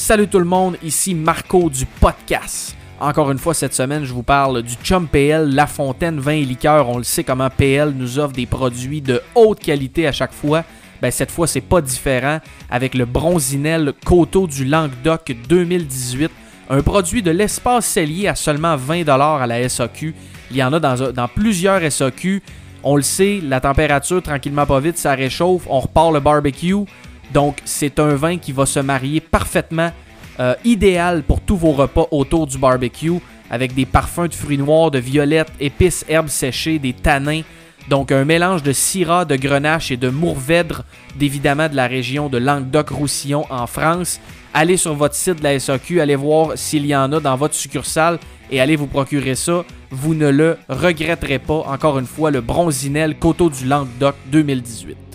Salut 0.00 0.28
tout 0.28 0.38
le 0.38 0.46
monde, 0.46 0.78
ici 0.82 1.14
Marco 1.14 1.68
du 1.68 1.84
podcast. 1.84 2.74
Encore 2.98 3.30
une 3.30 3.38
fois, 3.38 3.52
cette 3.52 3.74
semaine, 3.74 4.02
je 4.06 4.14
vous 4.14 4.22
parle 4.22 4.62
du 4.62 4.72
Chum 4.82 5.06
PL, 5.06 5.54
La 5.54 5.66
Fontaine 5.66 6.18
Vin 6.18 6.32
et 6.32 6.44
Liqueur. 6.44 6.88
On 6.88 6.96
le 6.96 7.04
sait 7.04 7.22
comment 7.22 7.50
PL 7.50 7.90
nous 7.90 8.18
offre 8.18 8.32
des 8.32 8.46
produits 8.46 9.02
de 9.02 9.20
haute 9.34 9.60
qualité 9.60 10.06
à 10.06 10.12
chaque 10.12 10.32
fois. 10.32 10.64
Ben, 11.02 11.10
cette 11.10 11.30
fois, 11.30 11.46
c'est 11.46 11.60
pas 11.60 11.82
différent 11.82 12.38
avec 12.70 12.94
le 12.94 13.04
Bronzinel 13.04 13.92
Coteau 14.02 14.46
du 14.46 14.64
Languedoc 14.64 15.36
2018. 15.46 16.30
Un 16.70 16.80
produit 16.80 17.22
de 17.22 17.30
l'espace 17.30 17.84
cellier 17.84 18.26
à 18.26 18.34
seulement 18.34 18.76
20$ 18.78 19.06
à 19.06 19.46
la 19.46 19.68
SAQ. 19.68 20.14
Il 20.50 20.56
y 20.56 20.64
en 20.64 20.72
a 20.72 20.80
dans, 20.80 21.28
plusieurs 21.28 21.92
SAQ. 21.92 22.42
On 22.82 22.96
le 22.96 23.02
sait, 23.02 23.40
la 23.42 23.60
température, 23.60 24.22
tranquillement 24.22 24.64
pas 24.64 24.80
vite, 24.80 24.96
ça 24.96 25.12
réchauffe. 25.12 25.66
On 25.68 25.80
repart 25.80 26.10
le 26.10 26.20
barbecue. 26.20 26.86
Donc, 27.32 27.58
c'est 27.64 27.98
un 27.98 28.14
vin 28.14 28.38
qui 28.38 28.52
va 28.52 28.66
se 28.66 28.80
marier 28.80 29.20
parfaitement, 29.20 29.92
euh, 30.38 30.54
idéal 30.64 31.22
pour 31.22 31.40
tous 31.40 31.56
vos 31.56 31.72
repas 31.72 32.06
autour 32.10 32.46
du 32.46 32.58
barbecue, 32.58 33.20
avec 33.50 33.74
des 33.74 33.86
parfums 33.86 34.28
de 34.28 34.34
fruits 34.34 34.58
noirs, 34.58 34.90
de 34.90 34.98
violettes, 34.98 35.52
épices, 35.60 36.04
herbes 36.08 36.28
séchées, 36.28 36.78
des 36.78 36.92
tanins. 36.92 37.42
Donc, 37.88 38.12
un 38.12 38.24
mélange 38.24 38.62
de 38.62 38.72
syrah, 38.72 39.24
de 39.24 39.36
grenache 39.36 39.90
et 39.90 39.96
de 39.96 40.08
mourvèdre, 40.08 40.84
d'évidemment 41.16 41.68
de 41.68 41.76
la 41.76 41.86
région 41.86 42.28
de 42.28 42.38
Languedoc-Roussillon 42.38 43.46
en 43.50 43.66
France. 43.66 44.20
Allez 44.54 44.76
sur 44.76 44.94
votre 44.94 45.14
site 45.14 45.38
de 45.38 45.44
la 45.44 45.58
SAQ, 45.58 46.00
allez 46.00 46.16
voir 46.16 46.52
s'il 46.56 46.86
y 46.86 46.94
en 46.94 47.12
a 47.12 47.20
dans 47.20 47.36
votre 47.36 47.54
succursale 47.54 48.18
et 48.50 48.60
allez 48.60 48.76
vous 48.76 48.86
procurer 48.86 49.34
ça. 49.34 49.64
Vous 49.90 50.14
ne 50.14 50.28
le 50.28 50.56
regretterez 50.68 51.38
pas. 51.38 51.64
Encore 51.66 51.98
une 51.98 52.06
fois, 52.06 52.30
le 52.30 52.40
Bronzinel 52.40 53.16
Coteau 53.16 53.50
du 53.50 53.66
Languedoc 53.66 54.14
2018. 54.26 55.09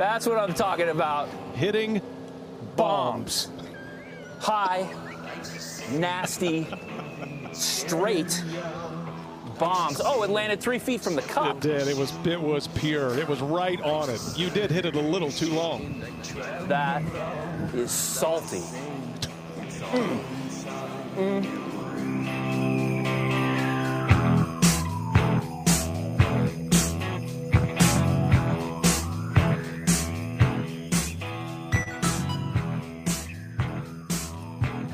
That's 0.00 0.24
what 0.26 0.38
I'm 0.38 0.54
talking 0.54 0.88
about. 0.88 1.28
hitting 1.54 2.00
Bombs. 2.74 3.50
High, 4.38 4.88
nasty, 5.92 6.66
straight 7.52 8.42
bombs. 9.58 10.00
Oh, 10.02 10.22
it 10.22 10.30
landed 10.30 10.58
three 10.58 10.78
feet 10.78 11.02
from 11.02 11.16
the 11.16 11.22
cup. 11.22 11.56
It 11.56 11.60
did. 11.60 11.86
It 11.86 11.98
was 11.98 12.14
it 12.26 12.40
was 12.40 12.68
pure. 12.68 13.18
It 13.18 13.28
was 13.28 13.42
right 13.42 13.78
on 13.82 14.08
it. 14.08 14.22
You 14.36 14.48
did 14.48 14.70
hit 14.70 14.86
it 14.86 14.96
a 14.96 15.02
little 15.02 15.30
too 15.30 15.52
long. 15.52 16.02
That 16.66 17.02
is 17.74 17.90
salty. 17.90 18.60
Hmm. 19.90 20.18
Mm. 21.20 21.44
Mm. 21.44 22.39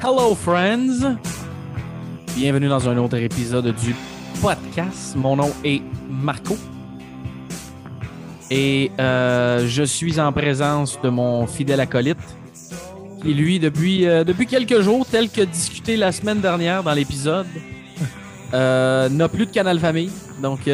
Hello 0.03 0.35
friends! 0.35 1.17
Bienvenue 2.37 2.69
dans 2.69 2.87
un 2.87 2.99
autre 2.99 3.17
épisode 3.17 3.75
du 3.75 3.95
podcast. 4.43 5.17
Mon 5.17 5.37
nom 5.37 5.51
est 5.65 5.81
Marco. 6.09 6.57
Et 8.51 8.93
euh, 9.01 9.67
je 9.67 9.83
suis 9.83 10.21
en 10.21 10.33
présence 10.33 11.01
de 11.01 11.09
mon 11.09 11.47
fidèle 11.47 11.81
acolyte, 11.81 12.19
qui 13.23 13.33
lui, 13.33 13.59
depuis, 13.59 14.07
euh, 14.07 14.23
depuis 14.23 14.47
quelques 14.47 14.83
jours, 14.83 15.07
tel 15.11 15.31
que 15.31 15.41
discuté 15.41 15.97
la 15.97 16.13
semaine 16.13 16.41
dernière 16.41 16.83
dans 16.83 16.93
l'épisode, 16.93 17.47
euh, 18.55 19.09
n'a 19.09 19.29
plus 19.29 19.47
de 19.47 19.51
canal 19.51 19.81
famille. 19.81 20.11
Donc, 20.43 20.61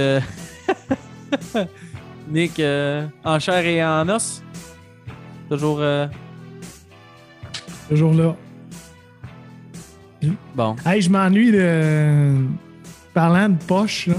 Nick, 2.28 2.60
en 3.24 3.38
chair 3.38 3.64
et 3.64 3.84
en 3.84 4.08
os, 4.08 4.42
toujours 5.48 5.80
Toujours 7.88 8.14
là. 8.14 8.36
Bon. 10.54 10.76
Hey, 10.84 11.00
je 11.02 11.10
m'ennuie 11.10 11.52
de. 11.52 12.34
Parlant 13.14 13.48
de 13.50 13.56
poche, 13.64 14.06
là. 14.06 14.14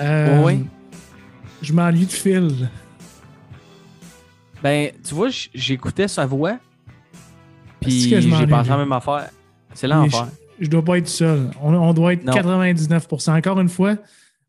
Euh, 0.00 0.44
Oui. 0.44 0.64
Je 1.62 1.72
m'ennuie 1.72 2.06
de 2.06 2.10
Phil. 2.12 2.68
Ben, 4.62 4.90
tu 5.06 5.14
vois, 5.14 5.28
j'écoutais 5.54 6.08
sa 6.08 6.26
voix. 6.26 6.58
Puis 7.80 7.98
Est-ce 8.04 8.10
que 8.10 8.20
je 8.20 8.28
j'ai 8.36 8.46
pensé 8.46 8.70
à 8.70 8.76
la 8.76 8.84
même 8.84 8.92
affaire. 8.92 9.30
C'est 9.74 9.86
l'enfer. 9.88 10.28
Je, 10.58 10.64
je 10.66 10.70
dois 10.70 10.84
pas 10.84 10.98
être 10.98 11.08
seul. 11.08 11.50
On, 11.62 11.72
on 11.74 11.94
doit 11.94 12.12
être 12.12 12.24
Non. 12.24 12.32
99%. 12.32 13.36
Encore 13.38 13.60
une 13.60 13.68
fois, 13.70 13.96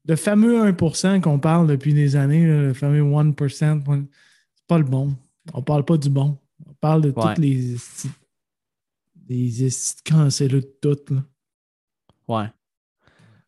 le 0.08 0.16
fameux 0.16 0.70
1% 0.72 1.22
qu'on 1.22 1.40
parle 1.40 1.68
depuis 1.68 1.94
des 1.94 2.16
années, 2.16 2.46
le 2.46 2.74
fameux 2.74 3.02
1%, 3.04 3.84
one- 3.88 4.06
c'est 4.56 4.68
pas 4.68 4.78
le 4.78 4.84
bon. 4.84 5.16
On 5.54 5.62
parle 5.62 5.86
pas 5.86 5.98
du 5.98 6.10
bon. 6.10 6.38
On 6.70 6.74
parle 6.81 7.02
de 7.02 7.10
Ouais. 7.10 7.14
toutes 7.22 7.38
les. 7.38 7.76
Des 9.31 9.64
esti 9.64 10.02
de 10.50 10.59
toutes. 10.81 11.09
Là. 11.09 11.24
Ouais. 12.28 12.47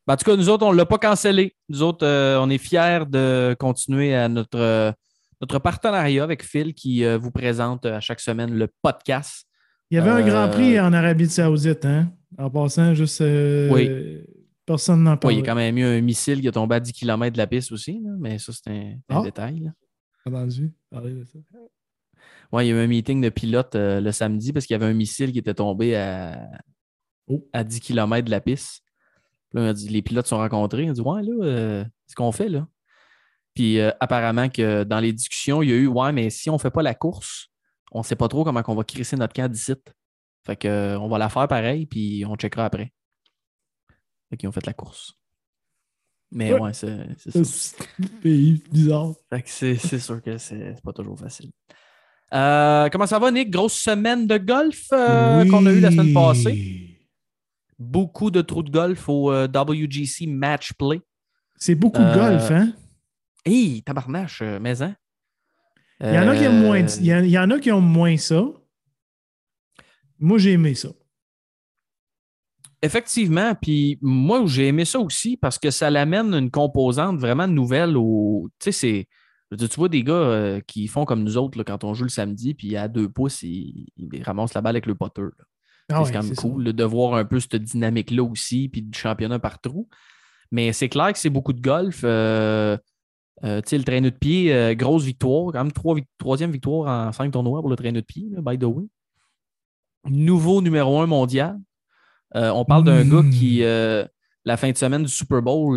Ben, 0.07 0.13
en 0.13 0.15
tout 0.15 0.23
cas, 0.23 0.37
nous 0.37 0.47
autres, 0.47 0.65
on 0.65 0.71
ne 0.71 0.77
l'a 0.77 0.85
pas 0.85 0.97
cancellé. 0.97 1.57
Nous 1.67 1.81
autres, 1.81 2.05
euh, 2.05 2.39
on 2.39 2.49
est 2.49 2.57
fiers 2.57 3.03
de 3.05 3.53
continuer 3.59 4.15
à 4.15 4.29
notre, 4.29 4.57
euh, 4.57 4.93
notre 5.41 5.59
partenariat 5.59 6.23
avec 6.23 6.41
Phil 6.41 6.73
qui 6.73 7.03
euh, 7.03 7.17
vous 7.17 7.31
présente 7.31 7.85
à 7.85 7.99
chaque 7.99 8.21
semaine 8.21 8.53
le 8.53 8.69
podcast. 8.81 9.45
Il 9.91 9.95
y 9.95 9.99
avait 9.99 10.09
un 10.09 10.25
grand 10.25 10.49
prix 10.49 10.79
en 10.79 10.93
Arabie 10.93 11.27
Saoudite, 11.27 11.83
hein? 11.83 12.13
En 12.37 12.49
passant, 12.49 12.93
juste. 12.93 13.19
Oui. 13.19 14.21
Personne 14.65 15.03
n'en 15.03 15.17
parle. 15.17 15.33
il 15.33 15.39
y 15.39 15.41
a 15.41 15.45
quand 15.45 15.55
même 15.55 15.77
eu 15.77 15.83
un 15.83 15.99
missile 15.99 16.39
qui 16.39 16.47
est 16.47 16.51
tombé 16.53 16.75
à 16.75 16.79
10 16.79 16.93
km 16.93 17.33
de 17.33 17.37
la 17.37 17.47
piste 17.47 17.73
aussi, 17.73 17.99
là, 18.01 18.11
mais 18.17 18.39
ça, 18.39 18.53
c'est 18.53 18.69
un, 18.71 18.93
un 19.09 19.19
Ah. 19.19 19.21
détail. 19.21 19.59
là. 19.59 19.71
entendu 20.25 20.71
parler 20.89 21.11
de 21.13 21.25
ça. 21.25 21.39
Ouais, 22.53 22.65
il 22.65 22.69
y 22.69 22.71
a 22.71 22.75
eu 22.75 22.83
un 22.83 22.87
meeting 22.87 23.19
de 23.19 23.29
pilotes 23.29 23.75
euh, 23.75 23.99
le 23.99 24.11
samedi 24.13 24.53
parce 24.53 24.65
qu'il 24.65 24.73
y 24.73 24.75
avait 24.75 24.85
un 24.85 24.93
missile 24.93 25.31
qui 25.33 25.39
était 25.39 25.53
tombé 25.55 25.95
à, 25.97 26.39
Oh. 27.27 27.45
à 27.53 27.63
10 27.63 27.79
km 27.79 28.25
de 28.25 28.31
la 28.31 28.41
piste. 28.41 28.83
Là, 29.53 29.61
on 29.61 29.65
a 29.67 29.73
dit- 29.73 29.87
les 29.89 30.01
pilotes 30.01 30.25
se 30.25 30.29
sont 30.31 30.37
rencontrés. 30.37 30.83
Ils 30.83 30.89
ont 30.89 30.93
dit 30.93 31.01
Ouais, 31.01 31.21
là, 31.23 31.45
euh, 31.45 31.83
c'est 32.05 32.11
ce 32.11 32.15
qu'on 32.15 32.31
fait 32.31 32.49
là. 32.49 32.67
Puis 33.53 33.79
euh, 33.79 33.91
apparemment 33.99 34.49
que 34.49 34.83
dans 34.83 34.99
les 34.99 35.13
discussions, 35.13 35.61
il 35.61 35.69
y 35.69 35.73
a 35.73 35.75
eu 35.75 35.87
Ouais, 35.87 36.11
mais 36.11 36.29
si 36.29 36.49
on 36.49 36.53
ne 36.53 36.57
fait 36.59 36.71
pas 36.71 36.81
la 36.83 36.93
course, 36.95 37.47
on 37.91 37.99
ne 37.99 38.03
sait 38.03 38.15
pas 38.15 38.27
trop 38.27 38.43
comment 38.43 38.61
on 38.67 38.75
va 38.75 38.83
crisser 38.83 39.15
notre 39.15 39.33
camp 39.33 39.49
d'ici. 39.51 39.73
Fait 40.45 40.55
que 40.57 40.67
euh, 40.67 40.99
on 40.99 41.07
va 41.07 41.17
la 41.17 41.29
faire 41.29 41.47
pareil, 41.47 41.85
puis 41.85 42.25
on 42.27 42.35
checkera 42.35 42.65
après. 42.65 42.91
Fait 44.29 44.37
qu'ils 44.37 44.49
ont 44.49 44.51
fait 44.51 44.65
la 44.65 44.73
course. 44.73 45.13
Mais 46.31 46.51
Ouais. 46.53 46.59
ouais, 46.59 46.73
c'est 46.73 46.97
ça. 47.31 47.43
C'est 47.43 48.69
bizarre. 48.71 49.13
Fait 49.29 49.43
que 49.43 49.49
c'est 49.49 49.99
sûr 49.99 50.21
que 50.21 50.37
c'est 50.39 50.75
pas 50.83 50.91
toujours 50.91 51.17
facile. 51.17 51.51
Euh, 52.33 52.89
comment 52.89 53.05
ça 53.05 53.19
va, 53.19 53.29
Nick? 53.31 53.49
Grosse 53.51 53.73
semaine 53.77 54.25
de 54.27 54.37
golf 54.37 54.85
euh, 54.91 55.45
qu'on 55.45 55.65
a 55.65 55.71
eu 55.71 55.79
la 55.79 55.91
semaine 55.91 56.13
passée. 56.13 56.97
Beaucoup 57.77 58.31
de 58.31 58.41
trous 58.41 58.63
de 58.63 58.71
golf 58.71 59.07
au 59.09 59.31
euh, 59.31 59.47
WGC 59.47 60.25
Match 60.27 60.73
Play. 60.73 61.01
C'est 61.57 61.75
beaucoup 61.75 62.01
de 62.01 62.13
golf, 62.15 62.49
hein? 62.51 62.73
Hey, 63.45 63.83
tabarnache, 63.83 64.41
mais 64.61 64.81
hein? 64.81 64.95
Il 66.01 66.07
y 66.13 66.19
en 66.19 66.27
a 66.27 66.35
qui 66.35 66.43
aiment 66.43 66.61
moins, 66.61 66.79
il 66.79 67.05
y 67.05 67.13
en- 67.13 67.23
il 67.23 67.29
y 67.29 67.37
en 67.37 67.49
a 67.51 67.59
qui 67.59 67.71
ont 67.71 67.79
moins 67.81 68.17
ça. 68.17 68.43
Moi, 70.19 70.37
j'ai 70.37 70.53
aimé 70.53 70.73
ça. 70.75 70.89
Effectivement, 72.81 73.55
puis 73.55 73.97
moi, 74.01 74.43
j'ai 74.45 74.67
aimé 74.67 74.83
ça 74.85 74.99
aussi 74.99 75.37
parce 75.37 75.57
que 75.57 75.71
ça 75.71 75.89
l'amène 75.89 76.33
une 76.33 76.51
composante 76.51 77.17
vraiment 77.19 77.47
nouvelle 77.47 77.95
au. 77.95 78.49
Tu 78.59 78.65
sais, 78.65 78.71
c'est. 78.71 79.07
Dire, 79.55 79.69
Tu 79.69 79.75
vois 79.77 79.89
des 79.89 80.03
gars 80.03 80.13
euh, 80.13 80.59
qui 80.61 80.87
font 80.87 81.05
comme 81.05 81.23
nous 81.23 81.37
autres 81.37 81.57
là, 81.57 81.63
quand 81.63 81.83
on 81.83 81.93
joue 81.93 82.03
le 82.03 82.09
samedi, 82.09 82.53
puis 82.53 82.75
à 82.75 82.87
deux 82.87 83.09
pouces, 83.09 83.43
ils, 83.43 83.87
ils 83.97 84.23
ramassent 84.23 84.53
la 84.53 84.61
balle 84.61 84.75
avec 84.75 84.85
le 84.85 84.95
potter. 84.95 85.23
Ah 85.89 85.99
ouais, 85.99 86.05
c'est 86.05 86.13
quand 86.13 86.23
même 86.23 86.35
cool 86.35 86.63
là, 86.63 86.71
de 86.71 86.83
voir 86.83 87.15
un 87.15 87.25
peu 87.25 87.39
cette 87.39 87.55
dynamique-là 87.55 88.23
aussi, 88.23 88.69
puis 88.69 88.81
du 88.81 88.97
championnat 88.97 89.39
par 89.39 89.59
trou. 89.59 89.89
Mais 90.51 90.71
c'est 90.71 90.89
clair 90.89 91.11
que 91.11 91.19
c'est 91.19 91.29
beaucoup 91.29 91.53
de 91.53 91.61
golf. 91.61 92.01
Euh, 92.03 92.77
euh, 93.43 93.59
tu 93.61 93.69
sais, 93.69 93.77
le 93.77 93.83
traîneau 93.83 94.09
de 94.09 94.15
pied, 94.15 94.53
euh, 94.53 94.73
grosse 94.73 95.03
victoire, 95.03 95.51
quand 95.51 95.63
même 95.63 95.71
trois 95.71 95.97
troisième 96.17 96.51
victoire 96.51 97.07
en 97.07 97.11
cinq 97.11 97.31
tournois 97.31 97.59
pour 97.59 97.69
le 97.69 97.75
traîneau 97.75 97.99
de 97.99 98.05
pied, 98.05 98.29
là, 98.31 98.41
by 98.41 98.57
the 98.57 98.63
way. 98.63 98.85
Nouveau 100.05 100.61
numéro 100.61 100.99
un 101.01 101.07
mondial. 101.07 101.59
Euh, 102.35 102.49
on 102.51 102.65
parle 102.65 102.83
d'un 102.83 103.03
gars 103.03 103.23
qui, 103.29 103.63
euh, 103.63 104.05
la 104.45 104.57
fin 104.57 104.71
de 104.71 104.77
semaine 104.77 105.03
du 105.03 105.09
Super 105.11 105.41
Bowl, 105.41 105.75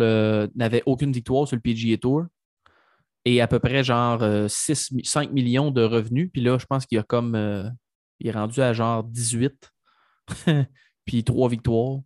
n'avait 0.55 0.83
aucune 0.85 1.11
victoire 1.11 1.47
sur 1.47 1.55
le 1.55 1.61
PGA 1.61 1.97
Tour 1.97 2.25
et 3.27 3.41
à 3.41 3.47
peu 3.47 3.59
près 3.59 3.83
genre 3.83 4.23
euh, 4.23 4.47
6, 4.47 4.91
mi- 4.91 5.05
5 5.05 5.31
millions 5.31 5.69
de 5.71 5.83
revenus. 5.83 6.29
Puis 6.31 6.41
là, 6.41 6.57
je 6.57 6.65
pense 6.65 6.85
qu'il 6.85 6.97
a 6.97 7.03
comme. 7.03 7.35
euh, 7.35 7.69
il 8.19 8.27
est 8.27 8.31
rendu 8.31 8.61
à 8.61 8.73
genre 8.73 9.03
18. 9.03 9.71
puis 11.05 11.23
trois 11.23 11.49
victoires. 11.49 11.99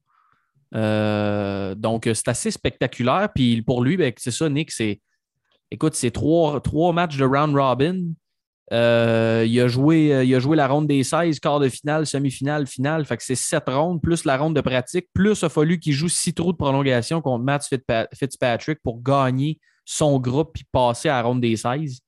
Euh, 0.75 1.75
donc, 1.75 2.09
c'est 2.13 2.27
assez 2.27 2.51
spectaculaire. 2.51 3.29
Puis 3.33 3.61
pour 3.61 3.83
lui, 3.83 3.97
ben, 3.97 4.11
c'est 4.17 4.31
ça, 4.31 4.49
Nick, 4.49 4.71
c'est. 4.71 5.01
Écoute, 5.69 5.95
c'est 5.95 6.11
trois, 6.11 6.59
trois 6.59 6.91
matchs 6.91 7.17
de 7.17 7.25
round 7.25 7.55
robin. 7.55 8.13
Euh, 8.73 9.43
il, 9.45 9.59
a 9.59 9.67
joué, 9.67 10.13
euh, 10.13 10.23
il 10.23 10.33
a 10.33 10.39
joué 10.39 10.55
la 10.55 10.67
ronde 10.67 10.87
des 10.87 11.03
16, 11.03 11.39
quart 11.41 11.59
de 11.59 11.67
finale, 11.67 12.05
semi-finale, 12.07 12.67
finale. 12.67 13.05
Fait 13.05 13.17
que 13.17 13.23
c'est 13.23 13.35
sept 13.35 13.65
rondes, 13.67 14.01
plus 14.01 14.23
la 14.23 14.37
ronde 14.37 14.55
de 14.55 14.61
pratique, 14.61 15.07
plus 15.13 15.41
il 15.41 15.45
a 15.45 15.49
fallu 15.49 15.77
qu'il 15.77 15.91
joue 15.93 16.07
six 16.07 16.33
trous 16.33 16.53
de 16.53 16.57
prolongation 16.57 17.21
contre 17.21 17.43
Matt 17.43 17.63
Fitzpa- 17.65 18.07
Fitzpatrick 18.15 18.79
pour 18.81 19.01
gagner 19.01 19.59
son 19.91 20.19
groupe 20.19 20.51
puis 20.53 20.63
passer 20.71 21.09
à 21.09 21.21
la 21.21 21.33
des 21.35 21.57
16. 21.57 21.99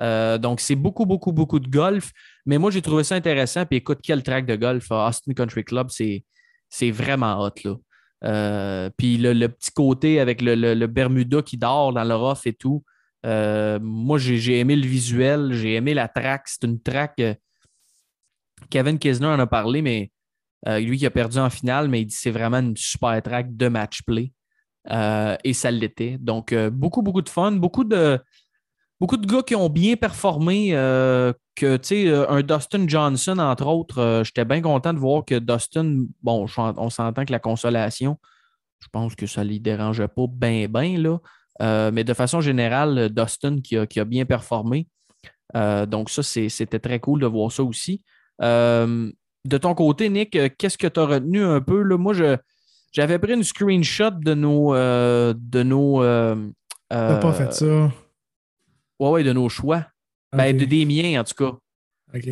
Euh, 0.00 0.38
donc, 0.38 0.60
c'est 0.60 0.76
beaucoup, 0.76 1.04
beaucoup, 1.04 1.32
beaucoup 1.32 1.58
de 1.58 1.68
golf. 1.68 2.12
Mais 2.46 2.58
moi, 2.58 2.70
j'ai 2.70 2.80
trouvé 2.80 3.02
ça 3.02 3.16
intéressant. 3.16 3.66
Puis 3.66 3.78
écoute, 3.78 3.98
quel 4.02 4.22
track 4.22 4.46
de 4.46 4.54
golf, 4.54 4.86
Austin 4.90 5.32
Country 5.34 5.64
Club, 5.64 5.88
c'est 5.90 6.90
vraiment 6.90 7.40
hot. 7.42 7.54
Là. 7.64 7.74
Euh, 8.24 8.90
puis 8.96 9.16
le, 9.16 9.48
petit 9.48 9.70
côté 9.72 10.20
avec 10.20 10.40
le, 10.42 10.86
Bermuda 10.86 11.42
qui 11.42 11.56
dort 11.56 11.92
dans 11.92 12.04
le 12.04 12.14
rough 12.14 12.46
et 12.46 12.52
tout. 12.52 12.84
Euh, 13.26 13.80
moi, 13.82 14.18
j'ai 14.18 14.60
aimé 14.60 14.76
le 14.76 14.86
visuel, 14.86 15.52
j'ai 15.52 15.74
aimé 15.74 15.94
la 15.94 16.06
track. 16.06 16.42
C'est 16.46 16.64
une 16.64 16.80
track. 16.80 17.20
Kevin 18.70 18.98
Kisner 18.98 19.26
en 19.26 19.40
a 19.40 19.46
parlé, 19.46 19.82
mais 19.82 20.12
lui 20.80 20.98
qui 20.98 21.06
a 21.06 21.10
perdu 21.10 21.38
en 21.38 21.50
finale, 21.50 21.88
mais 21.88 22.02
il 22.02 22.06
dit 22.06 22.14
c'est 22.14 22.30
vraiment 22.30 22.58
une 22.58 22.76
super 22.76 23.20
track 23.22 23.56
de 23.56 23.66
match 23.66 24.02
play. 24.02 24.32
Et 24.90 25.52
ça 25.52 25.70
l'était. 25.70 26.16
Donc, 26.18 26.54
beaucoup, 26.54 27.02
beaucoup 27.02 27.22
de 27.22 27.28
fun, 27.28 27.52
beaucoup 27.52 27.84
de, 27.84 28.18
beaucoup 29.00 29.16
de 29.16 29.26
gars 29.26 29.42
qui 29.42 29.54
ont 29.54 29.68
bien 29.68 29.96
performé, 29.96 30.70
euh, 30.72 31.32
que, 31.54 31.76
tu 31.76 31.88
sais, 31.88 32.08
euh, 32.08 32.28
un 32.28 32.42
Dustin 32.42 32.86
Johnson, 32.86 33.38
entre 33.38 33.66
autres, 33.66 33.98
euh, 33.98 34.24
j'étais 34.24 34.44
bien 34.44 34.60
content 34.60 34.92
de 34.92 34.98
voir 34.98 35.24
que 35.24 35.38
Dustin, 35.38 36.04
bon, 36.22 36.46
on 36.56 36.90
s'entend 36.90 37.24
que 37.24 37.32
la 37.32 37.38
consolation, 37.38 38.18
je 38.80 38.88
pense 38.92 39.14
que 39.14 39.26
ça 39.26 39.44
ne 39.44 39.50
lui 39.50 39.60
dérangeait 39.60 40.08
pas 40.08 40.26
bien, 40.28 40.68
bien, 40.68 40.98
là. 40.98 41.90
mais 41.90 42.04
de 42.04 42.14
façon 42.14 42.40
générale, 42.40 43.08
Dustin 43.10 43.60
qui 43.60 43.76
a, 43.76 44.04
bien 44.04 44.24
performé. 44.24 44.86
donc, 45.54 46.10
ça, 46.10 46.22
c'était 46.22 46.78
très 46.78 47.00
cool 47.00 47.20
de 47.20 47.26
voir 47.26 47.50
ça 47.50 47.64
aussi. 47.64 48.02
de 48.40 49.58
ton 49.60 49.74
côté, 49.74 50.08
Nick, 50.10 50.38
qu'est-ce 50.58 50.78
que 50.78 50.86
tu 50.86 51.00
as 51.00 51.06
retenu 51.06 51.42
un 51.42 51.60
peu? 51.60 51.82
Là? 51.82 51.96
Moi, 51.98 52.14
j'avais 52.92 53.18
pris 53.18 53.34
une 53.34 53.44
screenshot 53.44 54.10
de 54.10 54.34
nos. 54.34 54.74
de 54.74 55.62
nos 55.62 56.00
pas 56.90 57.32
fait 57.32 57.52
ça. 57.52 57.92
Ouais, 58.98 59.10
ouais, 59.10 59.22
de 59.22 59.32
nos 59.32 59.48
choix. 59.48 59.86
Ben, 60.32 60.56
de, 60.56 60.64
des 60.64 60.84
miens, 60.84 61.20
en 61.20 61.24
tout 61.24 61.34
cas. 61.34 61.56
OK. 62.14 62.28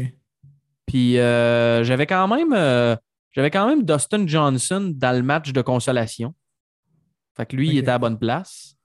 Puis 0.86 1.18
euh, 1.18 1.82
j'avais 1.82 2.06
quand 2.06 2.28
même 2.28 2.52
euh, 2.52 2.96
j'avais 3.32 3.50
quand 3.50 3.68
même 3.68 3.84
Dustin 3.84 4.26
Johnson 4.26 4.92
dans 4.94 5.16
le 5.16 5.22
match 5.22 5.52
de 5.52 5.60
consolation. 5.60 6.34
Fait 7.36 7.44
que 7.44 7.56
lui, 7.56 7.68
il 7.68 7.78
était 7.78 7.90
à 7.90 7.98
bonne 7.98 8.18
place. 8.18 8.76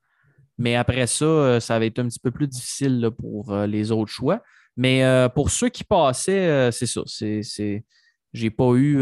Mais 0.57 0.75
après 0.75 1.07
ça, 1.07 1.25
euh, 1.25 1.59
ça 1.59 1.75
avait 1.75 1.87
été 1.87 2.01
un 2.01 2.07
petit 2.07 2.19
peu 2.19 2.31
plus 2.31 2.47
difficile 2.47 3.09
pour 3.17 3.55
les 3.55 3.91
autres 3.91 4.11
choix. 4.11 4.41
Mais 4.75 5.03
pour 5.35 5.51
ceux 5.51 5.69
qui 5.69 5.83
passaient, 5.83 6.71
c'est 6.71 6.85
ça. 6.85 7.01
C'est, 7.05 7.83
j'ai 8.33 8.49
pas 8.49 8.73
eu. 8.75 8.97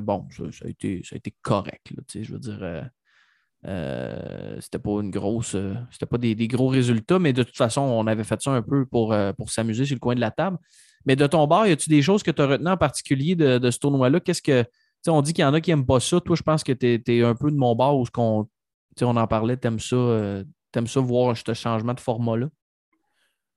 bon, 0.00 0.26
ça, 0.30 0.64
a 0.64 0.68
été, 0.68 1.02
ça 1.04 1.14
a 1.14 1.18
été 1.18 1.34
correct. 1.42 1.92
je 2.14 2.32
veux 2.32 2.38
dire, 2.38 2.90
euh, 3.66 4.60
c'était 4.60 4.78
pas 4.78 5.00
une 5.00 5.10
grosse. 5.10 5.54
Euh, 5.54 5.74
c'était 5.90 6.06
pas 6.06 6.18
des, 6.18 6.34
gros 6.48 6.68
résultats, 6.68 7.18
mais 7.18 7.32
de 7.32 7.42
toute 7.42 7.56
façon, 7.56 7.80
on 7.80 8.06
avait 8.06 8.24
fait 8.24 8.40
ça 8.40 8.50
un 8.50 8.62
peu 8.62 8.84
pour, 8.86 9.12
euh, 9.12 9.32
pour 9.32 9.50
s'amuser 9.50 9.86
sur 9.86 9.94
le 9.94 10.00
coin 10.00 10.14
de 10.14 10.20
la 10.20 10.30
table. 10.30 10.58
Mais 11.06 11.16
de 11.16 11.26
ton 11.26 11.46
bord, 11.46 11.66
y 11.66 11.72
a-tu 11.72 11.88
des 11.88 12.02
choses 12.02 12.22
que 12.22 12.30
tu 12.30 12.42
as 12.42 12.46
retenues 12.46 12.70
en 12.70 12.76
particulier 12.76 13.34
de, 13.36 13.70
ce 13.70 13.78
tournoi-là? 13.78 14.20
Qu'est-ce 14.20 14.42
que. 14.42 14.64
On 15.06 15.20
dit 15.20 15.34
qu'il 15.34 15.42
y 15.42 15.44
en 15.44 15.52
a 15.52 15.60
qui 15.60 15.70
n'aiment 15.70 15.84
pas 15.84 16.00
ça. 16.00 16.18
Toi, 16.18 16.34
je 16.34 16.42
pense 16.42 16.64
que 16.64 16.72
tu 16.72 17.02
es, 17.06 17.22
un 17.22 17.34
peu 17.34 17.50
de 17.50 17.56
mon 17.56 17.74
bord 17.74 17.98
où 17.98 18.06
on, 18.16 18.48
on 19.02 19.16
en 19.16 19.26
parlait, 19.26 19.58
tu 19.58 19.66
aimes 19.66 19.78
ça, 19.78 19.96
aimes 20.74 20.86
ça 20.86 21.00
voir 21.00 21.36
ce 21.36 21.52
changement 21.52 21.92
de 21.92 22.00
format-là? 22.00 22.48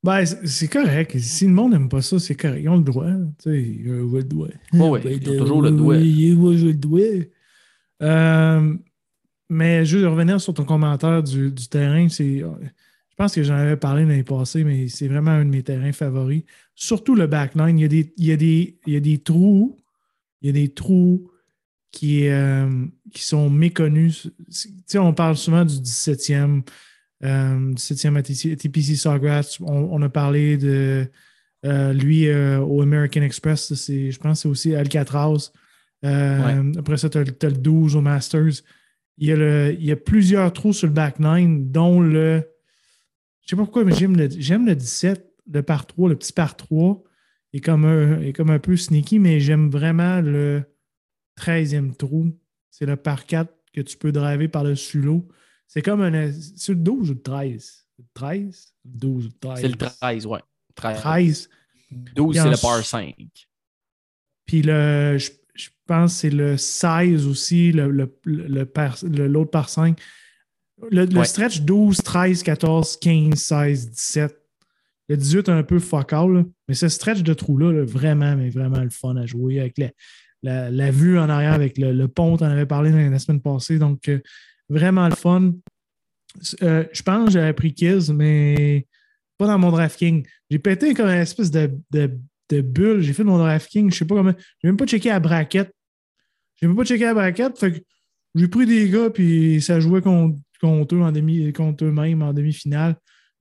Ben, 0.07 0.25
c'est 0.25 0.69
correct. 0.69 1.19
Si 1.19 1.45
le 1.47 1.51
monde 1.51 1.73
n'aime 1.73 1.89
pas 1.89 2.01
ça, 2.01 2.17
c'est 2.17 2.35
correct. 2.35 2.61
Ils 2.63 2.69
ont 2.69 2.77
le 2.77 2.83
droit. 2.83 3.07
Ils 3.45 3.91
ont 3.91 4.13
le 4.13 4.23
droit. 4.23 4.47
oui, 4.71 5.01
ils 5.03 5.29
ont 5.29 5.37
toujours 5.37 5.61
le 5.61 5.71
droit. 5.71 5.97
Ils 5.97 6.37
ont 6.39 6.51
le 6.51 6.73
droit. 6.73 7.01
Mais 9.49 9.85
juste 9.85 10.05
revenir 10.05 10.39
sur 10.39 10.53
ton 10.53 10.63
commentaire 10.63 11.21
du, 11.21 11.53
terrain, 11.69 12.07
c'est. 12.07 12.37
Je 12.39 13.15
pense 13.17 13.35
que 13.35 13.43
j'en 13.43 13.55
avais 13.55 13.75
parlé 13.75 14.05
l'année 14.05 14.23
passée, 14.23 14.63
mais 14.63 14.87
c'est 14.87 15.09
vraiment 15.09 15.31
un 15.31 15.43
de 15.43 15.49
mes 15.49 15.63
terrains 15.63 15.91
favoris. 15.91 16.43
Surtout 16.73 17.13
le 17.13 17.27
backline. 17.27 17.77
Il 17.77 17.81
y 17.81 17.85
a 17.85 17.89
des, 17.89 18.13
il 18.15 18.25
y 18.27 18.31
a 18.31 18.37
des, 18.37 18.79
il 18.87 18.93
y 18.93 18.95
a 18.95 19.01
des 19.01 19.17
trous. 19.17 19.75
Il 20.41 20.47
y 20.47 20.49
a 20.51 20.53
des 20.53 20.69
trous 20.69 21.29
qui, 21.91 22.29
euh, 22.29 22.85
qui 23.13 23.23
sont 23.23 23.49
méconnus. 23.49 24.29
Tu 24.49 24.69
sais, 24.85 24.99
on 24.99 25.13
parle 25.13 25.35
souvent 25.35 25.65
du 25.65 25.75
17e, 25.75 26.61
euh, 27.23 27.73
17e 27.73 28.21
TPC 28.57 28.95
Sawgrass. 28.95 29.59
On, 29.61 30.01
a 30.01 30.09
parlé 30.09 30.57
de 30.57 31.07
euh, 31.65 31.93
lui 31.93 32.27
euh, 32.27 32.59
au 32.59 32.81
American 32.81 33.21
Express. 33.21 33.73
Je 33.87 34.17
pense 34.17 34.37
que 34.37 34.41
c'est 34.41 34.47
aussi 34.47 34.75
Alcatraz. 34.75 35.51
Après 36.03 36.97
ça, 36.97 37.09
tu 37.09 37.17
as, 37.17 37.21
as, 37.21 37.49
le 37.49 37.57
12 37.57 37.95
au 37.95 38.01
Masters 38.01 38.63
il 39.17 39.27
y, 39.27 39.31
a 39.31 39.35
le, 39.35 39.75
il 39.77 39.85
y 39.85 39.91
a 39.91 39.95
plusieurs 39.95 40.53
trous 40.53 40.73
sur 40.73 40.87
le 40.87 40.93
back 40.93 41.19
nine, 41.19 41.71
dont 41.71 42.01
le. 42.01 42.43
Je 43.41 43.45
ne 43.45 43.49
sais 43.49 43.55
pas 43.55 43.63
pourquoi, 43.63 43.83
mais 43.83 43.93
j'aime 43.93 44.15
le, 44.15 44.29
j'aime 44.29 44.65
le 44.65 44.75
17, 44.75 45.25
le 45.51 45.63
par 45.63 45.87
3, 45.87 46.09
le 46.09 46.15
petit 46.15 46.33
par 46.33 46.55
3. 46.55 47.03
Il 47.53 47.57
est 47.57 47.61
comme 47.61 47.85
un, 47.85 48.21
est 48.21 48.33
comme 48.33 48.49
un 48.49 48.59
peu 48.59 48.75
sneaky, 48.75 49.19
mais 49.19 49.39
j'aime 49.39 49.69
vraiment 49.69 50.21
le 50.21 50.63
13e 51.39 51.95
trou. 51.95 52.31
C'est 52.69 52.85
le 52.85 52.95
par 52.95 53.25
4 53.25 53.51
que 53.73 53.81
tu 53.81 53.97
peux 53.97 54.11
driver 54.11 54.47
par-dessus 54.47 55.01
l'eau. 55.01 55.27
C'est 55.67 55.81
comme 55.81 56.01
un. 56.01 56.31
C'est 56.31 56.73
le 56.73 56.79
12 56.79 57.09
ou 57.09 57.13
le 57.13 57.21
13 57.21 57.85
Le 57.99 58.05
13 58.13 58.73
12 58.85 59.25
ou 59.25 59.27
le 59.27 59.33
13 59.39 59.61
C'est 59.61 59.67
le 59.67 59.75
13, 59.75 60.25
ouais. 60.25 60.39
13. 60.75 60.99
13. 60.99 61.49
12, 61.91 62.35
c'est 62.35 62.49
le 62.49 62.61
par 62.61 62.85
5. 62.85 63.15
Puis 64.45 64.61
le, 64.61 65.17
je 65.17 65.69
pense 65.85 66.13
que 66.13 66.19
c'est 66.19 66.29
le 66.29 66.57
16 66.57 67.27
aussi, 67.27 67.71
l'autre 67.71 68.13
le, 68.25 68.47
le, 68.47 69.45
par 69.45 69.69
5. 69.69 69.99
Le, 70.91 71.23
stretch 71.23 71.61
12, 71.61 71.97
13, 71.97 72.43
14, 72.43 72.97
15, 72.97 73.33
16, 73.33 73.89
17. 73.89 74.37
Le 75.09 75.17
18 75.17 75.47
est 75.47 75.51
un 75.51 75.63
peu 75.63 75.79
focal, 75.79 76.45
mais 76.67 76.75
ce 76.75 76.89
stretch 76.89 77.23
de 77.23 77.33
trou-là, 77.33 77.83
vraiment, 77.85 78.35
mais 78.35 78.49
vraiment 78.49 78.81
le 78.81 78.89
fun 78.89 79.15
à 79.15 79.25
jouer 79.25 79.59
avec 79.59 79.77
la, 80.43 80.91
vue 80.91 81.17
en 81.17 81.29
arrière, 81.29 81.53
avec 81.53 81.77
le, 81.77 82.07
pont, 82.07 82.33
on 82.33 82.45
en 82.45 82.49
avait 82.49 82.65
parlé 82.65 83.09
la 83.09 83.19
semaine 83.19 83.41
passée. 83.41 83.79
Donc, 83.79 84.09
euh, 84.09 84.19
vraiment 84.69 85.07
le 85.07 85.15
fun. 85.15 85.53
Euh, 86.61 86.85
je 86.91 87.01
pense 87.01 87.25
que 87.25 87.31
j'avais 87.31 87.53
pris 87.53 87.73
Kiz, 87.73 88.11
mais 88.11 88.85
pas 89.37 89.47
dans 89.47 89.57
mon 89.57 89.71
DraftKings. 89.71 90.25
J'ai 90.49 90.59
pété 90.59 90.93
comme 90.93 91.07
une 91.07 91.21
espèce 91.21 91.51
de 91.51 91.71
de 92.49 92.61
bulles. 92.61 93.01
J'ai 93.01 93.13
fait 93.13 93.23
mon 93.23 93.37
drafting, 93.37 93.91
je 93.91 93.97
sais 93.97 94.05
pas 94.05 94.15
comment. 94.15 94.33
J'ai 94.61 94.67
même 94.67 94.77
pas 94.77 94.85
checké 94.85 95.09
la 95.09 95.19
braquette. 95.19 95.73
J'ai 96.55 96.67
même 96.67 96.75
pas 96.75 96.85
checké 96.85 97.05
la 97.05 97.13
braquette. 97.13 97.57
Fait 97.57 97.71
que 97.73 97.79
j'ai 98.35 98.47
pris 98.47 98.65
des 98.65 98.89
gars, 98.89 99.09
puis 99.09 99.61
ça 99.61 99.79
jouait 99.79 100.01
contre, 100.01 100.39
eux 100.63 101.01
en 101.01 101.11
demi, 101.11 101.51
contre 101.53 101.85
eux-mêmes 101.85 102.21
en 102.21 102.33
demi-finale. 102.33 102.95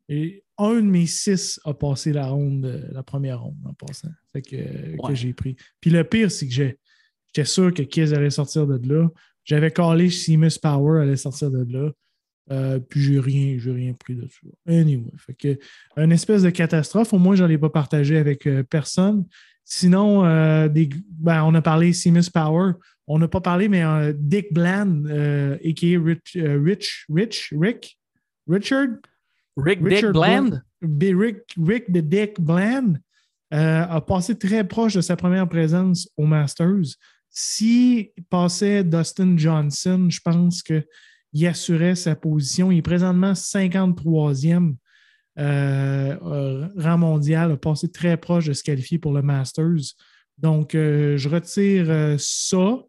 Et 0.09 0.45
un 0.59 0.75
de 0.75 0.81
mes 0.83 1.07
six 1.07 1.61
a 1.65 1.75
passé 1.75 2.13
la 2.13 2.27
ronde, 2.27 2.89
la 2.93 3.03
première 3.03 3.43
ronde 3.43 3.59
en 3.65 3.75
passant. 3.75 4.11
Fait 4.33 4.43
que, 4.43 5.15
j'ai 5.15 5.33
pris. 5.33 5.57
Puis 5.81 5.91
le 5.91 6.05
pire, 6.05 6.31
c'est 6.31 6.47
que 6.47 6.53
j'étais 6.53 7.45
sûr 7.45 7.73
que 7.73 7.83
Kiz 7.83 8.13
allait 8.15 8.31
sortir 8.31 8.67
de 8.67 8.89
là. 8.89 9.09
J'avais 9.47 9.71
collé 9.71 10.11
Seamus 10.11 10.59
Power 10.61 11.01
allait 11.01 11.17
sortir 11.17 11.51
de 11.51 11.65
là. 11.73 11.91
Euh, 12.51 12.79
puis 12.79 13.01
j'ai 13.01 13.19
rien, 13.19 13.57
rien 13.65 13.93
pris 13.93 14.15
dessus. 14.15 14.47
Anyway, 14.69 15.11
fait 15.17 15.35
que 15.35 15.59
une 15.97 16.13
espèce 16.13 16.43
de 16.43 16.51
catastrophe. 16.51 17.13
Au 17.13 17.19
moins, 17.19 17.35
je 17.35 17.43
n'en 17.43 17.51
ai 17.51 17.59
pas 17.59 17.71
partagé 17.71 18.19
avec 18.19 18.47
euh, 18.47 18.63
personne. 18.63 19.25
Sinon, 19.65 20.25
euh, 20.25 20.69
des, 20.69 20.89
ben, 21.09 21.43
on 21.45 21.55
a 21.55 21.63
parlé 21.63 21.93
Seamus 21.93 22.31
Power. 22.33 22.73
On 23.09 23.19
n'a 23.19 23.29
pas 23.29 23.41
parlé, 23.41 23.69
mais 23.69 23.85
Dick 24.15 24.53
Bland, 24.53 25.05
a.k.a. 25.07 26.01
Rich, 26.01 26.37
Rich, 26.37 27.07
Rich, 27.09 27.53
Rick, 27.57 27.99
Richard? 28.49 28.89
Rick 29.57 29.83
Dick 29.83 30.07
Bland? 30.07 30.61
Rick, 30.83 31.37
Rick 31.57 31.87
the 31.93 31.99
Dick 31.99 32.41
Bland 32.41 32.95
a 33.53 34.01
passé 34.01 34.37
très 34.37 34.65
proche 34.65 34.95
de 34.95 35.01
sa 35.01 35.15
première 35.15 35.49
présence 35.49 36.09
au 36.17 36.27
Masters. 36.27 36.97
S'il 37.39 38.13
passait 38.31 38.83
Dustin 38.83 39.37
Johnson, 39.37 40.07
je 40.09 40.21
pense 40.25 40.63
que 40.63 40.83
il 41.35 41.47
assurait 41.47 41.95
sa 41.95 42.17
position. 42.17 42.73
Il 42.73 42.79
est 42.79 42.83
présentement 42.83 43.33
53e 43.33 44.75
euh, 45.39 46.17
euh, 46.23 46.69
rang 46.79 46.97
mondial, 46.97 47.53
a 47.53 47.57
passé 47.59 47.93
très 47.93 48.17
proche 48.17 48.47
de 48.47 48.55
se 48.55 48.63
qualifier 48.63 48.99
pour 48.99 49.13
le 49.13 49.21
Masters. 49.21 49.97
Donc, 50.39 50.75
euh, 50.75 51.19
je 51.19 51.29
retire 51.29 52.19
ça. 52.19 52.83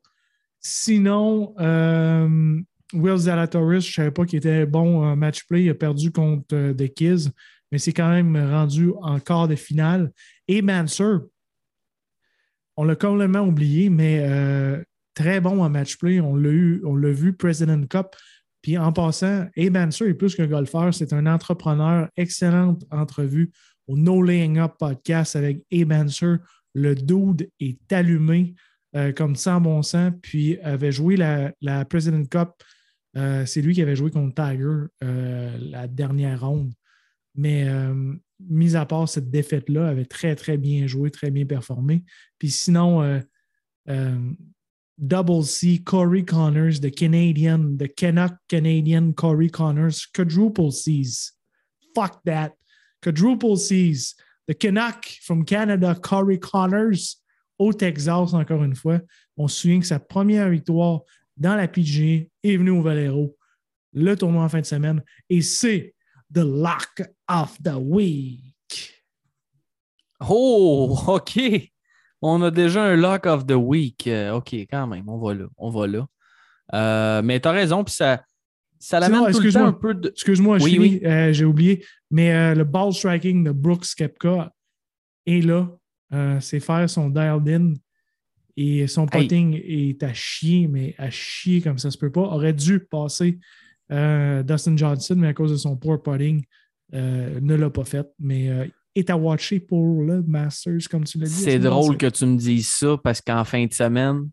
Sinon, 0.62 1.54
Will 2.94 3.18
Zalatoris, 3.18 3.84
je 3.84 3.90
ne 3.90 3.94
savais 3.96 4.12
pas 4.12 4.26
qu'il 4.26 4.38
était 4.38 4.66
bon 4.66 5.04
en 5.04 5.18
match 5.18 5.46
play. 5.46 5.66
Il 5.66 5.70
a 5.72 5.76
perdu 5.76 6.14
contre 6.14 6.72
The 6.72 6.88
Kiz, 6.94 7.32
mais 7.70 7.80
c'est 7.80 7.92
quand 7.92 8.10
même 8.10 8.38
rendu 8.38 8.94
en 9.02 9.20
quart 9.20 9.50
de 9.50 9.56
finale. 9.56 10.14
Et 10.48 10.62
Manser, 10.62 11.18
on 12.78 12.86
l'a 12.86 12.96
complètement 12.96 13.42
oublié, 13.42 13.90
mais 13.90 14.24
très 15.16 15.42
bon 15.42 15.64
en 15.64 15.70
match 15.70 15.98
play. 15.98 16.20
On 16.20 16.36
l'a 16.36 17.12
vu 17.12 17.34
President 17.34 17.86
Cup. 17.88 18.16
Puis 18.62 18.78
en 18.78 18.92
passant, 18.92 19.48
Abe 19.58 19.78
Answer 19.78 20.10
est 20.10 20.14
plus 20.14 20.36
qu'un 20.36 20.48
golfeur, 20.48 20.94
c'est 20.94 21.14
un 21.14 21.26
entrepreneur. 21.26 22.10
Excellente 22.18 22.84
entrevue 22.92 23.52
au 23.88 23.98
No 23.98 24.22
Laying 24.22 24.60
Up 24.60 24.74
podcast 24.80 25.36
avec 25.36 25.64
Abe 25.72 25.92
Answer. 25.92 26.36
Le 26.74 26.94
dude 26.94 27.50
est 27.60 27.92
allumé 27.92 28.56
euh, 28.96 29.12
comme 29.12 29.36
sans 29.36 29.62
bon 29.62 29.82
sens, 29.82 30.12
puis 30.22 30.60
avait 30.60 30.92
joué 30.92 31.18
la, 31.18 31.86
President 31.86 32.26
Cup 32.26 32.52
Euh, 33.16 33.46
c'est 33.48 33.62
lui 33.62 33.74
qui 33.74 33.82
avait 33.82 33.96
joué 33.96 34.12
contre 34.12 34.36
Tiger 34.36 34.90
euh, 35.04 35.58
la 35.60 35.88
dernière 35.88 36.42
ronde. 36.42 36.72
Mais 37.34 37.68
euh, 37.68 38.14
mis 38.40 38.76
à 38.76 38.86
part 38.86 39.10
cette 39.10 39.30
défaite-là, 39.30 39.88
avait 39.88 40.06
très, 40.06 40.36
très 40.36 40.58
bien 40.58 40.88
joué, 40.88 41.12
très 41.12 41.32
bien 41.32 41.46
performé. 41.46 42.04
Puis 42.38 42.52
sinon, 42.52 43.02
euh, 43.02 43.20
euh, 43.90 44.18
Double 44.98 45.44
C, 45.44 45.80
Corey 45.84 46.24
Connors, 46.24 46.80
the 46.82 46.94
Canadian, 46.94 47.78
the 47.78 47.88
Canuck 47.88 48.34
Canadian 48.48 49.14
Corey 49.14 49.50
Connors, 49.50 50.08
quadruple 50.14 50.72
C's. 50.72 51.34
Fuck 51.94 52.24
that. 52.26 52.54
Quadruple 53.02 53.58
C's. 53.58 54.16
The 54.48 54.56
Canuck 54.56 55.06
from 55.24 55.46
Canada, 55.46 55.96
Corey 55.96 56.40
Connors, 56.40 57.18
au 57.60 57.74
Texas, 57.74 58.34
encore 58.34 58.64
une 58.64 58.76
fois. 58.76 59.02
On 59.36 59.48
se 59.48 59.62
souvient 59.62 59.80
que 59.80 59.86
sa 59.86 60.00
première 60.00 60.50
victoire 60.50 61.02
dans 61.36 61.56
la 61.56 61.68
PGA 61.68 62.26
est 62.44 62.58
venue 62.58 62.72
au 62.72 62.82
Valero, 62.82 63.36
le 63.94 64.16
tournoi 64.16 64.44
en 64.44 64.50
fin 64.50 64.62
de 64.62 64.66
semaine, 64.66 65.04
et 65.30 65.42
c'est 65.42 65.94
the 66.34 66.44
lock 66.44 67.02
of 67.28 67.58
the 67.64 67.76
week. 67.78 68.94
Oh, 70.20 70.98
OK. 71.08 71.40
On 72.22 72.42
a 72.42 72.50
déjà 72.52 72.84
un 72.84 72.96
lock 72.96 73.26
of 73.28 73.46
the 73.46 73.52
week. 73.52 74.08
Euh, 74.08 74.34
OK, 74.34 74.54
quand 74.70 74.88
même, 74.88 75.08
on 75.08 75.18
va 75.20 75.34
là. 75.34 75.46
On 75.58 75.70
va 75.70 75.88
là. 75.88 76.08
Euh, 76.74 77.22
mais 77.22 77.40
tu 77.40 77.48
as 77.48 77.52
raison, 77.52 77.84
puis 77.84 77.94
ça, 77.94 78.24
ça 78.80 79.00
l'amène 79.00 79.20
tout 79.20 79.26
le 79.26 79.30
excuse-moi. 79.32 79.62
temps 79.62 79.68
un 79.70 79.74
peu 79.74 79.94
de. 79.94 80.10
Excuse-moi, 80.10 80.58
Oui, 80.62 80.72
finis, 80.72 81.06
euh, 81.06 81.32
j'ai 81.32 81.46
oublié, 81.46 81.86
mais 82.10 82.34
euh, 82.34 82.56
le 82.56 82.64
ball 82.64 82.92
striking 82.94 83.44
de 83.44 83.52
Brooks 83.52 83.94
Kepka 83.96 84.52
est 85.26 85.46
là. 85.46 85.70
Euh, 86.14 86.40
c'est 86.40 86.60
faire 86.60 86.90
son 86.90 87.10
dialed 87.10 87.48
in 87.48 87.74
et 88.56 88.88
son 88.88 89.06
Hey. 89.12 89.22
putting 89.28 89.62
est 89.64 90.02
à 90.04 90.14
chier, 90.14 90.68
mais 90.68 90.96
à 90.98 91.10
chier 91.12 91.62
comme 91.62 91.78
ça 91.78 91.92
se 91.92 91.98
peut 91.98 92.12
pas. 92.12 92.22
Aurait 92.22 92.54
dû 92.54 92.80
passer 92.80 93.38
euh, 93.92 94.44
Dustin 94.44 94.76
Johnson, 94.78 95.16
mais 95.18 95.28
à 95.28 95.34
cause 95.34 95.52
de 95.52 95.58
son 95.58 95.76
poor 95.76 96.02
putting, 96.02 96.44
euh, 96.94 97.40
ne 97.42 97.56
l'a 97.56 97.70
pas 97.70 97.84
fait. 97.84 98.08
Mais 98.20 98.50
euh, 98.50 98.66
est 98.96 99.10
à 99.10 99.18
watcher 99.18 99.60
pour 99.60 100.04
le 100.04 100.24
Masters, 100.24 100.88
comme 100.90 101.04
tu 101.04 101.18
l'as 101.20 101.28
dit. 101.28 101.34
C'est 101.34 101.60
drôle 101.60 101.98
que 101.98 102.08
tu 102.08 102.26
me 102.26 102.38
dises 102.38 102.70
ça 102.70 102.98
parce 103.04 103.22
qu'en 103.22 103.44
fin 103.44 103.66
de 103.66 103.74
semaine, 103.74 104.30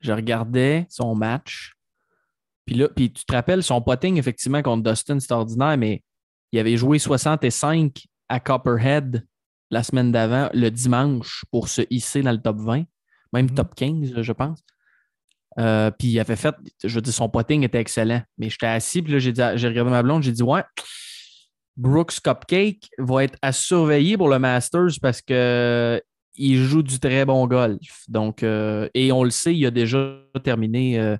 je 0.00 0.12
regardais 0.12 0.86
son 0.88 1.14
match. 1.14 1.74
Puis 2.66 2.76
là, 2.76 2.88
puis 2.88 3.12
tu 3.12 3.24
te 3.24 3.32
rappelles, 3.32 3.62
son 3.62 3.80
potting, 3.82 4.16
effectivement, 4.16 4.62
contre 4.62 4.88
Dustin, 4.90 5.18
c'est 5.20 5.32
ordinaire, 5.32 5.76
mais 5.76 6.02
il 6.52 6.58
avait 6.58 6.76
joué 6.76 6.98
65 6.98 8.04
à 8.28 8.40
Copperhead 8.40 9.26
la 9.70 9.82
semaine 9.82 10.12
d'avant, 10.12 10.48
le 10.54 10.70
dimanche, 10.70 11.44
pour 11.50 11.68
se 11.68 11.82
hisser 11.90 12.22
dans 12.22 12.30
le 12.32 12.40
top 12.40 12.58
20, 12.60 12.84
même 13.32 13.46
Mhm. 13.46 13.54
top 13.54 13.74
15, 13.74 14.22
je 14.22 14.32
pense. 14.32 14.62
Euh, 15.58 15.90
puis 15.90 16.08
il 16.08 16.20
avait 16.20 16.36
fait, 16.36 16.54
je 16.82 16.94
veux 16.94 17.00
dire, 17.00 17.12
son 17.12 17.28
potting 17.28 17.62
était 17.62 17.78
excellent. 17.78 18.22
Mais 18.38 18.50
j'étais 18.50 18.66
assis, 18.66 19.02
puis 19.02 19.12
là, 19.12 19.18
j'ai 19.18 19.68
regardé 19.68 19.90
ma 19.90 20.02
blonde, 20.02 20.22
j'ai 20.22 20.32
dit, 20.32 20.42
ouais, 20.42 20.62
Brooks 21.76 22.20
Cupcake 22.22 22.88
va 22.98 23.24
être 23.24 23.38
à 23.42 23.52
surveiller 23.52 24.16
pour 24.16 24.28
le 24.28 24.38
Masters 24.38 24.92
parce 25.02 25.20
que 25.20 26.00
il 26.36 26.64
joue 26.64 26.82
du 26.82 26.98
très 26.98 27.24
bon 27.24 27.46
golf. 27.46 28.04
Donc, 28.08 28.42
euh, 28.42 28.88
et 28.94 29.12
on 29.12 29.22
le 29.22 29.30
sait, 29.30 29.54
il 29.54 29.64
a 29.66 29.70
déjà 29.70 30.18
terminé 30.42 30.98
euh, 30.98 31.16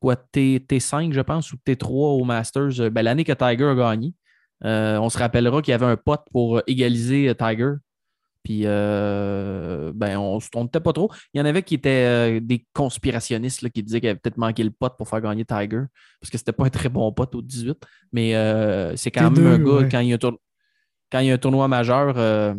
quoi, 0.00 0.16
T, 0.16 0.58
T5, 0.58 1.12
je 1.12 1.20
pense, 1.20 1.52
ou 1.52 1.56
T3 1.64 2.20
au 2.20 2.24
Masters. 2.24 2.90
ben, 2.90 3.02
L'année 3.02 3.22
que 3.22 3.32
Tiger 3.32 3.64
a 3.66 3.74
gagné. 3.74 4.12
On 4.62 5.08
se 5.08 5.18
rappellera 5.18 5.62
qu'il 5.62 5.70
y 5.70 5.74
avait 5.74 5.86
un 5.86 5.96
pote 5.96 6.24
pour 6.32 6.62
égaliser 6.66 7.32
Tiger. 7.38 7.74
Puis, 8.46 8.62
euh, 8.64 9.90
ben, 9.92 10.16
on 10.18 10.38
se 10.38 10.48
trompait 10.50 10.78
pas 10.78 10.92
trop. 10.92 11.10
Il 11.34 11.38
y 11.38 11.40
en 11.40 11.44
avait 11.46 11.64
qui 11.64 11.74
étaient 11.74 12.36
euh, 12.36 12.40
des 12.40 12.64
conspirationnistes 12.74 13.62
là, 13.62 13.70
qui 13.70 13.82
disaient 13.82 13.98
qu'il 13.98 14.08
avait 14.08 14.20
peut-être 14.20 14.36
manqué 14.36 14.62
le 14.62 14.70
pote 14.70 14.96
pour 14.96 15.08
faire 15.08 15.20
gagner 15.20 15.44
Tiger. 15.44 15.82
Parce 16.20 16.30
que 16.30 16.38
c'était 16.38 16.52
pas 16.52 16.64
un 16.64 16.70
très 16.70 16.88
bon 16.88 17.10
pote 17.10 17.34
au 17.34 17.42
18. 17.42 17.76
Mais 18.12 18.36
euh, 18.36 18.94
c'est 18.94 19.10
quand 19.10 19.28
T2, 19.32 19.40
même 19.40 19.46
un 19.52 19.58
gars, 19.64 19.72
ouais. 19.82 19.88
quand, 19.90 19.98
il 19.98 20.08
y 20.10 20.12
a 20.12 20.14
un 20.14 20.18
tour- 20.18 20.38
quand 21.10 21.18
il 21.18 21.26
y 21.26 21.30
a 21.32 21.34
un 21.34 21.38
tournoi 21.38 21.66
majeur. 21.66 22.14
euh, 22.18 22.54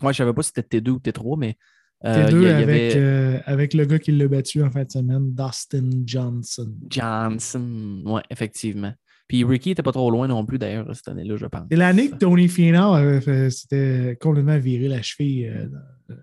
Ouais, 0.00 0.14
je 0.14 0.16
savais 0.18 0.32
pas 0.32 0.42
si 0.42 0.52
c'était 0.54 0.80
T2 0.80 0.90
ou 0.92 0.98
T3, 1.00 1.36
mais. 1.38 1.58
T2 2.02 2.30
il 2.38 2.42
y 2.42 2.46
a- 2.46 2.50
il 2.52 2.60
y 2.60 2.62
avec, 2.62 2.96
avait 2.96 3.42
avec 3.44 3.74
le 3.74 3.84
gars 3.84 3.98
qui 3.98 4.10
l'a 4.12 4.26
battu 4.26 4.62
en 4.62 4.70
fin 4.70 4.84
de 4.84 4.90
semaine, 4.90 5.34
Dustin 5.34 5.90
Johnson. 6.06 6.74
Johnson. 6.88 8.02
Ouais, 8.06 8.22
effectivement. 8.30 8.94
Puis 9.28 9.44
Ricky 9.44 9.70
était 9.70 9.82
pas 9.82 9.92
trop 9.92 10.10
loin 10.10 10.28
non 10.28 10.44
plus, 10.44 10.58
d'ailleurs, 10.58 10.94
cette 10.94 11.08
année-là, 11.08 11.36
je 11.36 11.46
pense. 11.46 11.66
C'est 11.70 11.76
l'année 11.76 12.10
que 12.10 12.16
Tony 12.16 12.48
Finau 12.48 12.92
avait 12.94 13.50
c'était 13.50 14.18
complètement 14.20 14.58
viré 14.58 14.88
la 14.88 15.00
cheville. 15.02 15.46
Euh, 15.48 16.14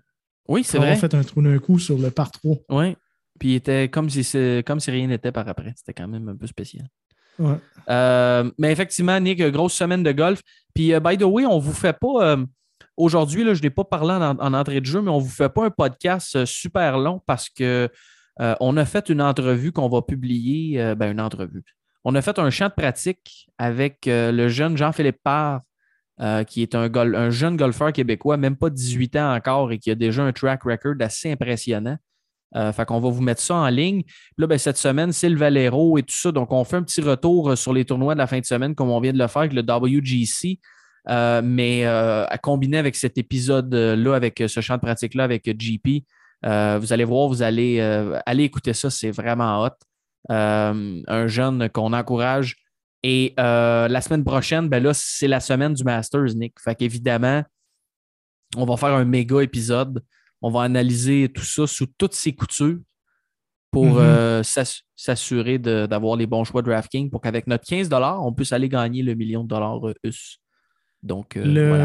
Oui, 0.48 0.62
c'est 0.64 0.78
vrai. 0.78 0.96
fait 0.96 1.14
un 1.14 1.22
trou 1.22 1.42
d'un 1.42 1.58
coup 1.58 1.78
sur 1.78 1.98
le 1.98 2.10
par 2.10 2.30
3. 2.30 2.56
Oui. 2.70 2.96
Puis 3.38 3.50
il 3.50 3.54
était 3.56 3.88
comme 3.88 4.10
si, 4.10 4.62
comme 4.66 4.80
si 4.80 4.90
rien 4.90 5.06
n'était 5.06 5.32
par 5.32 5.48
après. 5.48 5.72
C'était 5.76 5.94
quand 5.94 6.08
même 6.08 6.28
un 6.28 6.36
peu 6.36 6.46
spécial. 6.46 6.86
Ouais. 7.38 7.56
Euh, 7.88 8.50
mais 8.58 8.70
effectivement, 8.70 9.18
Nick, 9.18 9.42
grosse 9.44 9.72
semaine 9.72 10.02
de 10.02 10.12
golf. 10.12 10.40
Puis, 10.74 10.92
euh, 10.92 11.00
by 11.00 11.16
the 11.16 11.22
way, 11.22 11.46
on 11.46 11.56
ne 11.56 11.62
vous 11.62 11.72
fait 11.72 11.96
pas. 11.98 12.32
euh, 12.34 12.44
Aujourd'hui, 12.96 13.44
je 13.54 13.62
n'ai 13.62 13.70
pas 13.70 13.84
parlé 13.84 14.12
en, 14.12 14.38
en 14.38 14.52
entrée 14.52 14.80
de 14.80 14.84
jeu, 14.86 15.00
mais 15.00 15.10
on 15.10 15.18
ne 15.18 15.22
vous 15.22 15.30
fait 15.30 15.48
pas 15.48 15.64
un 15.64 15.70
podcast 15.70 16.44
super 16.44 16.98
long 16.98 17.22
parce 17.26 17.48
que 17.48 17.88
euh, 18.40 18.54
on 18.60 18.76
a 18.76 18.84
fait 18.84 19.08
une 19.08 19.22
entrevue 19.22 19.72
qu'on 19.72 19.88
va 19.88 20.02
publier. 20.02 20.94
ben, 20.96 21.12
une 21.12 21.20
entrevue. 21.20 21.62
On 22.04 22.14
a 22.14 22.22
fait 22.22 22.38
un 22.38 22.50
champ 22.50 22.68
de 22.68 22.74
pratique 22.74 23.48
avec 23.58 24.06
euh, 24.06 24.32
le 24.32 24.48
jeune 24.48 24.76
Jean-Philippe 24.76 25.18
Parr, 25.22 25.60
euh, 26.20 26.44
qui 26.44 26.62
est 26.62 26.74
un, 26.74 27.30
jeune 27.30 27.56
golfeur 27.56 27.92
québécois, 27.92 28.36
même 28.36 28.56
pas 28.56 28.70
18 28.70 29.16
ans 29.16 29.34
encore, 29.34 29.72
et 29.72 29.78
qui 29.78 29.90
a 29.90 29.94
déjà 29.94 30.22
un 30.22 30.32
track 30.32 30.62
record 30.62 30.94
assez 31.00 31.30
impressionnant. 31.32 31.96
Euh, 32.56 32.72
fait 32.72 32.84
qu'on 32.84 32.98
va 32.98 33.10
vous 33.10 33.22
mettre 33.22 33.40
ça 33.40 33.54
en 33.54 33.68
ligne. 33.68 34.02
Puis 34.02 34.34
là, 34.38 34.46
ben, 34.46 34.58
cette 34.58 34.76
semaine, 34.76 35.12
c'est 35.12 35.28
le 35.28 35.36
Valero 35.36 35.98
et 35.98 36.02
tout 36.02 36.16
ça. 36.16 36.32
Donc, 36.32 36.52
on 36.52 36.64
fait 36.64 36.76
un 36.76 36.82
petit 36.82 37.00
retour 37.00 37.56
sur 37.56 37.72
les 37.72 37.84
tournois 37.84 38.14
de 38.14 38.18
la 38.18 38.26
fin 38.26 38.40
de 38.40 38.44
semaine, 38.44 38.74
comme 38.74 38.90
on 38.90 39.00
vient 39.00 39.12
de 39.12 39.18
le 39.18 39.28
faire 39.28 39.42
avec 39.42 39.52
le 39.52 39.62
WGC. 39.62 40.58
Mais 41.06 41.84
à 41.84 42.38
combiner 42.42 42.78
avec 42.78 42.96
cet 42.96 43.18
épisode-là, 43.18 44.14
avec 44.14 44.42
ce 44.46 44.60
champ 44.60 44.74
de 44.74 44.80
pratique-là, 44.80 45.24
avec 45.24 45.44
GP, 45.44 46.04
vous 46.42 46.92
allez 46.92 47.04
voir, 47.04 47.28
vous 47.28 47.42
allez 47.42 47.80
aller 48.26 48.44
écouter 48.44 48.72
ça, 48.72 48.90
c'est 48.90 49.12
vraiment 49.12 49.62
hot. 49.62 49.76
Euh, 50.30 51.02
un 51.06 51.26
jeune 51.28 51.68
qu'on 51.70 51.92
encourage. 51.92 52.56
Et 53.02 53.32
euh, 53.40 53.88
la 53.88 54.00
semaine 54.02 54.24
prochaine, 54.24 54.68
ben 54.68 54.82
là, 54.82 54.92
c'est 54.92 55.26
la 55.28 55.40
semaine 55.40 55.72
du 55.72 55.82
Masters, 55.84 56.34
Nick. 56.34 56.60
Fait 56.60 56.74
qu'évidemment, 56.74 57.42
on 58.56 58.66
va 58.66 58.76
faire 58.76 58.90
un 58.94 59.04
méga 59.06 59.40
épisode. 59.42 60.04
On 60.42 60.50
va 60.50 60.62
analyser 60.62 61.30
tout 61.34 61.44
ça 61.44 61.66
sous 61.66 61.86
toutes 61.96 62.14
ses 62.14 62.32
coutures 62.32 62.78
pour 63.70 63.86
Mhm. 63.86 63.98
euh, 63.98 64.42
s'ass- 64.42 64.82
s'assurer 64.96 65.58
d'avoir 65.58 66.16
les 66.16 66.26
bons 66.26 66.44
choix 66.44 66.60
de 66.60 66.70
DraftKings 66.70 67.08
pour 67.08 67.20
qu'avec 67.22 67.46
notre 67.46 67.64
15 67.66 67.88
on 68.20 68.32
puisse 68.32 68.52
aller 68.52 68.68
gagner 68.68 69.02
le 69.02 69.14
million 69.14 69.44
de 69.44 69.48
dollars 69.48 69.80
US. 70.04 70.38
Donc, 71.02 71.36
euh, 71.38 71.44
le, 71.44 71.68
voilà. 71.68 71.84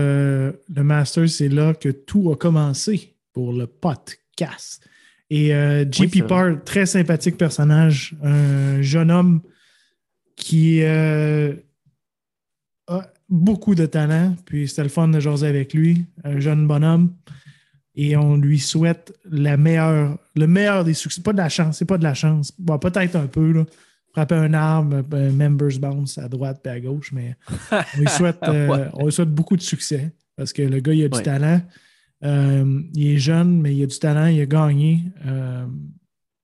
le 0.67 0.83
Master, 0.83 1.29
c'est 1.29 1.47
là 1.47 1.73
que 1.73 1.89
tout 1.89 2.29
a 2.31 2.35
commencé 2.35 3.15
pour 3.31 3.53
le 3.53 3.67
podcast. 3.67 4.85
Et 5.29 5.53
euh, 5.55 5.83
Oui, 5.99 6.07
JP 6.07 6.17
vrai. 6.19 6.27
Parr, 6.27 6.63
très 6.63 6.85
sympathique 6.85 7.37
personnage, 7.37 8.15
un 8.23 8.81
jeune 8.81 9.09
homme 9.11 9.41
qui 10.35 10.81
euh, 10.83 11.53
a 12.87 13.07
beaucoup 13.29 13.73
de 13.75 13.85
talent. 13.85 14.35
Puis 14.45 14.67
c'était 14.67 14.83
le 14.83 14.89
fun 14.89 15.07
de 15.07 15.19
jaser 15.19 15.47
avec 15.47 15.73
lui, 15.73 16.05
un 16.23 16.39
jeune 16.39 16.67
bonhomme. 16.67 17.13
Et 17.97 18.17
on 18.17 18.35
lui 18.35 18.59
souhaite 18.59 19.13
la 19.23 19.55
meilleure, 19.55 20.17
le 20.35 20.47
meilleur 20.47 20.83
des 20.83 20.93
succès. 20.93 21.21
Pas 21.21 21.31
de 21.31 21.37
la 21.37 21.47
chance, 21.49 21.77
c'est 21.77 21.85
pas 21.85 21.97
de 21.97 22.03
la 22.03 22.13
chance. 22.13 22.51
Bon, 22.59 22.77
peut-être 22.77 23.15
un 23.15 23.27
peu, 23.27 23.51
là. 23.53 23.65
Frapper 24.11 24.35
un 24.35 24.53
arbre, 24.53 25.03
un 25.11 25.29
members 25.31 25.77
bounce 25.79 26.17
à 26.17 26.29
droite 26.29 26.61
et 26.65 26.69
à 26.69 26.79
gauche, 26.79 27.11
mais 27.11 27.35
on 27.71 27.99
lui 27.99 28.07
souhaite, 28.07 28.37
euh, 28.47 28.85
on 28.93 29.05
lui 29.05 29.11
souhaite 29.11 29.29
beaucoup 29.33 29.57
de 29.57 29.61
succès 29.61 30.13
parce 30.37 30.53
que 30.53 30.61
le 30.61 30.79
gars, 30.79 30.93
il 30.93 31.03
a 31.03 31.09
du 31.09 31.17
Ouais. 31.17 31.23
talent. 31.23 31.61
Euh, 32.25 32.81
il 32.93 33.11
est 33.11 33.17
jeune, 33.17 33.61
mais 33.61 33.75
il 33.75 33.83
a 33.83 33.85
du 33.85 33.99
talent, 33.99 34.25
il 34.25 34.41
a 34.41 34.45
gagné. 34.45 35.03
Euh, 35.25 35.65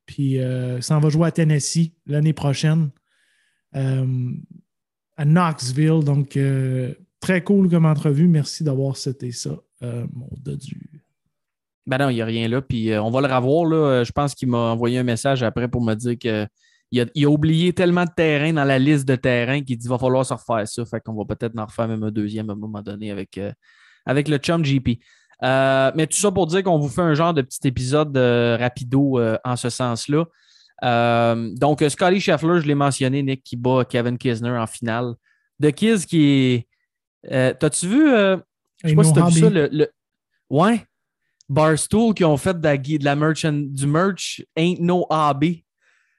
puis 0.05 0.39
euh, 0.39 0.77
il 0.77 0.83
s'en 0.83 1.00
va 1.00 1.09
jouer 1.09 1.27
à 1.27 1.31
Tennessee 1.31 1.91
l'année 2.05 2.33
prochaine 2.33 2.91
euh, 3.75 4.31
à 5.17 5.25
Knoxville. 5.25 6.03
Donc, 6.03 6.38
très 7.19 7.43
cool 7.43 7.69
comme 7.69 7.85
entrevue. 7.85 8.27
Merci 8.27 8.63
d'avoir 8.63 8.95
cité 8.95 9.31
ça, 9.31 9.57
mon 9.81 10.29
dodu. 10.38 10.89
Ben 11.88 11.97
non, 11.97 12.09
il 12.09 12.15
n'y 12.15 12.21
a 12.21 12.25
rien 12.25 12.47
là. 12.47 12.61
Puis 12.61 12.95
on 12.97 13.09
va 13.09 13.21
le 13.21 13.33
revoir. 13.33 13.65
Là. 13.65 14.03
Je 14.03 14.11
pense 14.11 14.35
qu'il 14.35 14.50
m'a 14.50 14.71
envoyé 14.71 15.00
un 15.00 15.03
message 15.03 15.41
après 15.41 15.67
pour 15.67 15.83
me 15.83 15.95
dire 15.95 16.17
que 16.19 16.47
il 16.93 17.25
a, 17.25 17.29
oublié 17.29 17.71
tellement 17.71 18.03
de 18.03 18.11
terrain 18.13 18.51
dans 18.51 18.65
la 18.65 18.77
liste 18.77 19.07
de 19.07 19.15
terrains 19.15 19.61
qu'il 19.61 19.77
dit 19.77 19.83
qu'il 19.83 19.89
va 19.89 19.97
falloir 19.97 20.25
se 20.25 20.33
refaire 20.33 20.67
ça. 20.67 20.85
Fait 20.85 21.00
qu'on 21.00 21.13
va 21.13 21.23
peut-être 21.23 21.57
en 21.57 21.65
refaire 21.65 21.88
même 21.88 22.03
un 22.03 22.11
deuxième 22.11 22.50
à 22.50 22.53
un 22.53 22.57
moment 22.57 22.81
donné 22.81 23.11
avec, 23.11 23.39
avec 24.05 24.27
le 24.27 24.38
chum 24.38 24.61
GP. 24.61 25.00
Euh, 25.43 25.91
mais 25.95 26.07
tout 26.07 26.17
ça 26.17 26.31
pour 26.31 26.45
dire 26.48 26.63
qu'on 26.63 26.77
vous 26.77 26.89
fait 26.89 27.01
un 27.01 27.13
genre 27.13 27.33
de 27.33 27.41
petit 27.41 27.67
épisode 27.67 28.15
euh, 28.15 28.57
rapido 28.60 29.17
euh, 29.19 29.38
en 29.43 29.55
ce 29.55 29.69
sens-là. 29.69 30.25
Donc, 31.57 31.83
Scotty 31.88 32.19
Scheffler, 32.19 32.62
je 32.62 32.67
l'ai 32.67 32.75
mentionné, 32.75 33.21
Nick, 33.24 33.43
qui 33.43 33.55
bat 33.55 33.86
Kevin 33.86 34.17
Kisner 34.17 34.57
en 34.57 34.67
finale. 34.67 35.13
De 35.60 35.69
Kiz 35.69 36.05
qui 36.05 36.65
est. 37.24 37.60
T'as-tu 37.60 37.88
vu. 37.88 38.05
je 38.10 38.39
sais 38.89 38.95
pas 38.95 39.03
si 39.03 39.13
t'as 39.13 39.29
vu 39.29 39.39
ça, 39.41 39.50
le, 39.50 39.69
le- 39.71 39.91
Ouais. 40.50 40.83
Barstool 41.48 42.13
qui 42.13 42.24
ont 42.25 42.38
fait 42.38 42.60
de 42.60 42.63
la 42.63 42.77
de 42.77 43.03
la 43.03 43.51
du 43.51 43.86
merch 43.88 44.41
Ain't 44.55 44.79
No 44.79 45.05
Hobby. 45.10 45.65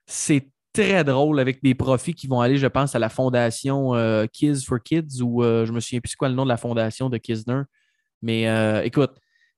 C'est 0.07 0.49
très 0.73 1.03
drôle 1.05 1.41
avec 1.41 1.63
des 1.63 1.75
profits 1.75 2.15
qui 2.15 2.27
vont 2.29 2.41
aller, 2.41 2.57
je 2.57 2.67
pense, 2.67 2.95
à 2.95 2.99
la 2.99 3.09
fondation 3.09 3.95
Kids 4.33 4.65
for 4.65 4.81
Kids 4.81 5.21
ou 5.23 5.43
je 5.43 5.73
me 5.73 5.81
souviens 5.81 6.01
plus 6.01 6.15
quoi 6.15 6.29
le 6.29 6.35
nom 6.35 6.45
de 6.45 6.49
la 6.49 6.57
fondation 6.57 7.09
de 7.09 7.19
Kisner. 7.19 7.63
Mais 8.23 8.49
euh, 8.49 8.83
écoute, 8.83 9.13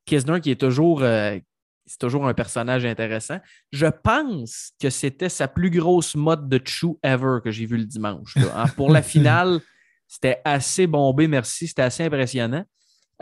Kisner 0.06 0.40
qui 0.40 0.50
est 0.50 0.61
toujours, 0.61 1.02
euh, 1.02 1.38
c'est 1.87 1.99
toujours 1.99 2.26
un 2.26 2.35
personnage 2.35 2.85
intéressant. 2.85 3.38
Je 3.73 3.87
pense 3.87 4.73
que 4.80 4.90
c'était 4.90 5.28
sa 5.28 5.49
plus 5.49 5.71
grosse 5.71 6.14
mode 6.14 6.49
de 6.49 6.61
chou 6.64 6.99
ever 7.02 7.38
que 7.44 7.50
j'ai 7.50 7.66
vu 7.66 7.76
le 7.76 7.85
dimanche. 7.85 8.37
là. 8.37 8.62
Hein, 8.62 8.68
Pour 8.76 8.90
la 8.90 9.02
finale, 9.02 9.61
c'était 10.09 10.40
assez 10.44 10.87
bombé, 10.87 11.28
merci. 11.28 11.68
C'était 11.68 11.83
assez 11.83 12.04
impressionnant. 12.04 12.64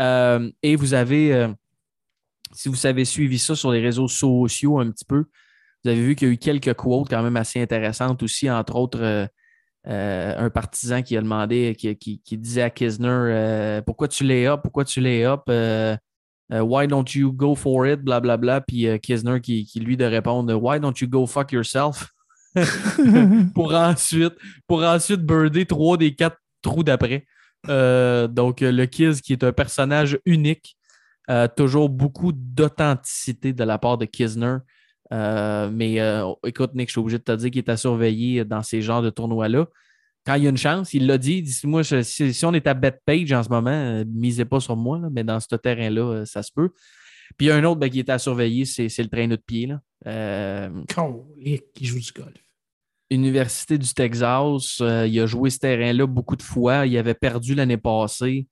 Euh, 0.00 0.50
et 0.62 0.76
vous 0.76 0.94
avez, 0.94 1.48
si 2.52 2.68
vous 2.68 2.86
avez 2.86 3.04
suivi 3.04 3.38
ça 3.38 3.54
sur 3.54 3.72
les 3.72 3.80
réseaux 3.80 4.08
sociaux 4.08 4.78
un 4.80 4.90
petit 4.90 5.04
peu, 5.04 5.24
vous 5.84 5.90
avez 5.90 6.00
vu 6.00 6.14
qu'il 6.14 6.28
y 6.28 6.30
a 6.30 6.34
eu 6.34 6.38
quelques 6.38 6.74
quotes 6.74 7.08
quand 7.08 7.22
même 7.22 7.36
assez 7.36 7.60
intéressantes 7.60 8.22
aussi, 8.22 8.48
entre 8.48 8.76
autres 8.76 9.28
euh, 9.88 10.34
un 10.38 10.50
partisan 10.50 11.02
qui 11.02 11.16
a 11.16 11.20
demandé, 11.20 11.74
qui, 11.76 11.96
qui- 11.96 12.38
disait 12.38 12.62
à 12.62 12.70
Kisner 12.70 13.08
euh, 13.08 13.82
Pourquoi 13.82 14.08
tu 14.08 14.24
l'es 14.24 14.46
up 14.46 14.60
Pourquoi 14.62 14.84
tu 14.84 15.00
l'es 15.00 15.24
up 15.24 15.42
Euh, 15.48 15.96
Why 16.50 16.86
don't 16.86 17.04
you 17.14 17.32
go 17.32 17.54
for 17.54 17.86
it 17.86 18.00
Blablabla. 18.00 18.60
Puis 18.60 18.86
euh, 18.86 18.98
Kisner 18.98 19.40
qui, 19.40 19.66
lui 19.76 19.96
de 19.96 20.04
répondre 20.04 20.54
Why 20.54 20.78
don't 20.78 20.94
you 21.00 21.08
go 21.08 21.26
fuck 21.26 21.52
yourself? 21.52 22.08
Pour 23.54 23.72
ensuite, 23.74 24.34
pour 24.66 24.82
ensuite 24.82 25.22
birder 25.22 25.64
trois 25.64 25.96
des 25.96 26.14
quatre 26.14 26.36
trous 26.60 26.82
d'après. 26.84 27.24
Donc, 27.66 28.60
le 28.60 28.84
Kiz, 28.84 29.22
qui 29.22 29.32
est 29.32 29.42
un 29.42 29.52
personnage 29.52 30.18
unique, 30.26 30.76
toujours 31.56 31.88
beaucoup 31.88 32.32
d'authenticité 32.34 33.54
de 33.54 33.64
la 33.64 33.78
part 33.78 33.96
de 33.96 34.04
Kisner. 34.04 34.56
Euh, 35.12 35.70
mais 35.70 36.00
euh, 36.00 36.26
écoute, 36.46 36.74
Nick, 36.74 36.88
je 36.88 36.92
suis 36.92 37.00
obligé 37.00 37.18
de 37.18 37.22
te 37.22 37.32
dire 37.32 37.50
qu'il 37.50 37.58
est 37.58 37.68
à 37.68 37.76
surveiller 37.76 38.44
dans 38.44 38.62
ces 38.62 38.80
genres 38.82 39.02
de 39.02 39.10
tournois-là. 39.10 39.66
Quand 40.24 40.34
il 40.36 40.44
y 40.44 40.46
a 40.46 40.50
une 40.50 40.56
chance, 40.56 40.94
il 40.94 41.06
l'a 41.06 41.18
dit, 41.18 41.38
il 41.38 41.42
dit 41.42 41.60
moi, 41.64 41.82
je- 41.82 42.02
si, 42.02 42.32
si 42.32 42.44
on 42.46 42.54
est 42.54 42.66
à 42.66 42.74
Betpage 42.74 43.32
en 43.32 43.42
ce 43.42 43.48
moment, 43.48 43.70
euh, 43.70 44.04
misez 44.06 44.44
pas 44.44 44.60
sur 44.60 44.76
moi, 44.76 44.98
là, 44.98 45.08
mais 45.12 45.24
dans 45.24 45.38
ce 45.40 45.54
terrain-là, 45.56 46.00
euh, 46.00 46.24
ça 46.24 46.42
se 46.42 46.50
peut. 46.52 46.70
Puis 47.36 47.46
il 47.46 47.48
y 47.48 47.52
a 47.52 47.56
un 47.56 47.64
autre 47.64 47.80
ben, 47.80 47.90
qui 47.90 47.98
est 47.98 48.08
à 48.10 48.18
surveiller, 48.18 48.64
c'est 48.64 48.86
le 48.98 49.08
traîneau 49.08 49.36
de 49.36 49.42
pied. 49.44 49.66
Là. 49.66 49.80
Qui 51.74 51.84
joue 51.84 51.98
du 51.98 52.12
golf. 52.12 52.34
Université 53.10 53.76
du 53.78 53.92
Texas. 53.92 54.78
il 54.80 55.20
a 55.20 55.26
joué 55.26 55.50
ce 55.50 55.58
terrain-là 55.58 56.06
beaucoup 56.06 56.36
de 56.36 56.42
fois. 56.42 56.86
Il 56.86 56.96
avait 56.96 57.14
perdu 57.14 57.54
l'année 57.54 57.76
passée. 57.76 58.46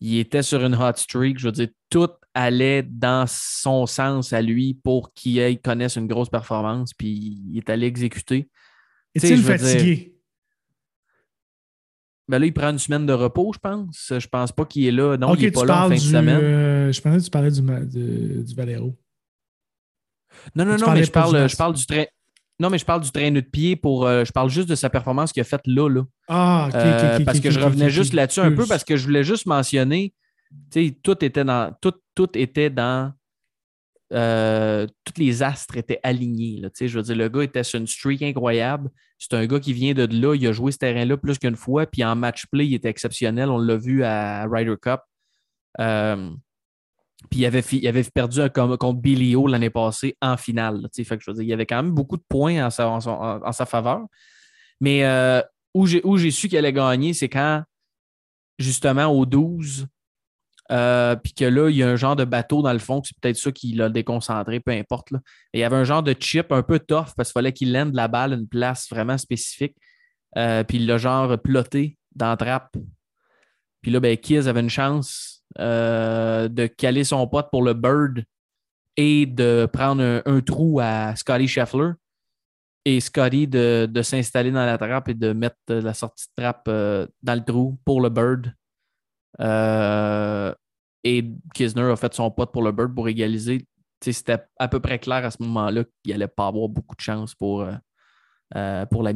Il 0.00 0.18
était 0.18 0.42
sur 0.42 0.64
une 0.64 0.74
hot 0.74 0.92
streak. 0.96 1.38
Je 1.38 1.46
veux 1.48 1.52
dire, 1.52 1.68
tout 1.90 2.08
allait 2.34 2.82
dans 2.82 3.26
son 3.28 3.86
sens 3.86 4.32
à 4.32 4.40
lui 4.40 4.74
pour 4.74 5.12
qu'il 5.14 5.60
connaisse 5.60 5.96
une 5.96 6.06
grosse 6.06 6.30
performance. 6.30 6.94
Puis 6.94 7.42
il 7.48 7.58
est 7.58 7.68
allé 7.70 7.86
exécuter. 7.86 8.48
Est-il 9.14 9.36
veux 9.42 9.56
dire- 9.56 9.66
fatigué? 9.66 10.16
Ben 12.28 12.38
là, 12.38 12.46
il 12.46 12.52
prend 12.52 12.70
une 12.70 12.78
semaine 12.78 13.06
de 13.06 13.12
repos, 13.12 13.50
je 13.52 13.58
pense. 13.58 14.12
Je 14.16 14.26
pense 14.28 14.52
pas 14.52 14.64
qu'il 14.64 14.84
est 14.86 14.92
là. 14.92 15.16
Non, 15.16 15.34
il 15.34 15.42
n'est 15.42 15.50
pas 15.50 15.64
là 15.64 15.86
en 15.86 15.88
fin 15.88 15.94
de 15.96 16.00
semaine. 16.00 16.40
euh, 16.40 16.92
je 16.92 17.00
pensais 17.00 17.18
que 17.18 17.24
tu 17.24 17.30
parlais 17.30 17.50
du, 17.50 17.60
ma- 17.60 17.80
de- 17.80 18.42
du 18.42 18.54
Valero. 18.54 18.96
Non, 20.54 20.64
non, 20.64 20.76
tu 20.76 20.82
non, 20.84 20.92
mais 20.92 21.02
je 21.02 21.10
parle, 21.10 21.32
masque. 21.32 21.52
je 21.52 21.56
parle 21.58 21.74
du 21.74 21.84
train. 21.86 22.04
Non, 22.60 22.70
mais 22.70 22.78
je 22.78 22.84
parle 22.84 23.00
du 23.00 23.10
traîneau 23.10 23.40
de 23.40 23.46
pied 23.46 23.74
pour. 23.74 24.06
euh, 24.06 24.24
je 24.24 24.30
parle 24.30 24.48
juste 24.48 24.68
de 24.68 24.76
sa 24.76 24.88
performance 24.88 25.32
qu'il 25.32 25.40
a 25.40 25.44
faite 25.44 25.62
là, 25.66 25.88
là. 25.88 26.04
Ah, 26.32 26.68
Euh, 26.74 27.18
parce 27.24 27.40
que 27.40 27.50
je 27.50 27.58
revenais 27.66 27.90
juste 27.90 28.12
là-dessus 28.14 28.40
un 28.40 28.50
peu 28.52 28.66
parce 28.68 28.84
que 28.84 28.96
je 28.96 29.04
voulais 29.04 29.24
juste 29.24 29.46
mentionner, 29.46 30.14
tout 31.02 31.24
était 31.24 31.44
dans, 31.44 31.74
tout, 31.80 31.94
tout 32.14 32.28
était 32.38 32.70
dans, 32.70 33.12
euh, 34.12 34.86
tous 35.04 35.20
les 35.20 35.42
astres 35.42 35.76
étaient 35.76 36.00
alignés. 36.02 36.60
Là, 36.60 36.68
je 36.80 36.86
veux 36.96 37.02
dire, 37.02 37.16
le 37.16 37.28
gars 37.28 37.42
était 37.42 37.62
sur 37.64 37.78
une 37.80 37.86
streak 37.86 38.22
incroyable. 38.22 38.90
C'est 39.18 39.34
un 39.34 39.46
gars 39.46 39.60
qui 39.60 39.72
vient 39.72 39.92
de 39.92 40.06
là, 40.06 40.34
il 40.34 40.46
a 40.46 40.52
joué 40.52 40.72
ce 40.72 40.78
terrain-là 40.78 41.16
plus 41.16 41.38
qu'une 41.38 41.56
fois, 41.56 41.86
puis 41.86 42.02
en 42.04 42.16
match 42.16 42.46
play, 42.46 42.66
il 42.66 42.74
était 42.74 42.88
exceptionnel. 42.88 43.50
On 43.50 43.58
l'a 43.58 43.76
vu 43.76 44.02
à 44.04 44.46
Ryder 44.50 44.76
Cup. 44.80 45.00
Euh, 45.78 46.30
puis 47.30 47.40
il 47.40 47.46
avait, 47.46 47.60
il 47.72 47.86
avait 47.86 48.02
perdu 48.02 48.40
un 48.40 48.48
contre 48.48 48.94
Billy 49.00 49.36
O 49.36 49.46
l'année 49.46 49.68
passée 49.70 50.16
en 50.22 50.36
finale. 50.36 50.80
là, 50.82 50.88
fait 50.92 51.04
que 51.18 51.22
je 51.22 51.30
veux 51.30 51.34
dire, 51.34 51.42
il 51.44 51.48
y 51.48 51.52
avait 51.52 51.66
quand 51.66 51.82
même 51.82 51.92
beaucoup 51.92 52.16
de 52.16 52.24
points 52.28 52.64
en 52.64 52.70
sa, 52.70 52.88
en 52.88 53.00
son- 53.00 53.10
en- 53.10 53.42
en 53.44 53.52
sa 53.52 53.66
faveur. 53.66 54.06
Mais 54.80 55.04
euh, 55.04 55.42
où 55.74 55.86
j'ai 55.86 56.30
su 56.30 56.48
qu'il 56.48 56.58
allait 56.58 56.72
gagner, 56.72 57.12
c'est 57.12 57.28
quand, 57.28 57.62
justement, 58.58 59.06
au 59.06 59.26
12, 59.26 59.86
euh, 60.70 61.16
puis 61.16 61.32
que 61.32 61.44
là, 61.44 61.68
il 61.68 61.76
y 61.76 61.82
a 61.82 61.88
un 61.88 61.96
genre 61.96 62.14
de 62.14 62.24
bateau 62.24 62.62
dans 62.62 62.72
le 62.72 62.78
fond, 62.78 63.02
c'est 63.04 63.18
peut-être 63.20 63.36
ça 63.36 63.50
qui 63.50 63.72
l'a 63.72 63.88
déconcentré, 63.88 64.60
peu 64.60 64.72
importe. 64.72 65.08
il 65.52 65.60
y 65.60 65.64
avait 65.64 65.76
un 65.76 65.84
genre 65.84 66.02
de 66.02 66.14
chip 66.18 66.52
un 66.52 66.62
peu 66.62 66.78
tough 66.78 67.08
parce 67.16 67.30
qu'il 67.30 67.32
fallait 67.32 67.52
qu'il 67.52 67.72
lende 67.72 67.94
la 67.94 68.06
balle 68.06 68.32
à 68.32 68.36
une 68.36 68.46
place 68.46 68.88
vraiment 68.88 69.18
spécifique. 69.18 69.76
Euh, 70.36 70.62
puis 70.62 70.78
il 70.78 70.86
l'a 70.86 70.96
genre 70.96 71.36
ploté 71.40 71.96
dans. 72.14 72.36
Puis 73.82 73.90
là, 73.90 73.98
ben, 73.98 74.16
Kiz 74.16 74.46
avait 74.46 74.60
une 74.60 74.70
chance 74.70 75.42
euh, 75.58 76.46
de 76.46 76.66
caler 76.68 77.02
son 77.02 77.26
pote 77.26 77.48
pour 77.50 77.64
le 77.64 77.74
bird 77.74 78.22
et 78.96 79.26
de 79.26 79.68
prendre 79.72 80.02
un, 80.02 80.22
un 80.24 80.40
trou 80.40 80.78
à 80.80 81.16
Scotty 81.16 81.48
Scheffler. 81.48 81.92
Et 82.84 83.00
Scotty 83.00 83.46
de, 83.46 83.88
de 83.90 84.02
s'installer 84.02 84.50
dans 84.50 84.64
la 84.64 84.78
trappe 84.78 85.08
et 85.08 85.14
de 85.14 85.32
mettre 85.32 85.56
la 85.68 85.92
sortie 85.94 86.26
de 86.36 86.42
trappe 86.42 86.64
euh, 86.68 87.06
dans 87.22 87.34
le 87.34 87.44
trou 87.44 87.78
pour 87.84 88.00
le 88.00 88.08
bird. 88.08 88.54
Euh, 89.40 90.54
et 91.04 91.24
Kisner 91.54 91.82
a 91.82 91.96
fait 91.96 92.12
son 92.14 92.30
pote 92.30 92.52
pour 92.52 92.62
le 92.62 92.72
bird 92.72 92.94
pour 92.94 93.08
égaliser. 93.08 93.66
C'était 94.02 94.38
à 94.58 94.68
peu 94.68 94.80
près 94.80 94.98
clair 94.98 95.24
à 95.24 95.30
ce 95.30 95.42
moment-là 95.42 95.84
qu'il 96.02 96.12
n'allait 96.12 96.26
pas 96.26 96.46
avoir 96.46 96.68
beaucoup 96.68 96.96
de 96.96 97.00
chance 97.02 97.34
pour, 97.34 97.62
euh, 97.62 97.74
euh, 98.56 98.86
pour 98.86 99.06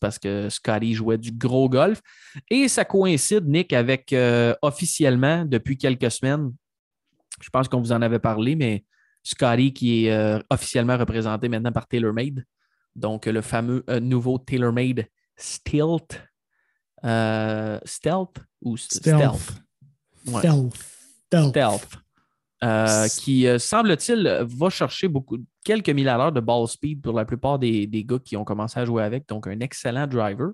parce 0.00 0.18
que 0.18 0.48
Scotty 0.48 0.94
jouait 0.94 1.18
du 1.18 1.32
gros 1.32 1.68
golf. 1.68 2.00
Et 2.50 2.68
ça 2.68 2.84
coïncide, 2.84 3.46
Nick, 3.46 3.72
avec 3.72 4.12
euh, 4.12 4.54
officiellement, 4.62 5.44
depuis 5.44 5.76
quelques 5.76 6.10
semaines, 6.10 6.52
je 7.40 7.50
pense 7.50 7.68
qu'on 7.68 7.80
vous 7.80 7.92
en 7.92 8.02
avait 8.02 8.18
parlé, 8.18 8.56
mais 8.56 8.84
Scotty 9.22 9.72
qui 9.72 10.06
est 10.06 10.12
euh, 10.12 10.40
officiellement 10.50 10.96
représenté 10.96 11.48
maintenant 11.48 11.72
par 11.72 11.86
TaylorMade. 11.86 12.44
Donc, 12.98 13.26
le 13.26 13.40
fameux 13.40 13.84
euh, 13.88 14.00
nouveau 14.00 14.38
TaylorMade 14.38 15.06
Stealth. 15.36 16.20
Euh, 17.04 17.78
stealth 17.84 18.38
ou 18.60 18.76
Stealth. 18.76 19.62
Ouais. 20.26 20.38
Stealth. 20.40 20.74
Stealth. 21.26 21.50
Stealth. 21.50 21.98
Euh, 22.64 23.06
qui, 23.20 23.46
euh, 23.46 23.58
semble-t-il, 23.58 24.44
va 24.48 24.68
chercher 24.68 25.06
beaucoup, 25.06 25.38
quelques 25.64 25.90
mille 25.90 26.08
à 26.08 26.16
l'heure 26.16 26.32
de 26.32 26.40
ball 26.40 26.66
speed 26.66 27.02
pour 27.02 27.12
la 27.12 27.24
plupart 27.24 27.60
des, 27.60 27.86
des 27.86 28.04
gars 28.04 28.18
qui 28.18 28.36
ont 28.36 28.44
commencé 28.44 28.80
à 28.80 28.84
jouer 28.84 29.04
avec. 29.04 29.28
Donc, 29.28 29.46
un 29.46 29.60
excellent 29.60 30.08
driver. 30.08 30.50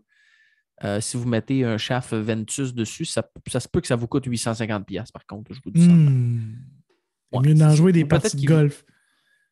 Euh, 0.82 1.00
si 1.00 1.16
vous 1.16 1.26
mettez 1.26 1.64
un 1.64 1.78
shaft 1.78 2.12
Ventus 2.12 2.74
dessus, 2.74 3.06
ça, 3.06 3.26
ça 3.46 3.60
se 3.60 3.68
peut 3.68 3.80
que 3.80 3.86
ça 3.86 3.96
vous 3.96 4.06
coûte 4.06 4.26
850$, 4.26 4.84
piastres, 4.84 5.12
par 5.12 5.24
contre. 5.24 5.54
Je 5.54 5.60
vous 5.64 5.70
dis 5.70 5.86
ça. 5.86 5.92
Ouais, 7.32 7.48
mieux 7.48 7.54
d'en 7.54 7.74
jouer 7.74 7.92
des 7.92 8.04
parties 8.04 8.36
de 8.36 8.46
golf. 8.46 8.84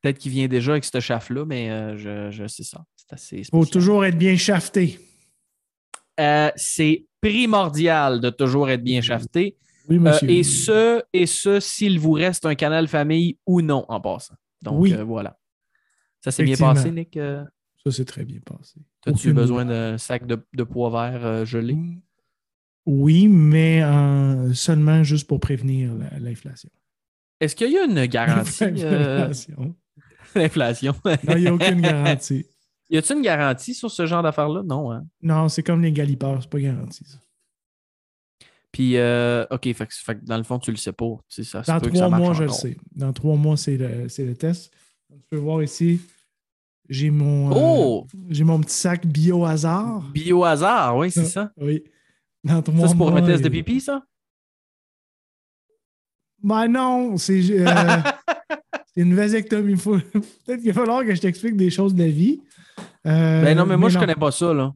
Peut-être 0.03 0.19
qu'il 0.19 0.33
vient 0.33 0.49
déjà 0.49 0.73
avec 0.73 0.85
ce 0.85 0.99
shaft-là, 1.01 1.45
mais 1.47 1.71
euh, 1.71 1.97
je, 1.97 2.31
je 2.31 2.47
sais 2.49 2.65
ça. 2.65 2.85
C'est 2.97 3.13
assez 3.13 3.37
Il 3.39 3.45
faut 3.47 3.65
toujours 3.65 4.05
être 4.05 4.19
bien 4.19 4.37
shafté. 4.37 4.99
Euh, 6.21 6.51
c'est 6.57 7.07
primordial 7.21 8.21
de 8.21 8.31
toujours 8.31 8.69
être 8.71 8.83
bien 8.83 9.01
shafté. 9.01 9.57
Oui, 9.89 9.97
Euh, 9.97 10.01
monsieur. 10.01 10.31
et 10.31 10.43
ce, 10.43 11.03
et 11.13 11.27
ce 11.27 11.61
s'il 11.61 11.99
vous 12.01 12.13
reste 12.13 12.45
un 12.47 12.55
canal 12.55 12.89
famille 12.89 13.39
ou 13.47 13.63
non 13.63 13.85
en 13.89 14.01
passant. 14.01 14.35
Donc 14.63 14.81
Oui. 14.81 14.93
voilà. 15.07 15.39
Ça 16.21 16.31
s'est 16.31 16.45
bien 16.45 16.57
passé, 16.57 16.91
Nick. 16.91 17.15
Ça, 17.17 17.91
c'est 17.91 18.05
très 18.05 18.25
bien 18.25 18.39
passé. 18.45 18.81
As-tu 19.07 19.33
besoin 19.33 19.65
d'un 19.65 19.99
sac 19.99 20.27
de, 20.27 20.39
de 20.53 20.63
pois 20.63 20.91
vert 20.91 21.45
gelé? 21.47 21.77
Oui, 22.87 23.29
mais 23.29 23.83
euh, 23.83 24.53
seulement 24.55 25.03
juste 25.05 25.27
pour 25.29 25.39
prévenir 25.41 25.95
la- 25.95 26.19
l'inflation. 26.21 26.71
Est-ce 27.41 27.57
qu'il 27.57 27.71
y 27.73 27.79
a 27.79 27.85
une 27.85 28.07
garantie? 28.07 28.65
euh, 28.85 29.33
L'inflation. 30.41 30.95
Non, 31.05 31.37
il 31.37 31.43
n'y 31.43 31.47
a 31.49 31.55
aucune 31.55 31.81
garantie. 31.81 32.47
y 32.91 32.97
a-t-il 32.97 33.17
une 33.17 33.23
garantie 33.23 33.75
sur 33.75 33.91
ce 33.91 34.07
genre 34.07 34.23
d'affaires-là? 34.23 34.63
Non. 34.65 34.93
Hein? 34.93 35.05
Non, 35.23 35.49
c'est 35.49 35.63
comme 35.63 35.83
les 35.83 35.93
galipeurs, 35.93 36.43
c'est 36.43 36.51
pas 36.51 36.61
garanti. 36.61 37.05
ça. 37.05 37.19
Puis, 38.71 38.97
euh, 38.97 39.45
OK, 39.51 39.71
fait, 39.75 39.93
fait 39.93 40.25
dans 40.25 40.39
le 40.39 40.45
fond, 40.45 40.59
tu 40.59 40.71
le 40.71 40.79
sais 40.79 40.93
pas. 40.93 41.17
Tu 41.29 41.45
sais, 41.45 41.45
ça 41.45 41.59
Dans 41.61 41.79
ça 41.79 41.91
trois 41.91 42.09
mois, 42.09 42.33
je 42.33 42.45
le 42.45 42.49
sais. 42.49 42.77
Dans 42.95 43.13
trois 43.13 43.37
mois, 43.37 43.57
c'est 43.59 43.77
le, 43.77 44.07
le 44.07 44.35
test. 44.35 44.73
Tu 45.11 45.19
peux 45.29 45.37
voir 45.37 45.63
ici, 45.63 46.01
j'ai 46.89 47.11
mon, 47.11 47.51
euh, 47.51 47.55
Oh! 47.55 48.07
j'ai 48.31 48.45
mon 48.45 48.59
petit 48.61 48.75
sac 48.75 49.07
bio 49.07 49.45
hasard. 49.45 50.11
Bio-hasard, 50.15 50.97
oui, 50.97 51.11
c'est 51.11 51.27
ça. 51.27 51.53
Oui. 51.59 51.85
Dans 52.45 52.63
trois 52.63 52.81
Ça, 52.81 52.89
c'est 52.89 52.97
pour 52.97 53.15
un 53.15 53.23
test 53.23 53.45
de 53.45 53.49
pipi, 53.51 53.81
ça? 53.81 54.03
Ben 56.43 56.67
non, 56.67 57.17
c'est 57.19 57.41
euh, 57.51 57.67
c'est 58.95 59.03
une 59.03 59.15
vasectomie. 59.15 59.77
Faut- 59.77 59.99
Peut-être 60.47 60.61
qu'il 60.61 60.73
va 60.73 60.81
falloir 60.81 61.05
que 61.05 61.15
je 61.15 61.21
t'explique 61.21 61.57
des 61.57 61.71
choses 61.71 61.95
de 61.95 62.03
la 62.03 62.09
vie. 62.11 62.41
Euh, 63.07 63.43
Ben 63.45 63.57
non, 63.57 63.67
mais 63.67 63.77
moi, 63.77 63.89
je 63.89 63.95
non. 63.95 64.01
connais 64.01 64.15
pas 64.15 64.31
ça, 64.31 64.53
là. 64.55 64.73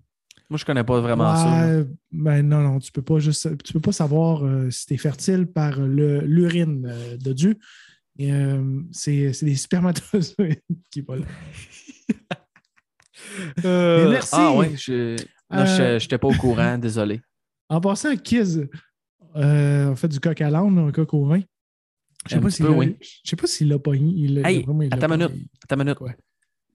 Moi, 0.49 0.59
je 0.59 0.65
connais 0.65 0.85
pas 0.85 1.01
vraiment 1.01 1.35
ça. 1.37 1.67
là. 1.67 1.85
Ben 2.13 2.43
non, 2.43 2.61
non, 2.61 2.79
tu 2.79 2.93
peux 2.93 3.03
pas 3.03 3.19
juste 3.19 3.49
tu 3.65 3.73
peux 3.73 3.81
pas 3.81 3.93
savoir 3.93 4.45
euh, 4.45 4.71
si 4.71 4.87
tu 4.87 4.95
es 4.95 4.97
fertile 4.97 5.47
par 5.47 5.81
l'urine 5.81 6.87
euh, 6.89 7.17
de 7.17 7.33
Dieu. 7.33 7.57
C'est 8.93 9.33
des 9.43 9.57
spermatozoïdes 9.57 10.61
qui 10.91 11.01
volent. 11.01 11.25
Euh, 13.65 14.11
merci. 14.11 14.31
Ah 14.33 14.53
ouais, 14.53 14.77
je 14.77 15.17
n'étais 16.03 16.19
pas 16.19 16.29
au 16.29 16.35
courant, 16.35 16.79
désolé. 16.79 17.21
En 17.69 17.81
passant, 17.81 18.15
Kiz 18.17 18.67
a 19.35 19.95
fait 19.97 20.09
du 20.09 20.21
coq 20.21 20.41
à 20.41 20.51
l'âne, 20.51 20.79
un 20.79 20.93
coq 20.93 21.13
au 21.15 21.25
vin. 21.27 21.41
Je 22.27 22.31
sais 22.31 22.37
Un 22.37 22.41
pas 22.43 22.51
s'il 22.51 22.67
peu, 22.67 22.73
l'a- 22.73 22.79
oui. 22.79 22.97
Sais 23.25 23.37
pogné. 23.79 24.13
Il 24.17 24.39
Hey, 24.45 24.65
il 24.67 24.93
attends 24.93 25.09
minute. 25.09 25.33
Attends 25.65 25.77
minute. 25.77 26.01
Ouais. 26.01 26.17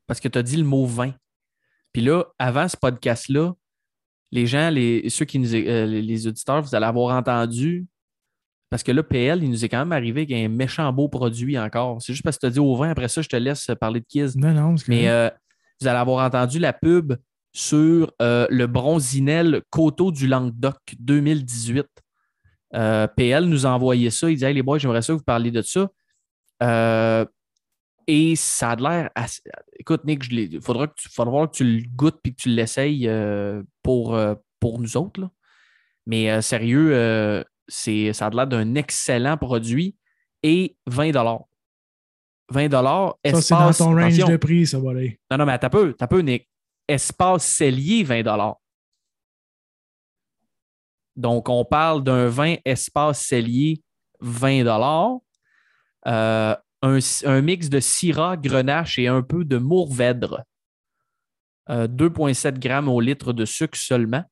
Parce 0.08 0.20
que 0.20 0.28
tu 0.28 0.38
as 0.38 0.44
dit 0.44 0.58
le 0.58 0.64
mot 0.64 0.86
vin. 0.86 1.14
Puis 1.94 2.02
là, 2.02 2.24
avant 2.40 2.68
ce 2.68 2.78
podcast-là, 2.78 3.54
les 4.32 4.48
gens, 4.48 4.70
les, 4.70 5.10
ceux 5.10 5.26
qui 5.26 5.40
nous, 5.40 5.54
euh, 5.54 5.86
les- 5.86 6.02
auditeurs, 6.28 6.62
vous 6.62 6.74
allez 6.74 6.86
avoir 6.86 7.16
entendu. 7.18 7.86
Parce 8.70 8.84
que 8.84 8.92
là, 8.94 9.04
PL, 9.04 9.44
il 9.44 9.50
nous 9.50 9.66
est 9.66 9.70
quand 9.70 9.80
même 9.80 9.92
arrivé 9.92 10.22
avec 10.22 10.32
un 10.32 10.48
méchant 10.48 10.92
beau 10.94 11.10
produit 11.10 11.60
encore. 11.60 12.02
C'est 12.02 12.14
juste 12.14 12.24
parce 12.24 12.38
que 12.38 12.42
tu 12.42 12.46
as 12.48 12.50
dit 12.52 12.60
au 12.60 12.74
vin. 12.78 12.90
Après 12.90 13.10
ça, 13.10 13.22
je 13.22 13.28
te 13.28 13.36
laisse 13.36 13.70
parler 13.82 14.00
de 14.00 14.06
Kiz. 14.08 14.38
Non, 14.38 14.54
non, 14.54 14.70
parce 14.70 14.84
que. 14.84 14.92
Mais 14.92 15.10
euh, 15.10 15.30
vous 15.82 15.88
allez 15.88 16.00
avoir 16.00 16.26
entendu 16.26 16.58
la 16.60 16.72
pub 16.72 17.14
sur 17.52 18.14
euh, 18.22 18.48
le 18.50 18.68
Bronzinel 18.68 19.64
Coteau 19.70 20.12
du 20.14 20.26
Languedoc 20.28 20.78
2018. 21.00 21.86
Euh, 22.76 23.08
PL 23.08 23.46
nous 23.46 23.66
a 23.66 23.70
envoyé 23.72 24.10
ça. 24.10 24.30
Il 24.30 24.38
dit 24.38 24.46
Hey 24.46 24.54
les 24.54 24.62
boys, 24.64 24.78
j'aimerais 24.80 25.02
ça 25.02 25.14
que 25.14 25.18
vous 25.18 25.24
parliez 25.24 25.52
de 25.52 25.62
ça. 25.62 25.90
Euh, 26.64 27.26
et 28.08 28.36
ça 28.36 28.72
a 28.72 28.76
l'air. 28.76 29.10
assez- 29.16 29.42
Écoute, 29.80 30.04
Nick, 30.06 30.24
il 30.32 30.62
faudra, 30.62 30.88
que 30.88 30.94
tu, 30.96 31.10
faudra 31.10 31.48
que 31.48 31.54
tu 31.54 31.64
le 31.64 31.84
goûtes 31.96 32.20
et 32.26 32.32
que 32.32 32.36
tu 32.36 32.50
l'essayes 32.50 33.08
euh, 33.08 33.64
pour, 33.84 34.18
pour 34.60 34.80
nous 34.80 34.98
autres. 34.98 35.22
là. 35.22 35.30
Mais 36.06 36.42
sérieux, 36.42 37.44
c'est, 37.68 38.12
ça 38.14 38.28
a 38.28 38.30
de 38.30 38.36
l'air 38.36 38.48
d'un 38.48 38.76
excellent 38.76 39.38
produit 39.38 39.96
et 40.44 40.76
20 40.88 41.12
20 42.50 42.70
ça, 42.72 43.42
c'est 43.42 43.54
dans 43.54 43.72
ton 43.72 43.92
range 43.96 44.16
attention. 44.16 44.28
de 44.30 44.38
prix, 44.38 44.68
ça 44.68 44.80
va 44.80 44.92
aller. 44.92 45.20
Non, 45.30 45.38
non, 45.38 45.46
mais 45.46 45.58
t'as 45.58 45.70
peu, 45.70 45.94
t'as 45.94 46.08
peu, 46.08 46.20
Nick. 46.20 46.50
Espace 46.88 47.46
cellier, 47.46 48.04
20 48.04 48.60
Donc, 51.16 51.50
on 51.50 51.66
parle 51.66 52.04
d'un 52.04 52.28
vin 52.28 52.56
espace 52.66 53.26
cellier, 53.26 53.82
20 54.22 54.66
euh, 56.08 56.56
un, 56.82 57.00
un 57.26 57.42
mix 57.42 57.70
de 57.70 57.80
Syrah, 57.80 58.38
Grenache 58.38 58.98
et 58.98 59.08
un 59.08 59.22
peu 59.22 59.46
de 59.46 59.58
Mourvèdre. 59.58 60.44
Euh, 61.70 61.88
2,7 61.88 62.60
grammes 62.60 62.90
au 62.90 63.00
litre 63.00 63.34
de 63.34 63.46
sucre 63.46 63.78
seulement. 63.78 64.24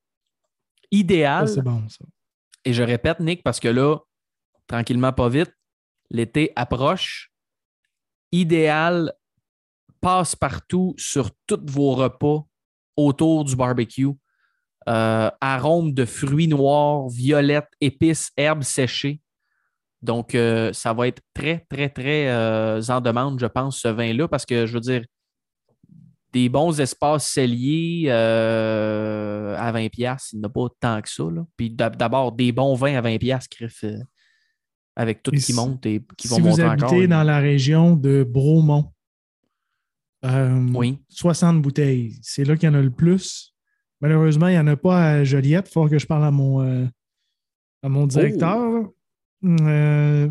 Idéal, 0.90 1.48
c'est 1.48 1.62
bon, 1.62 1.88
ça. 1.88 2.04
et 2.64 2.72
je 2.72 2.82
répète, 2.82 3.20
Nick, 3.20 3.44
parce 3.44 3.60
que 3.60 3.68
là, 3.68 3.98
tranquillement, 4.66 5.12
pas 5.12 5.28
vite, 5.28 5.54
l'été 6.10 6.52
approche. 6.56 7.32
Idéal, 8.32 9.12
passe 10.00 10.34
partout 10.34 10.94
sur 10.96 11.30
tous 11.46 11.60
vos 11.66 11.94
repas 11.94 12.44
autour 12.96 13.44
du 13.44 13.54
barbecue. 13.54 14.10
Euh, 14.88 15.30
arôme 15.40 15.92
de 15.92 16.04
fruits 16.06 16.48
noirs, 16.48 17.08
violettes, 17.08 17.68
épices, 17.80 18.30
herbes 18.36 18.62
séchées. 18.62 19.20
Donc, 20.02 20.34
euh, 20.34 20.72
ça 20.72 20.94
va 20.94 21.06
être 21.08 21.20
très, 21.34 21.66
très, 21.68 21.90
très 21.90 22.28
euh, 22.28 22.80
en 22.88 23.02
demande, 23.02 23.38
je 23.38 23.44
pense, 23.46 23.78
ce 23.78 23.88
vin-là, 23.88 24.26
parce 24.26 24.46
que 24.46 24.64
je 24.66 24.72
veux 24.72 24.80
dire, 24.80 25.04
des 26.32 26.48
bons 26.48 26.80
espaces 26.80 27.26
celliers 27.28 28.04
euh, 28.08 29.54
à 29.58 29.70
20$, 29.72 29.90
piastres, 29.90 30.30
il 30.32 30.38
n'y 30.38 30.46
en 30.46 30.48
a 30.48 30.50
pas 30.52 30.66
tant 30.80 31.02
que 31.02 31.10
ça. 31.10 31.24
là. 31.24 31.44
Puis 31.58 31.68
d'ab- 31.70 31.96
d'abord, 31.96 32.32
des 32.32 32.50
bons 32.52 32.74
vins 32.74 32.96
à 32.96 33.02
20$, 33.02 33.18
piastres, 33.18 33.54
Criff, 33.54 33.84
avec 34.96 35.22
tout 35.22 35.32
Et 35.34 35.36
qui 35.36 35.42
si- 35.42 35.52
monte 35.52 35.84
et 35.84 36.02
qui 36.16 36.26
vont 36.28 36.36
si 36.36 36.40
vous 36.42 36.48
monter 36.48 36.62
habitez 36.62 36.84
encore. 36.86 37.08
dans 37.08 37.22
la 37.22 37.38
région 37.38 37.96
de 37.96 38.24
Bromont, 38.26 38.92
Oui. 40.24 40.98
60 41.08 41.60
bouteilles. 41.60 42.14
C'est 42.22 42.44
là 42.44 42.56
qu'il 42.56 42.68
y 42.68 42.72
en 42.72 42.74
a 42.74 42.80
le 42.82 42.90
plus. 42.90 43.49
Malheureusement, 44.00 44.48
il 44.48 44.52
n'y 44.52 44.58
en 44.58 44.66
a 44.66 44.76
pas 44.76 45.10
à 45.10 45.24
Joliette. 45.24 45.68
Il 45.68 45.72
faut 45.72 45.88
que 45.88 45.98
je 45.98 46.06
parle 46.06 46.24
à 46.24 46.30
mon, 46.30 46.62
euh, 46.62 46.86
à 47.82 47.88
mon 47.88 48.06
directeur. 48.06 48.70
là. 48.70 48.88
Euh, 49.44 50.28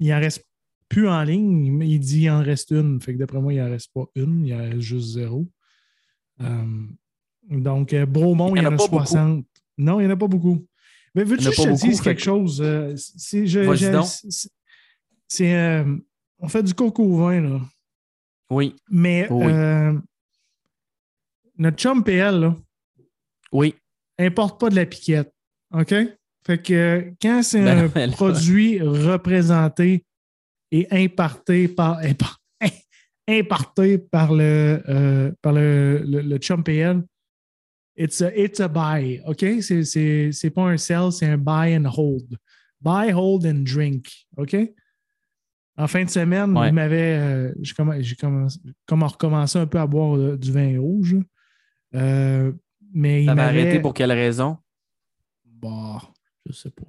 il 0.00 0.12
en 0.12 0.18
reste 0.20 0.44
plus 0.88 1.08
en 1.08 1.22
ligne. 1.22 1.72
mais 1.72 1.88
Il 1.88 2.00
dit 2.00 2.20
qu'il 2.20 2.30
en 2.30 2.42
reste 2.42 2.70
une. 2.72 3.00
Fait 3.00 3.12
que 3.14 3.18
d'après 3.18 3.40
moi, 3.40 3.52
il 3.52 3.60
n'en 3.60 3.70
reste 3.70 3.92
pas 3.94 4.04
une. 4.16 4.46
Il 4.46 4.54
en 4.54 4.58
reste 4.58 4.80
juste 4.80 5.08
zéro. 5.14 5.46
Euh, 6.40 6.64
donc, 7.50 7.92
euh, 7.92 8.06
Bromont, 8.06 8.54
Il 8.56 8.62
y 8.62 8.66
en 8.66 8.70
a 8.70 8.74
a 8.74 8.76
pas 8.76 8.86
beaucoup. 8.88 9.04
60. 9.04 9.44
Non, 9.78 10.00
il 10.00 10.06
n'y 10.06 10.12
en 10.12 10.14
a 10.14 10.18
pas 10.18 10.28
beaucoup. 10.28 10.66
Mais 11.14 11.24
veux-tu 11.24 11.44
que 11.46 11.52
je 11.52 11.62
te 11.62 11.68
beaucoup, 11.68 11.86
dise 11.86 12.00
quelque 12.00 12.18
que- 12.18 12.24
chose? 12.24 12.60
Euh, 12.64 12.94
c'est- 12.96 13.46
on 16.38 16.48
fait 16.48 16.62
du 16.62 16.74
coco 16.74 17.02
au 17.04 17.16
vin, 17.18 17.40
là. 17.40 17.60
Oui, 18.50 18.74
Mais 18.90 19.28
Oui. 19.30 19.52
notre 21.58 21.76
chum 21.78 22.02
PL, 22.02 22.40
là, 22.40 22.56
oui. 23.52 23.74
importe 24.18 24.58
pas 24.60 24.68
de 24.70 24.76
la 24.76 24.86
piquette. 24.86 25.32
OK? 25.74 25.94
Fait 26.46 26.58
que 26.60 27.12
quand 27.22 27.42
c'est 27.42 27.62
Ben 27.62 27.78
un 27.78 27.88
là- 28.06 28.12
produit 28.12 28.80
représenté 28.80 30.04
et 30.70 30.86
imparté 30.90 31.68
par, 31.68 32.00
impar- 32.02 32.38
imparté 33.28 33.98
par 33.98 34.32
le, 34.32 34.82
euh, 34.88 35.32
par 35.42 35.52
le, 35.52 36.02
le, 36.04 36.20
le 36.22 36.36
chum 36.38 36.62
PL, 36.64 37.02
it's 37.96 38.20
a, 38.22 38.34
it's 38.36 38.60
a 38.60 38.68
buy. 38.68 39.20
OK? 39.26 39.44
C'est, 39.62 40.32
pas 40.50 40.62
un 40.62 40.76
sell, 40.76 41.12
c'est 41.12 41.26
un 41.26 41.38
buy 41.38 41.76
and 41.76 41.84
hold. 41.96 42.36
Buy, 42.80 43.12
hold 43.12 43.46
and 43.46 43.62
drink. 43.64 44.06
OK? 44.36 44.56
En 45.78 45.86
fin 45.86 46.04
de 46.04 46.10
semaine, 46.10 46.56
Ouais. 46.58 46.68
il 46.68 46.74
m'avait. 46.74 47.16
euh, 47.18 47.52
j'ai 47.60 47.72
commencé, 47.74 48.58
commencé, 49.18 49.58
un 49.58 49.66
peu 49.66 49.78
à 49.78 49.86
boire 49.86 50.16
euh, 50.18 50.36
du 50.36 50.52
vin 50.52 50.78
rouge. 50.78 51.16
Euh, 51.94 52.52
mais 52.92 53.22
il 53.24 53.26
m'avait. 53.26 53.42
arrêté 53.42 53.80
pour 53.80 53.94
quelle 53.94 54.12
raison? 54.12 54.58
Bah, 55.44 56.00
je 56.46 56.52
sais 56.52 56.70
pas. 56.70 56.82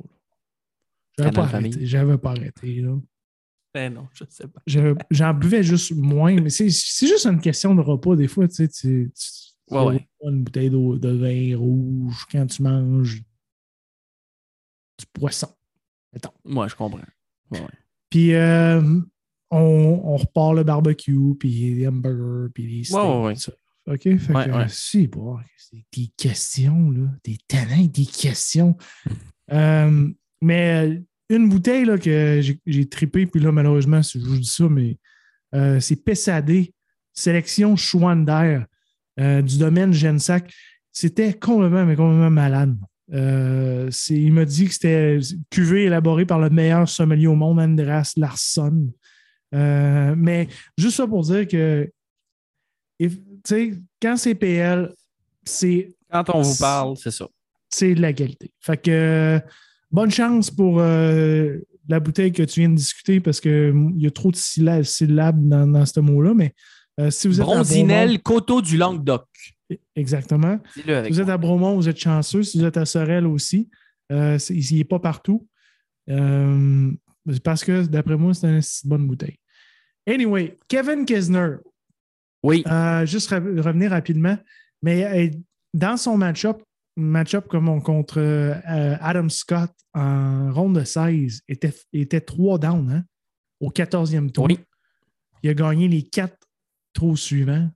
J'avais 1.17 1.31
pas 1.31 1.47
Famille. 1.47 1.71
arrêté. 1.71 1.85
J'avais 1.85 2.17
pas 2.17 2.31
arrêté. 2.31 2.81
Là. 2.81 2.95
Ben 3.73 3.93
non, 3.93 4.07
je 4.13 4.23
sais 4.29 4.47
pas. 4.47 4.61
J'en 5.11 5.33
buvais 5.33 5.63
juste 5.63 5.91
moins, 5.95 6.33
mais 6.41 6.49
c'est 6.49 6.69
juste 6.69 7.25
une 7.25 7.39
question 7.41 7.73
de 7.75 7.81
repas. 7.81 8.15
Des 8.15 8.27
fois, 8.27 8.47
tu 8.47 8.55
sais, 8.55 8.67
tu, 8.67 9.11
tu- 9.15 9.75
Ouais, 9.75 9.83
ouais. 9.85 10.07
une 10.23 10.43
bouteille 10.43 10.69
d'eau- 10.69 10.97
de 10.97 11.09
vin 11.09 11.57
rouge 11.57 12.25
quand 12.31 12.45
tu 12.47 12.61
manges 12.61 13.21
du 14.99 15.05
poisson. 15.13 15.47
Mettons. 16.11 16.33
Moi, 16.43 16.67
je 16.67 16.75
comprends. 16.75 16.99
Ouais, 17.51 17.59
ouais. 17.61 17.67
Puis 18.09 18.33
euh, 18.35 18.81
on, 19.49 19.57
on 20.03 20.17
repart 20.17 20.53
le 20.55 20.63
barbecue, 20.63 21.35
puis 21.39 21.75
les 21.75 21.87
hamburgers, 21.87 22.51
puis 22.53 22.67
les 22.67 22.83
steaks. 22.83 23.49
OK? 23.87 24.01
Fait 24.17 24.33
Ouais, 24.33 24.45
que, 24.45 24.51
ouais. 24.51 24.65
si, 24.69 25.07
bon, 25.07 25.37
c'est 25.57 25.83
des 25.95 26.09
questions, 26.17 26.91
là. 26.91 27.01
Des 27.23 27.37
talents, 27.47 27.83
des 27.85 28.05
questions. 28.05 28.77
Euh, 29.51 30.09
mais 30.41 30.87
euh, 30.87 30.99
une 31.29 31.49
bouteille 31.49 31.85
là, 31.85 31.97
que 31.97 32.41
j'ai- 32.65 32.89
trippé, 32.89 33.25
puis 33.25 33.41
là, 33.41 33.51
malheureusement, 33.51 34.01
je 34.01 34.19
vous 34.19 34.37
dis 34.37 34.45
ça, 34.45 34.69
mais 34.69 34.97
euh, 35.53 35.79
c'est 35.79 35.97
PSAD, 35.97 36.67
sélection 37.13 37.75
Schwander 37.75 38.61
euh, 39.19 39.41
du 39.41 39.57
domaine 39.57 39.93
Gensac. 39.93 40.51
C'était 40.91 41.33
complètement, 41.33 41.85
mais 41.85 41.95
complètement 41.95 42.29
malade. 42.29 42.77
Euh, 43.11 43.89
il 44.09 44.31
m'a 44.33 44.45
dit 44.45 44.67
que 44.67 44.73
c'était 44.73 45.19
cuvée 45.49 45.83
élaborée 45.85 46.25
par 46.25 46.39
le 46.39 46.49
meilleur 46.49 46.87
sommelier 46.87 47.27
au 47.27 47.35
monde, 47.35 47.59
Andreas 47.59 48.13
Larsson. 48.15 48.91
Mais 49.51 50.47
juste 50.77 50.97
ça 50.97 51.07
pour 51.07 51.23
dire 51.23 51.47
que, 51.47 51.91
quand 54.01 54.17
c'est 54.17 54.35
PL, 54.35 54.93
c'est 55.43 55.95
Quand 56.11 56.23
on 56.33 56.41
vous 56.41 56.55
parle, 56.59 56.97
c'est 56.97 57.11
ça. 57.11 57.27
c'est 57.69 57.95
de 57.95 58.01
la 58.01 58.13
qualité. 58.13 58.53
Fait 58.59 58.77
que 58.77 58.91
euh, 58.91 59.39
bonne 59.91 60.11
chance 60.11 60.49
pour 60.51 60.79
euh, 60.79 61.57
la 61.87 61.99
bouteille 61.99 62.31
que 62.31 62.43
tu 62.43 62.61
viens 62.61 62.69
de 62.69 62.75
discuter 62.75 63.19
parce 63.19 63.39
qu'il 63.41 63.93
y 63.97 64.07
a 64.07 64.11
trop 64.11 64.31
de 64.31 64.35
sylla- 64.37 64.83
syllabes 64.83 65.47
dans, 65.47 65.67
dans 65.67 65.85
ce 65.85 65.99
mot-là, 65.99 66.33
mais 66.33 66.53
euh, 66.99 67.09
si 67.09 67.27
vous 67.27 67.41
êtes 67.41 67.47
à 67.47 67.53
Bronzinel, 67.53 68.21
Coteau 68.21 68.61
du 68.61 68.77
Languedoc. 68.77 69.25
Bromont- 69.69 69.79
exactement. 69.95 70.59
Si 70.75 70.81
vous 70.83 71.21
êtes 71.21 71.29
à 71.29 71.37
Bromont, 71.37 71.75
vous 71.75 71.89
êtes 71.89 71.99
chanceux. 71.99 72.43
Si 72.43 72.59
vous 72.59 72.65
êtes 72.65 72.77
à 72.77 72.85
Sorel 72.85 73.25
aussi, 73.25 73.69
euh, 74.11 74.37
il 74.49 74.77
n'est 74.77 74.83
pas 74.83 74.99
partout. 74.99 75.47
Parce 77.43 77.63
que, 77.63 77.85
d'après 77.85 78.17
moi, 78.17 78.33
c'est 78.33 78.47
une 78.47 78.61
bonne 78.85 79.07
bouteille. 79.07 79.37
Anyway, 80.07 80.57
Kevin 80.67 81.05
Kisner, 81.05 81.55
Oui, 82.43 82.63
euh, 82.67 83.05
juste 83.05 83.29
revenir 83.29 83.91
rapidement, 83.91 84.37
mais 84.81 85.05
euh, 85.05 85.31
dans 85.73 85.95
son 85.97 86.17
match-up, 86.17 86.61
match-up 86.97 87.47
comme 87.47 87.69
on- 87.69 87.79
contre 87.81 88.19
euh, 88.19 88.95
Adam 88.99 89.29
Scott 89.29 89.71
en 89.93 90.51
ronde 90.53 90.77
de 90.79 90.83
16, 90.83 91.41
était, 91.47 91.73
était 91.93 92.21
3 92.21 92.59
down 92.59 92.91
hein, 92.91 93.03
au 93.59 93.69
14e 93.69 94.29
tour. 94.31 94.45
oui. 94.45 94.59
Il 95.41 95.49
a 95.49 95.53
gagné 95.53 95.87
les 95.89 96.03
quatre 96.03 96.37
trous 96.93 97.17
suivants. 97.17 97.69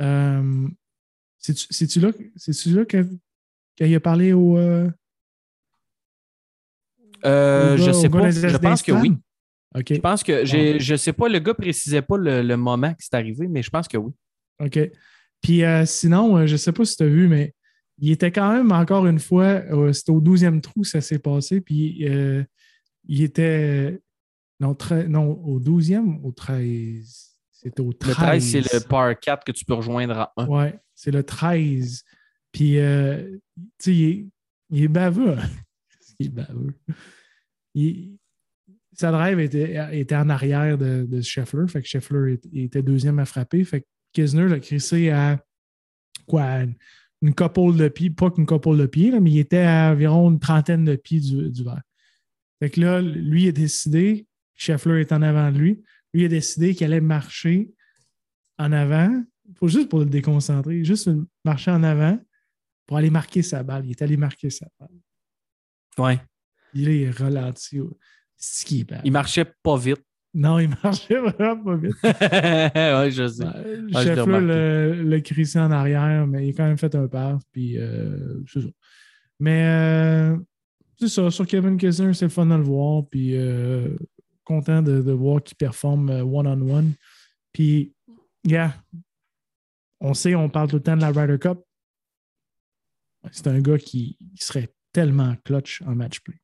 Euh, 0.00 0.66
C'est-tu 1.38 2.00
là, 2.00 2.10
là 2.66 2.84
qu'il 2.86 3.94
a 3.94 4.00
parlé 4.00 4.32
au. 4.32 4.56
euh, 4.56 4.90
je 7.76 7.92
sais 7.92 8.08
pas. 8.08 8.30
Je 8.30 8.56
pense 8.58 8.82
que 8.82 8.92
oui. 9.02 9.16
OK. 9.76 9.86
Je 9.94 10.00
pense 10.00 10.22
que 10.22 10.44
j'ai, 10.44 10.78
je 10.80 10.96
sais 10.96 11.12
pas, 11.12 11.28
le 11.28 11.38
gars 11.38 11.54
précisait 11.54 12.02
pas 12.02 12.16
le, 12.16 12.42
le 12.42 12.56
moment 12.56 12.90
que 12.92 13.00
c'est 13.00 13.14
arrivé, 13.14 13.46
mais 13.48 13.62
je 13.62 13.70
pense 13.70 13.86
que 13.88 13.96
oui. 13.96 14.12
OK. 14.60 14.78
Puis 15.42 15.64
euh, 15.64 15.84
sinon, 15.84 16.36
euh, 16.38 16.46
je 16.46 16.56
sais 16.56 16.72
pas 16.72 16.84
si 16.84 16.96
tu 16.96 17.02
as 17.02 17.08
vu, 17.08 17.28
mais 17.28 17.54
il 17.98 18.10
était 18.10 18.32
quand 18.32 18.52
même 18.52 18.72
encore 18.72 19.06
une 19.06 19.18
fois, 19.18 19.44
euh, 19.44 19.92
c'était 19.92 20.12
au 20.12 20.20
12e 20.20 20.60
trou, 20.60 20.82
ça 20.84 21.00
s'est 21.00 21.18
passé. 21.18 21.60
Puis 21.60 22.08
euh, 22.08 22.42
il 23.06 23.22
était. 23.22 24.00
Non, 24.60 24.72
tre- 24.72 25.06
non, 25.06 25.32
au 25.44 25.60
12e, 25.60 26.20
au 26.22 26.32
13. 26.32 27.32
C'était 27.52 27.80
au 27.82 27.92
13. 27.92 28.08
Le 28.10 28.14
13, 28.14 28.44
c'est 28.50 28.74
le 28.74 28.80
par 28.80 29.18
4 29.18 29.44
que 29.44 29.52
tu 29.52 29.64
peux 29.66 29.74
rejoindre 29.74 30.18
à 30.18 30.32
1. 30.38 30.46
Ouais, 30.46 30.78
c'est 30.94 31.10
le 31.10 31.22
13. 31.22 32.02
Puis, 32.52 32.78
euh, 32.78 33.36
tu 33.56 33.62
sais, 33.78 33.94
il, 33.94 34.02
est- 34.08 34.26
il 34.70 34.82
est 34.84 34.88
baveux. 34.88 35.32
hein. 35.38 35.48
il 36.18 36.26
est 36.26 36.30
baveux. 36.30 36.72
Il- 37.74 38.16
sa 38.96 39.12
drive 39.12 39.38
était, 39.40 39.98
était 39.98 40.16
en 40.16 40.28
arrière 40.28 40.78
de, 40.78 41.06
de 41.08 41.20
Scheffler. 41.20 41.68
Fait 41.68 41.82
que 41.82 41.88
Scheffler 41.88 42.38
était 42.52 42.82
deuxième 42.82 43.18
à 43.18 43.24
frapper. 43.24 43.64
Fait 43.64 43.82
que 43.82 43.86
Kisner 44.12 44.48
l'a 44.48 44.60
crissé 44.60 45.10
à 45.10 45.38
quoi? 46.26 46.62
Une, 47.22 47.34
couple 47.34 47.76
de 47.76 47.88
pieds. 47.88 48.10
Pas 48.10 48.30
qu'une 48.30 48.46
couple 48.46 48.76
de 48.76 48.86
pieds, 48.86 49.10
là, 49.10 49.20
mais 49.20 49.30
il 49.30 49.38
était 49.38 49.62
à 49.62 49.92
environ 49.92 50.30
une 50.30 50.38
trentaine 50.38 50.84
de 50.84 50.96
pieds 50.96 51.20
du, 51.20 51.50
du 51.50 51.64
verre. 51.64 51.82
Fait 52.58 52.70
que 52.70 52.80
là, 52.80 53.02
lui 53.02 53.48
a 53.48 53.52
décidé, 53.52 54.26
Scheffler 54.54 55.00
est 55.00 55.12
en 55.12 55.22
avant 55.22 55.52
de 55.52 55.58
lui, 55.58 55.82
lui 56.14 56.24
a 56.24 56.28
décidé 56.28 56.74
qu'il 56.74 56.86
allait 56.86 57.00
marcher 57.00 57.70
en 58.58 58.72
avant, 58.72 59.22
juste 59.62 59.88
pour 59.88 59.98
le 60.00 60.06
déconcentrer, 60.06 60.82
juste 60.84 61.10
marcher 61.44 61.70
en 61.70 61.82
avant 61.82 62.18
pour 62.86 62.96
aller 62.96 63.10
marquer 63.10 63.42
sa 63.42 63.62
balle. 63.62 63.84
Il 63.84 63.90
est 63.90 64.02
allé 64.02 64.16
marquer 64.16 64.48
sa 64.48 64.66
balle. 64.78 64.88
Ouais. 65.98 66.20
Il 66.72 66.88
est 66.88 67.10
ralenti. 67.10 67.80
Ce 68.36 68.64
qui 68.64 68.80
est 68.80 68.84
bad. 68.84 69.00
Il 69.04 69.12
marchait 69.12 69.46
pas 69.62 69.76
vite. 69.76 70.02
Non, 70.34 70.58
il 70.58 70.68
marchait 70.82 71.18
vraiment 71.18 71.62
pas 71.64 71.76
vite. 71.76 71.96
ouais, 72.02 73.10
je 73.10 73.26
sais. 73.26 73.44
Ah, 73.94 74.04
je 74.04 74.20
remarqué. 74.20 74.46
le, 74.46 75.02
le 75.02 75.20
crissé 75.20 75.58
en 75.58 75.70
arrière, 75.70 76.26
mais 76.26 76.46
il 76.46 76.50
a 76.50 76.52
quand 76.52 76.66
même 76.66 76.76
fait 76.76 76.94
un 76.94 77.08
pass. 77.08 77.40
Puis, 77.52 77.78
euh, 77.78 78.42
c'est 78.46 78.60
ça. 78.60 78.68
Mais 79.40 79.64
euh, 79.66 80.36
c'est 80.98 81.08
ça. 81.08 81.30
Sur 81.30 81.46
Kevin 81.46 81.78
Kessler, 81.78 82.12
c'est 82.12 82.26
le 82.26 82.30
fun 82.30 82.44
de 82.44 82.54
le 82.54 82.62
voir. 82.62 83.04
Puis, 83.10 83.34
euh, 83.34 83.96
content 84.44 84.82
de, 84.82 85.00
de 85.00 85.12
voir 85.12 85.42
qu'il 85.42 85.56
performe 85.56 86.10
one-on-one. 86.10 86.92
Puis, 87.52 87.94
yeah, 88.44 88.74
on 90.00 90.12
sait, 90.12 90.34
on 90.34 90.50
parle 90.50 90.68
tout 90.68 90.76
le 90.76 90.82
temps 90.82 90.96
de 90.96 91.00
la 91.00 91.12
Ryder 91.12 91.38
Cup. 91.38 91.58
C'est 93.32 93.46
un 93.46 93.60
gars 93.60 93.78
qui, 93.78 94.18
qui 94.36 94.44
serait 94.44 94.68
tellement 94.92 95.34
clutch 95.44 95.82
en 95.86 95.94
match 95.94 96.20
play. 96.20 96.36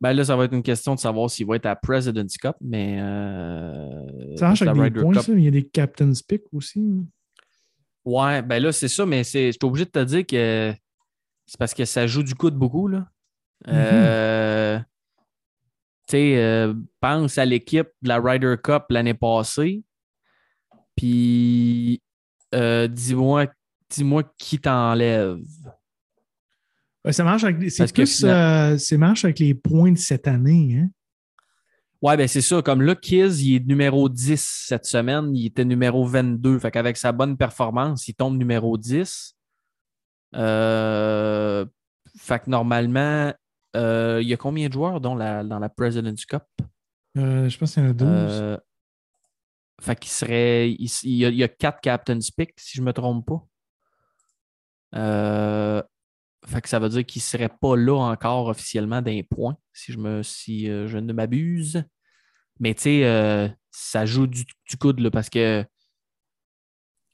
Ben 0.00 0.12
là, 0.14 0.24
ça 0.24 0.34
va 0.34 0.44
être 0.44 0.54
une 0.54 0.62
question 0.62 0.94
de 0.94 1.00
savoir 1.00 1.28
s'il 1.28 1.46
va 1.46 1.56
être 1.56 1.66
à 1.66 1.76
President's 1.76 2.36
Cup, 2.38 2.56
mais. 2.60 2.98
Euh, 3.00 4.36
Ça 4.36 4.46
marche 4.48 4.62
avec 4.62 4.94
des 4.94 5.00
points, 5.02 5.12
Cup- 5.14 5.22
ça, 5.22 5.32
mais 5.32 5.40
il 5.42 5.44
y 5.44 5.48
a 5.48 5.50
des 5.50 5.68
Captain's 5.68 6.22
Pick 6.22 6.42
aussi. 6.52 6.82
Ouais, 8.04 8.40
ben 8.40 8.62
là, 8.62 8.72
c'est 8.72 8.88
ça, 8.88 9.04
mais 9.04 9.24
c'est, 9.24 9.48
je 9.48 9.52
suis 9.52 9.58
obligé 9.64 9.84
de 9.84 9.90
te 9.90 10.02
dire 10.04 10.26
que 10.26 10.74
c'est 11.44 11.58
parce 11.58 11.74
que 11.74 11.84
ça 11.84 12.06
joue 12.06 12.22
du 12.22 12.34
coup 12.34 12.50
de 12.50 12.56
beaucoup, 12.56 12.88
là. 12.88 13.08
Euh, 13.68 14.78
tu 16.08 16.12
sais, 16.12 16.36
euh, 16.38 16.72
pense 17.00 17.36
à 17.36 17.44
l'équipe 17.44 17.88
de 18.00 18.08
la 18.08 18.18
Ryder 18.20 18.54
Cup 18.62 18.84
l'année 18.88 19.12
passée, 19.12 19.82
puis 20.96 22.00
euh, 22.54 22.88
dis-moi, 22.88 23.46
dis-moi 23.90 24.22
qui 24.38 24.58
t'enlève. 24.58 25.38
Ça 27.10 27.24
marche 27.24 27.44
avec, 27.44 27.70
c'est 27.70 27.92
plus, 27.92 28.24
euh, 28.24 28.76
marche 28.98 29.24
avec 29.24 29.38
les 29.38 29.54
points 29.54 29.92
de 29.92 29.98
cette 29.98 30.28
année. 30.28 30.78
Hein? 30.78 30.90
Ouais, 32.02 32.16
ben 32.16 32.26
c'est 32.26 32.40
ça. 32.40 32.62
Comme 32.62 32.82
là, 32.82 32.94
Kiz, 32.94 33.42
il 33.42 33.56
est 33.56 33.66
numéro 33.66 34.08
10 34.08 34.64
cette 34.68 34.86
semaine. 34.86 35.34
Il 35.34 35.46
était 35.46 35.64
numéro 35.64 36.04
22. 36.06 36.58
Fait 36.58 36.70
qu'avec 36.70 36.96
sa 36.96 37.12
bonne 37.12 37.36
performance, 37.36 38.08
il 38.08 38.14
tombe 38.14 38.38
numéro 38.38 38.78
10. 38.78 39.36
Euh, 40.36 41.66
fait 42.16 42.40
que 42.40 42.50
normalement, 42.50 43.34
euh, 43.76 44.18
il 44.22 44.28
y 44.28 44.32
a 44.32 44.36
combien 44.36 44.68
de 44.68 44.72
joueurs 44.72 45.00
dans 45.00 45.14
la, 45.14 45.44
dans 45.44 45.58
la 45.58 45.68
President's 45.68 46.24
Cup? 46.24 46.44
Euh, 47.18 47.48
je 47.48 47.58
pense 47.58 47.74
qu'il 47.74 47.82
y 47.82 47.86
en 47.86 47.90
a 47.90 47.92
12. 47.92 48.08
Euh, 48.08 48.56
fait 49.80 49.98
qu'il 49.98 50.10
serait. 50.10 50.70
Il, 50.70 50.90
il 51.02 51.16
y 51.16 51.26
a, 51.26 51.28
il 51.28 51.36
y 51.36 51.44
a 51.44 51.48
quatre 51.48 51.80
Captain's 51.80 52.30
Pick, 52.30 52.54
si 52.58 52.76
je 52.76 52.80
ne 52.80 52.86
me 52.86 52.92
trompe 52.92 53.26
pas. 53.26 53.46
Fait 56.46 56.62
que 56.62 56.68
ça 56.68 56.78
veut 56.78 56.88
dire 56.88 57.04
qu'il 57.04 57.20
ne 57.20 57.24
serait 57.24 57.50
pas 57.50 57.76
là 57.76 57.96
encore 57.96 58.46
officiellement 58.48 59.02
d'un 59.02 59.20
point, 59.28 59.56
si 59.72 59.92
je, 59.92 59.98
me, 59.98 60.22
si, 60.22 60.70
euh, 60.70 60.88
je 60.88 60.96
ne 60.98 61.12
m'abuse. 61.12 61.84
Mais 62.58 62.74
tu 62.74 62.82
sais, 62.82 63.04
euh, 63.04 63.48
ça 63.70 64.06
joue 64.06 64.26
du, 64.26 64.44
du 64.44 64.76
coude 64.78 65.00
là, 65.00 65.10
parce 65.10 65.28
que 65.28 65.64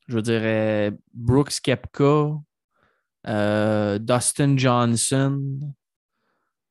je 0.07 0.19
dire, 0.21 0.41
euh, 0.43 0.91
Brooks 1.13 1.61
Kepka, 1.61 2.37
Dustin 3.99 4.57
Johnson, 4.57 5.75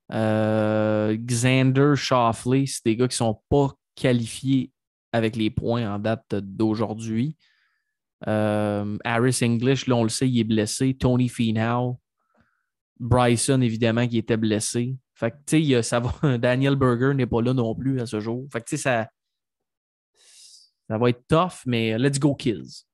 Xander 0.10 1.94
Shoffley, 1.96 2.65
c'est 2.68 2.86
des 2.86 2.96
gars 2.96 3.10
qui 3.10 3.15
ne 3.15 3.18
sont 3.18 3.41
pas 3.50 3.74
qualifiés 3.96 4.72
avec 5.12 5.36
les 5.36 5.50
points 5.50 5.94
en 5.94 6.00
date 6.00 6.36
d'aujourd'hui. 6.36 7.36
Harris 8.26 9.39
English, 9.44 9.88
là, 9.88 9.96
on 9.96 10.04
le 10.04 10.10
sait, 10.10 10.30
il 10.30 10.39
est 10.39 10.46
blessé. 10.46 10.96
Tony 10.98 11.28
Finau. 11.28 12.00
Bryson, 13.00 13.62
évidemment, 13.62 14.08
qui 14.08 14.18
était 14.18 14.38
blessé. 14.38 14.96
Fait 15.14 15.32
que, 15.32 15.36
tu 15.46 15.66
sais, 15.66 15.84
ça 15.84 16.00
va. 16.00 16.38
Daniel 16.38 16.76
Berger 16.76 17.14
n'est 17.14 17.26
pas 17.26 17.42
là 17.42 17.54
non 17.54 17.74
plus 17.76 18.00
à 18.00 18.06
ce 18.06 18.20
jour. 18.20 18.48
Fait 18.52 18.62
que, 18.62 18.66
tu 18.66 18.78
sais, 18.78 18.84
ça, 18.84 19.10
ça 20.90 20.98
va 20.98 21.10
être 21.10 21.24
tough, 21.28 21.66
mais 21.66 21.98
let's 21.98 22.20
go, 22.20 22.36
Kills. 22.36 22.86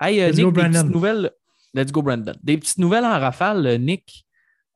Hey, 0.00 0.20
euh, 0.20 0.28
Let's 0.28 0.36
Nick, 0.36 0.44
go, 0.44 0.50
des 0.52 0.68
petites 0.68 0.90
nouvelles. 0.90 1.30
Let's 1.74 1.92
go, 1.92 2.02
Brandon. 2.02 2.34
Des 2.42 2.58
petites 2.58 2.78
nouvelles 2.78 3.04
en 3.04 3.18
rafale, 3.18 3.66
euh, 3.66 3.78
Nick. 3.78 4.24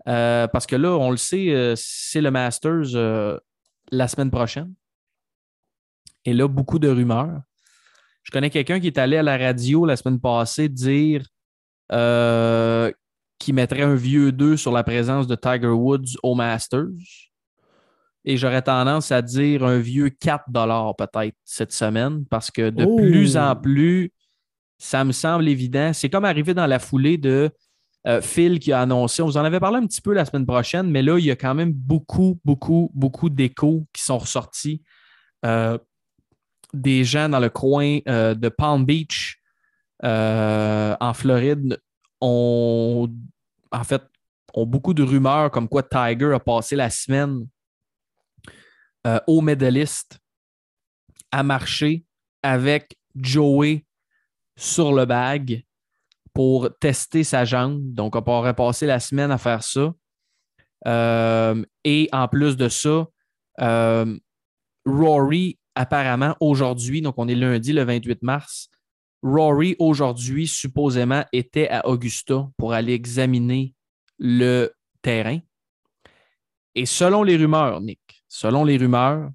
Euh, 0.09 0.47
parce 0.49 0.67
que 0.67 0.77
là, 0.77 0.97
on 0.97 1.11
le 1.11 1.17
sait, 1.17 1.51
euh, 1.51 1.75
c'est 1.77 2.21
le 2.21 2.31
Masters 2.31 2.95
euh, 2.95 3.39
la 3.91 4.09
semaine 4.09 4.31
prochaine. 4.31 4.73
Et 6.25 6.33
là, 6.33 6.49
beaucoup 6.49 6.79
de 6.79 6.89
rumeurs. 6.89 7.43
Je 8.23 8.31
connais 8.31 8.51
quelqu'un 8.51 8.81
qui 8.81 8.87
est 8.87 8.99
allé 8.99 9.17
à 9.17 9.23
la 9.23 9.37
radio 9.37 9.85
la 9.87 9.97
semaine 9.97 10.21
passée 10.21 10.69
dire 10.69 11.27
qu'il 13.39 13.55
mettrait 13.55 13.83
un 13.83 13.95
vieux 13.95 14.33
2 14.33 14.57
sur 14.57 14.73
la 14.73 14.83
présence 14.83 15.27
de 15.27 15.35
Tiger 15.35 15.69
Woods 15.69 16.17
au 16.23 16.35
Masters. 16.35 16.89
Et 18.25 18.37
j'aurais 18.37 18.63
tendance 18.63 19.11
à 19.13 19.23
dire 19.23 19.65
un 19.65 19.79
vieux 19.79 20.11
4 20.11 20.45
peut-être 20.97 21.37
cette 21.45 21.73
semaine 21.73 22.25
parce 22.27 22.51
que 22.51 22.71
de 22.71 22.85
Oh! 22.85 22.97
plus 22.97 23.37
en 23.37 23.57
plus, 23.57 24.13
ça 24.79 25.05
me 25.05 25.13
semble 25.13 25.49
évident. 25.49 25.93
C'est 25.93 26.11
comme 26.11 26.25
arrivé 26.25 26.55
dans 26.55 26.67
la 26.67 26.79
foulée 26.79 27.17
de 27.17 27.51
euh, 28.07 28.21
Phil 28.21 28.59
qui 28.59 28.73
a 28.73 28.81
annoncé, 28.81 29.23
on 29.23 29.27
vous 29.27 29.37
en 29.37 29.45
avait 29.45 29.61
parlé 29.61 29.79
un 29.79 29.87
petit 29.87 30.01
peu 30.01 30.13
la 30.13 30.25
semaine 30.25 30.47
prochaine, 30.47 30.91
mais 30.91 31.03
là, 31.03 31.19
il 31.19 31.25
y 31.25 31.31
a 31.31 31.37
quand 31.37 31.55
même 31.55 31.73
beaucoup, 31.73 32.41
beaucoup, 32.45 32.91
beaucoup 32.95 33.29
d'échos 33.29 33.87
qui 33.93 34.03
sont 34.03 34.19
ressortis. 34.19 34.83
Euh, 35.45 35.79
des 36.75 37.03
gens 37.03 37.29
dans 37.29 37.41
le 37.41 37.49
coin 37.49 37.99
euh, 38.09 38.35
de 38.35 38.49
Palm 38.49 38.85
Beach, 38.85 39.41
en 40.03 41.13
Floride, 41.15 41.81
ont 42.21 43.09
en 43.71 43.85
fait 43.85 44.03
ont 44.55 44.67
beaucoup 44.67 44.95
de 44.95 45.03
rumeurs 45.03 45.51
comme 45.51 45.69
quoi 45.69 45.83
Tiger 45.83 46.33
a 46.35 46.41
passé 46.41 46.75
la 46.77 46.91
semaine 46.91 47.47
euh, 49.07 49.21
au 49.27 49.41
medaliste 49.41 50.19
à 51.31 51.43
marcher 51.43 52.05
avec 52.43 52.97
Joey 53.15 53.85
sur 54.57 54.93
le 54.93 55.05
bag 55.05 55.65
pour 56.35 56.71
tester 56.79 57.25
sa 57.25 57.45
jambe. 57.45 57.95
Donc, 57.95 58.17
on 58.17 58.33
aurait 58.33 58.55
passé 58.55 58.87
la 58.87 59.01
semaine 59.01 59.31
à 59.31 59.39
faire 59.39 59.63
ça. 59.63 59.93
Euh, 60.87 61.65
et 61.85 62.09
en 62.13 62.29
plus 62.29 62.57
de 62.57 62.69
ça, 62.69 63.07
euh, 63.61 64.17
Rory, 64.87 65.59
apparemment, 65.75 66.37
aujourd'hui, 66.41 67.03
donc 67.03 67.15
on 67.19 67.29
est 67.29 67.35
lundi 67.35 67.73
le 67.73 67.83
28 67.83 68.23
mars, 68.23 68.69
Rory, 69.23 69.75
aujourd'hui, 69.79 70.47
supposément, 70.47 71.25
était 71.33 71.69
à 71.69 71.87
Augusta 71.89 72.49
pour 72.57 72.73
aller 72.73 72.93
examiner 72.93 73.75
le 74.19 74.73
terrain. 75.03 75.41
Et 76.75 76.87
selon 76.87 77.23
les 77.25 77.37
rumeurs, 77.37 77.81
Nick, 77.81 78.25
selon 78.29 78.65
les 78.65 78.77
rumeurs, 78.77 79.31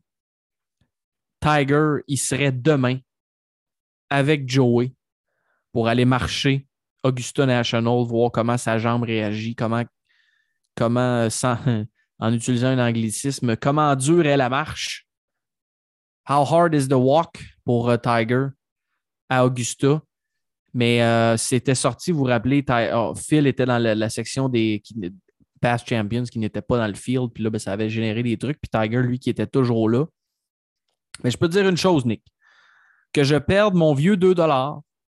Tiger, 1.41 1.97
il 2.07 2.17
serait 2.17 2.53
demain 2.53 2.99
avec 4.09 4.47
Joey 4.47 4.93
pour 5.73 5.87
aller 5.87 6.05
marcher 6.05 6.67
Augusta 7.03 7.45
National, 7.45 8.05
voir 8.05 8.31
comment 8.31 8.57
sa 8.57 8.77
jambe 8.77 9.03
réagit, 9.03 9.55
comment, 9.55 9.83
comment 10.75 11.29
sans- 11.29 11.57
en 12.19 12.33
utilisant 12.33 12.67
un 12.67 12.87
anglicisme, 12.87 13.57
comment 13.57 13.93
dure 13.95 14.25
est 14.25 14.37
la 14.37 14.49
marche. 14.49 15.05
How 16.29 16.45
hard 16.45 16.73
is 16.73 16.87
the 16.87 16.93
walk 16.93 17.43
pour 17.65 17.89
euh, 17.89 17.97
Tiger? 17.97 18.47
À 19.37 19.45
Augusta. 19.45 20.01
Mais 20.73 21.03
euh, 21.03 21.37
c'était 21.37 21.75
sorti, 21.75 22.11
vous 22.11 22.19
vous 22.19 22.23
rappelez, 22.25 22.65
oh, 22.93 23.13
Phil 23.15 23.45
était 23.45 23.65
dans 23.65 23.77
la, 23.77 24.09
section 24.09 24.49
des 24.49 24.81
Past 25.61 25.87
Champions 25.87 26.23
qui 26.23 26.39
n'était 26.39 26.61
pas 26.61 26.77
dans 26.77 26.87
le 26.87 26.95
field, 26.95 27.31
puis 27.33 27.43
là, 27.43 27.49
ben, 27.49 27.59
ça 27.59 27.71
avait 27.71 27.89
généré 27.89 28.23
des 28.23 28.37
trucs, 28.37 28.59
puis 28.59 28.69
Tiger, 28.69 29.01
lui, 29.01 29.19
qui 29.19 29.29
était 29.29 29.47
toujours 29.47 29.87
là. 29.87 30.05
Mais 31.23 31.31
je 31.31 31.37
peux 31.37 31.47
te 31.47 31.53
dire 31.53 31.67
une 31.69 31.77
chose, 31.77 32.05
Nick. 32.05 32.23
Que 33.13 33.23
je 33.23 33.35
perde 33.35 33.75
mon 33.75 33.93
vieux 33.93 34.17
2 34.17 34.33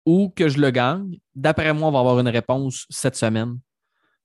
ou 0.04 0.28
que 0.28 0.48
je 0.48 0.60
le 0.60 0.70
gagne. 0.70 1.18
D'après 1.34 1.72
moi, 1.72 1.88
on 1.88 1.92
va 1.92 2.00
avoir 2.00 2.20
une 2.20 2.28
réponse 2.28 2.86
cette 2.90 3.16
semaine. 3.16 3.58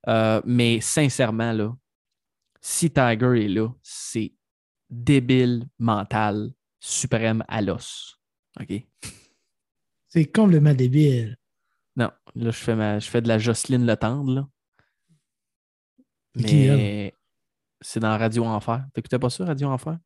Euh, 0.07 0.41
mais 0.45 0.81
sincèrement, 0.81 1.53
là, 1.53 1.73
si 2.59 2.91
Tiger 2.91 3.45
est 3.45 3.47
là, 3.47 3.69
c'est 3.81 4.33
débile 4.89 5.67
mental 5.79 6.51
suprême 6.79 7.43
à 7.47 7.61
l'os. 7.61 8.19
OK? 8.59 8.85
C'est 10.13 10.25
complètement 10.25 10.73
débile. 10.73 11.37
Non, 11.95 12.09
là, 12.35 12.51
je 12.51 12.57
fais, 12.57 12.75
ma, 12.75 12.99
je 12.99 13.09
fais 13.09 13.21
de 13.21 13.27
la 13.27 13.37
Jocelyne 13.39 13.85
Le 13.85 13.95
Tendre, 13.95 14.33
là. 14.33 14.47
Mais 16.35 17.13
c'est 17.81 17.99
dans 17.99 18.17
Radio 18.17 18.45
Enfer. 18.45 18.85
T'écoutais 18.93 19.19
pas 19.19 19.29
ça, 19.29 19.45
Radio 19.45 19.67
Enfer? 19.69 19.97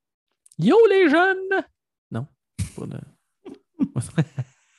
Yo, 0.57 0.75
les 0.89 1.09
jeunes! 1.09 1.63
Non. 2.11 2.27
Pas 2.75 2.85
de... 2.87 2.99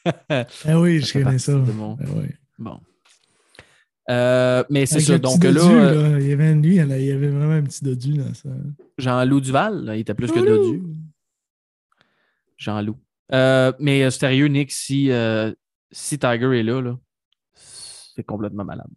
Ah 0.64 0.78
oui, 0.80 1.00
je 1.00 1.12
connais 1.14 1.38
ça. 1.38 1.52
mon- 1.56 1.96
Ah 2.00 2.04
oui. 2.16 2.28
Bon. 2.58 2.80
Euh, 4.08 4.62
mais 4.70 4.86
c'est 4.86 5.00
ça. 5.00 5.18
Donc 5.18 5.42
là, 5.42 6.18
il 6.20 6.28
y 6.28 6.32
avait 6.32 6.54
lui, 6.54 6.76
il 6.76 7.04
y 7.04 7.10
avait 7.10 7.28
vraiment 7.28 7.54
un 7.54 7.64
petit 7.64 7.82
dodu 7.82 8.16
dans 8.16 8.32
ça. 8.32 8.48
Jean-Loup 8.98 9.40
Duval, 9.40 9.84
là, 9.84 9.96
il 9.96 10.00
était 10.00 10.14
plus 10.14 10.30
que. 10.30 10.38
Dodu. 10.38 10.80
Jean-Loup. 12.56 12.96
Euh, 13.32 13.72
mais 13.78 14.04
euh, 14.04 14.10
sérieux, 14.10 14.46
Nick, 14.46 14.70
si, 14.72 15.10
euh, 15.10 15.52
si 15.90 16.18
Tiger 16.18 16.58
est 16.58 16.62
là, 16.62 16.96
c'est 17.54 18.24
complètement 18.24 18.64
malade. 18.64 18.90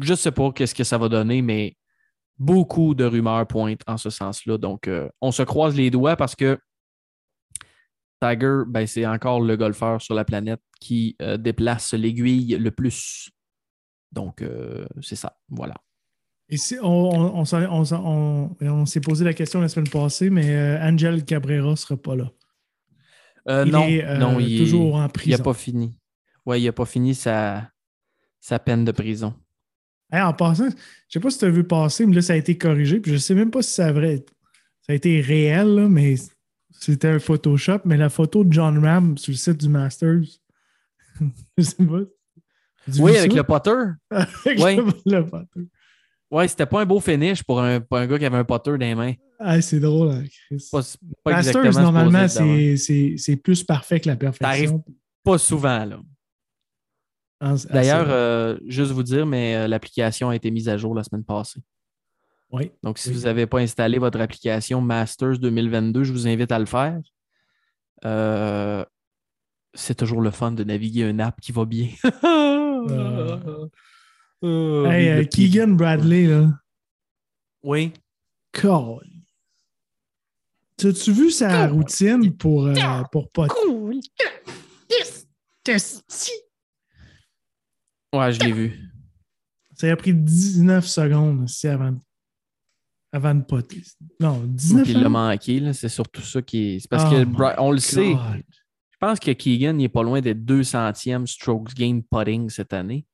Je 0.00 0.14
sais 0.14 0.32
pas 0.32 0.52
qu'est-ce 0.52 0.74
que 0.74 0.84
ça 0.84 0.98
va 0.98 1.08
donner, 1.08 1.42
mais 1.42 1.76
beaucoup 2.38 2.94
de 2.94 3.04
rumeurs 3.04 3.46
pointent 3.46 3.82
en 3.86 3.96
ce 3.96 4.10
sens-là. 4.10 4.58
Donc, 4.58 4.90
on 5.20 5.30
se 5.30 5.42
croise 5.42 5.76
les 5.76 5.90
doigts 5.90 6.16
parce 6.16 6.34
que 6.34 6.58
Tiger, 8.20 8.62
ben, 8.66 8.86
c'est 8.86 9.06
encore 9.06 9.40
le 9.40 9.56
golfeur 9.56 10.00
sur 10.00 10.14
la 10.14 10.24
planète 10.24 10.60
qui 10.80 11.16
déplace 11.38 11.92
l'aiguille 11.94 12.56
le 12.56 12.70
plus. 12.70 13.30
Donc, 14.10 14.44
c'est 15.00 15.16
ça. 15.16 15.36
Voilà. 15.48 15.74
Et 16.50 16.56
on, 16.82 17.44
s'est 18.86 19.00
posé 19.00 19.24
la 19.24 19.32
question 19.32 19.60
la 19.60 19.68
semaine 19.68 19.88
passée, 19.88 20.30
mais 20.30 20.54
euh, 20.54 20.78
Angel 20.80 21.24
Cabrera 21.24 21.70
ne 21.70 21.74
sera 21.76 21.96
pas 21.96 22.14
là. 22.16 22.30
Euh, 23.48 23.64
Il 23.66 23.72
non, 23.72 23.82
est 23.84 24.04
euh, 24.04 24.18
non, 24.18 24.38
il 24.40 24.54
est- 24.54 24.58
toujours 24.64 24.94
en 24.94 24.98
Il 24.98 25.02
n'a 25.02 25.08
prison. 25.08 25.42
pas 25.42 25.54
fini. 25.54 25.98
Ouais, 26.46 26.60
il 26.60 26.64
n'a 26.64 26.72
pas 26.72 26.84
fini 26.84 27.14
sa, 27.14 27.70
sa 28.40 28.58
peine 28.58 28.84
de 28.84 28.92
prison. 28.92 29.34
Hey, 30.12 30.20
en 30.22 30.32
passant, 30.34 30.64
je 30.68 30.74
ne 30.74 30.80
sais 31.08 31.20
pas 31.20 31.30
si 31.30 31.38
tu 31.38 31.44
as 31.46 31.50
vu 31.50 31.64
passer, 31.64 32.06
mais 32.06 32.14
là, 32.16 32.22
ça 32.22 32.34
a 32.34 32.36
été 32.36 32.56
corrigé. 32.58 33.00
Puis 33.00 33.10
je 33.10 33.16
ne 33.16 33.20
sais 33.20 33.34
même 33.34 33.50
pas 33.50 33.62
si 33.62 33.72
ça 33.72 33.86
a, 33.86 33.92
vrai, 33.92 34.24
ça 34.82 34.92
a 34.92 34.94
été 34.94 35.20
réel, 35.22 35.74
là, 35.74 35.88
mais 35.88 36.14
c'était 36.70 37.08
un 37.08 37.18
Photoshop. 37.18 37.80
Mais 37.86 37.96
la 37.96 38.10
photo 38.10 38.44
de 38.44 38.52
John 38.52 38.84
Ram 38.84 39.16
sur 39.18 39.32
le 39.32 39.36
site 39.38 39.60
du 39.60 39.68
Masters, 39.70 40.20
je 41.58 41.62
sais 41.62 41.76
pas. 41.84 42.00
Oui, 42.98 43.16
avec 43.16 43.32
le. 43.32 43.42
Avec 44.10 44.58
le- 44.76 44.84
le 45.06 45.26
potter. 45.26 45.60
Ouais, 46.34 46.48
c'était 46.48 46.66
pas 46.66 46.80
un 46.80 46.84
beau 46.84 46.98
finish 46.98 47.44
pour 47.44 47.60
un, 47.60 47.80
pour 47.80 47.96
un 47.96 48.08
gars 48.08 48.18
qui 48.18 48.24
avait 48.24 48.36
un 48.36 48.44
putter 48.44 48.72
dans 48.72 48.76
les 48.76 48.94
mains. 48.96 49.12
Ah, 49.38 49.60
c'est 49.60 49.78
drôle, 49.78 50.10
hein, 50.10 50.24
Chris. 50.48 50.68
Pas, 50.72 50.80
pas 51.22 51.30
Masters, 51.30 51.64
exactement 51.64 51.92
normalement, 51.92 52.26
c'est- 52.26 53.36
plus 53.36 53.62
parfait 53.62 54.00
que 54.00 54.08
la 54.08 54.16
perfection. 54.16 54.84
Pas 55.22 55.38
souvent, 55.38 55.84
là. 55.84 56.00
À 57.38 57.54
D'ailleurs, 57.70 58.06
euh, 58.08 58.56
juste 58.66 58.90
vous 58.90 59.04
dire, 59.04 59.26
mais 59.26 59.54
euh, 59.54 59.68
l'application 59.68 60.28
a 60.30 60.34
été 60.34 60.50
mise 60.50 60.68
à 60.68 60.76
jour 60.76 60.92
la 60.92 61.04
semaine 61.04 61.22
passée. 61.24 61.60
Oui. 62.50 62.72
Donc, 62.82 62.98
si 62.98 63.10
Oui. 63.10 63.14
vous 63.14 63.20
n'avez 63.22 63.46
pas 63.46 63.60
installé 63.60 63.98
votre 63.98 64.20
application 64.20 64.80
Masters 64.80 65.38
2022, 65.38 66.02
je 66.02 66.12
vous 66.12 66.26
invite 66.26 66.50
à 66.50 66.58
le 66.58 66.66
faire. 66.66 66.98
Euh, 68.04 68.84
c'est 69.72 69.94
toujours 69.94 70.20
le 70.20 70.32
fun 70.32 70.50
de 70.50 70.64
naviguer 70.64 71.08
une 71.08 71.20
app 71.20 71.40
qui 71.40 71.52
va 71.52 71.64
bien. 71.64 71.90
Euh, 74.44 74.84
Hey, 74.90 75.08
euh. 75.08 75.24
Keegan 75.24 75.68
Bradley, 75.74 76.26
là. 76.26 76.50
Oui. 77.62 77.92
Cool. 78.60 79.02
As-tu 80.84 81.12
vu 81.12 81.30
sa 81.30 81.68
routine 81.68 82.36
pour, 82.36 82.66
euh, 82.66 82.74
pour 83.10 83.30
pas. 83.30 83.46
Ouais, 88.12 88.32
je 88.32 88.40
l'ai 88.40 88.52
vu. 88.52 88.78
Ça 89.76 89.90
a 89.90 89.96
pris 89.96 90.14
19 90.14 90.86
secondes 90.86 91.42
aussi 91.44 91.66
avant, 91.66 91.96
avant 93.12 93.34
de 93.34 93.42
poter. 93.42 93.82
Non, 94.20 94.40
19 94.44 94.84
Puis 94.84 94.92
il 94.92 94.94
l'a 94.98 95.00
secondes? 95.00 95.12
manqué, 95.12 95.60
là, 95.60 95.72
c'est 95.72 95.88
surtout 95.88 96.22
ça 96.22 96.40
qui 96.42 96.74
est. 96.76 96.80
C'est 96.80 96.88
parce 96.88 97.04
Oh 97.06 97.10
que 97.10 97.24
my 97.24 97.32
Bri- 97.36 97.54
on 97.58 97.72
le 97.72 97.78
sait. 97.78 98.14
Je 98.90 98.96
pense 99.00 99.18
que 99.18 99.32
Keegan 99.32 99.78
il 99.78 99.84
est 99.84 99.88
pas 99.88 100.02
loin 100.02 100.20
d'être 100.20 100.44
200e 100.44 101.26
strokes 101.26 101.74
gain 101.74 102.00
putting 102.08 102.48
cette 102.48 102.72
année. 102.72 103.04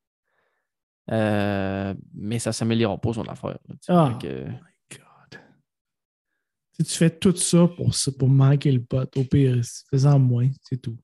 Euh, 1.11 1.95
mais 2.15 2.39
ça 2.39 2.51
ne 2.51 2.55
s'améliore 2.55 3.01
pas 3.01 3.13
son 3.13 3.25
affaire. 3.25 3.59
Ah. 3.89 4.17
Fait 4.21 4.29
que- 4.29 4.45
God. 4.97 5.41
Tu 6.79 6.85
sais, 6.85 6.85
tu 6.85 6.99
fais 6.99 7.11
tout 7.11 7.37
ça 7.37 7.67
pour, 7.67 7.95
ça, 7.95 8.13
pour 8.13 8.29
manquer 8.29 8.71
le 8.73 8.83
pote. 8.83 9.17
Au 9.17 9.25
pire, 9.25 9.61
fais-en 9.91 10.19
moins, 10.19 10.49
c'est 10.63 10.81
tout. 10.81 10.97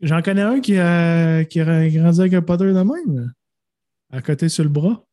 J'en 0.00 0.22
connais 0.22 0.42
un 0.42 0.60
qui 0.60 0.78
a, 0.78 1.44
qui 1.44 1.60
a 1.60 1.88
grandi 1.88 2.20
avec 2.20 2.32
un 2.34 2.42
potter 2.42 2.72
de 2.72 2.72
même, 2.72 3.32
à 4.10 4.22
côté 4.22 4.48
sur 4.48 4.64
le 4.64 4.70
bras. 4.70 5.04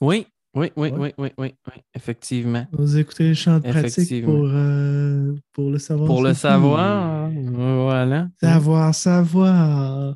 Oui, 0.00 0.26
oui, 0.54 0.70
oui, 0.76 0.88
Ouais. 0.90 0.98
oui, 0.98 1.12
oui, 1.18 1.28
oui, 1.38 1.54
oui, 1.66 1.74
effectivement. 1.92 2.66
Vous 2.72 2.96
écoutez 2.96 3.24
les 3.24 3.34
chants 3.34 3.58
de 3.58 3.68
pratique 3.68 4.24
pour, 4.24 4.46
euh, 4.46 5.34
pour 5.52 5.70
le 5.70 5.78
savoir. 5.78 6.06
Pour 6.06 6.22
le 6.22 6.32
savoir, 6.34 7.30
voilà. 7.30 8.28
Savoir, 8.40 8.94
savoir. 8.94 10.14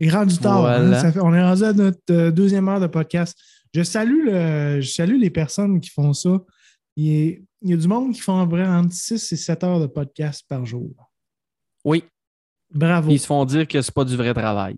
Il 0.00 0.08
est 0.08 0.10
rendu 0.12 0.38
tard. 0.38 0.64
hein. 0.66 0.80
Voilà. 0.80 1.00
Ça 1.00 1.12
fait- 1.12 1.20
on 1.20 1.34
est 1.34 1.42
rendu 1.42 1.64
à 1.64 1.72
notre 1.72 1.98
euh, 2.10 2.30
deuxième 2.30 2.68
heure 2.68 2.80
de 2.80 2.86
podcast. 2.86 3.36
Je 3.74 3.82
salue, 3.82 4.24
le, 4.26 4.80
je 4.80 4.88
salue 4.90 5.18
les 5.20 5.30
personnes 5.30 5.80
qui 5.80 5.90
font 5.90 6.12
ça. 6.12 6.38
Il, 6.96 7.08
est- 7.12 7.44
il 7.62 7.70
y 7.70 7.72
a 7.72 7.76
du 7.76 7.88
monde 7.88 8.12
qui 8.14 8.20
font 8.20 8.32
en 8.34 8.46
vrai 8.46 8.66
entre 8.66 8.92
6 8.92 9.32
et 9.32 9.36
7 9.36 9.64
heures 9.64 9.80
de 9.80 9.86
podcast 9.86 10.44
par 10.48 10.64
jour. 10.64 10.90
Oui, 11.84 12.04
Bravo. 12.72 13.10
ils 13.10 13.18
se 13.18 13.26
font 13.26 13.44
dire 13.44 13.66
que 13.66 13.80
c'est 13.82 13.94
pas 13.94 14.04
du 14.04 14.16
vrai 14.16 14.32
travail, 14.34 14.76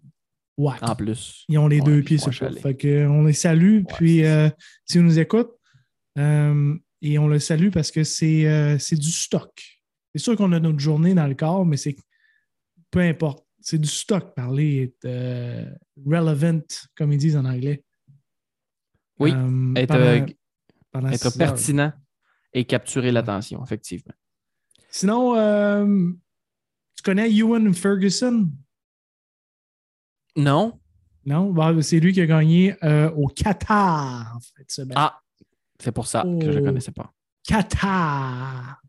Ouais. 0.57 0.75
en 0.83 0.95
plus. 0.97 1.45
Ils 1.49 1.59
ont 1.59 1.69
les 1.69 1.81
Ouais, 1.81 1.85
deux 1.87 2.03
pieds 2.03 2.19
sur 2.19 2.31
le. 2.31 2.57
Fait 2.57 2.75
que, 2.75 3.07
on 3.07 3.25
les 3.25 3.33
salue. 3.33 3.79
Ouais, 3.79 3.95
puis, 3.97 4.25
euh, 4.25 4.49
s'ils 4.87 5.03
nous 5.03 5.19
écoutent, 5.19 5.53
euh, 6.19 6.75
et 7.03 7.19
on 7.19 7.29
le 7.29 7.39
salue 7.39 7.71
parce 7.71 7.91
que 7.91 8.05
c'est 8.05 8.47
euh, 8.47 8.79
c'est 8.79 8.97
du 8.97 9.11
stock. 9.11 9.51
C'est 10.15 10.21
sûr 10.23 10.37
qu'on 10.37 10.53
a 10.53 10.61
notre 10.61 10.79
journée 10.79 11.15
dans 11.15 11.27
le 11.27 11.35
corps, 11.35 11.65
mais 11.65 11.77
c'est 11.77 11.97
peu 12.91 13.01
importe. 13.01 13.45
C'est 13.71 13.79
du 13.79 13.87
stock. 13.89 14.35
Parler 14.35 14.93
euh, 15.05 15.65
relevant, 16.05 16.61
comme 16.97 17.13
ils 17.13 17.19
disent 17.19 17.37
en 17.37 17.45
anglais. 17.45 17.85
Oui, 19.21 19.31
Euh, 19.33 19.75
être, 19.77 19.89
pendant- 19.91 20.01
euh, 20.07 20.27
pendant 20.91 21.09
être 21.11 21.19
six 21.21 21.27
heures. 21.29 21.37
pertinent 21.39 21.93
et 22.53 22.65
capturer 22.65 23.13
l'attention, 23.13 23.63
effectivement. 23.63 24.13
Sinon, 24.91 25.37
euh, 25.37 26.11
tu 26.97 27.03
connais 27.05 27.33
Ewan 27.33 27.73
Ferguson? 27.73 28.51
Non? 30.35 30.81
Non? 31.25 31.53
Bon, 31.53 31.81
c'est 31.81 32.01
lui 32.01 32.13
qui 32.13 32.21
a 32.23 32.27
gagné 32.27 32.75
au 33.15 33.29
Qatar, 33.29 34.35
en 34.37 34.41
fait. 34.41 34.65
ce 34.69 34.83
Ah, 34.97 35.21
c'est 35.79 35.93
pour 35.93 36.09
ça 36.09 36.23
que 36.23 36.51
je 36.53 36.59
ne 36.59 36.61
Oh. 36.61 36.65
connaissais 36.65 36.91
pas. 36.91 37.13
Qatar. 37.45 38.83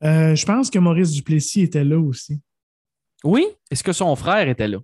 Je 0.00 0.44
pense 0.46 0.70
que 0.70 0.78
Maurice 0.78 1.12
Duplessis 1.12 1.60
était 1.60 1.84
là 1.84 1.98
aussi. 1.98 2.40
Oui? 3.24 3.46
Est-ce 3.70 3.82
que 3.82 3.92
son 3.92 4.14
frère 4.16 4.48
était 4.48 4.68
là? 4.68 4.78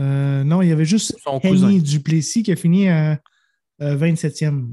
Euh, 0.00 0.44
non, 0.44 0.62
il 0.62 0.68
y 0.68 0.72
avait 0.72 0.84
juste 0.84 1.16
Son 1.22 1.40
cousin? 1.40 1.76
Duplessis 1.78 2.42
qui 2.42 2.52
a 2.52 2.56
fini 2.56 2.88
à 2.88 3.20
euh, 3.82 3.96
27e. 3.96 4.72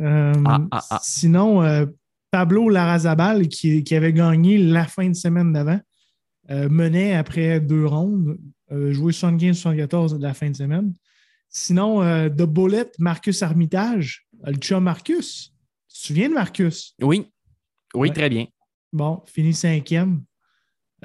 Euh, 0.00 0.32
Ah, 0.44 0.60
ah, 0.72 0.84
ah. 0.90 1.00
Sinon, 1.02 1.62
euh, 1.62 1.86
Pablo 2.30 2.68
Larrazabal, 2.68 3.48
qui, 3.48 3.82
qui 3.84 3.94
avait 3.94 4.12
gagné 4.12 4.58
la 4.58 4.86
fin 4.86 5.08
de 5.08 5.14
semaine 5.14 5.52
d'avant, 5.52 5.80
menait 6.48 7.14
après 7.16 7.60
deux 7.60 7.86
rondes, 7.86 8.36
joué 8.70 9.12
75-74 9.12 10.16
de 10.18 10.22
la 10.22 10.34
fin 10.34 10.50
de 10.50 10.56
semaine. 10.56 10.92
Sinon, 11.48 12.00
de 12.28 12.44
Bullet, 12.44 12.90
Marcus 12.98 13.42
Armitage, 13.42 14.26
le 14.44 14.54
chum 14.56 14.84
Marcus. 14.84 15.52
Tu 15.88 16.00
te 16.02 16.06
souviens 16.08 16.28
de 16.28 16.34
Marcus? 16.34 16.94
Oui. 17.00 17.26
Oui, 17.94 18.08
Ouais. 18.08 18.14
très 18.14 18.28
bien. 18.28 18.46
Bon, 18.92 19.22
fini 19.26 19.54
cinquième. 19.54 20.22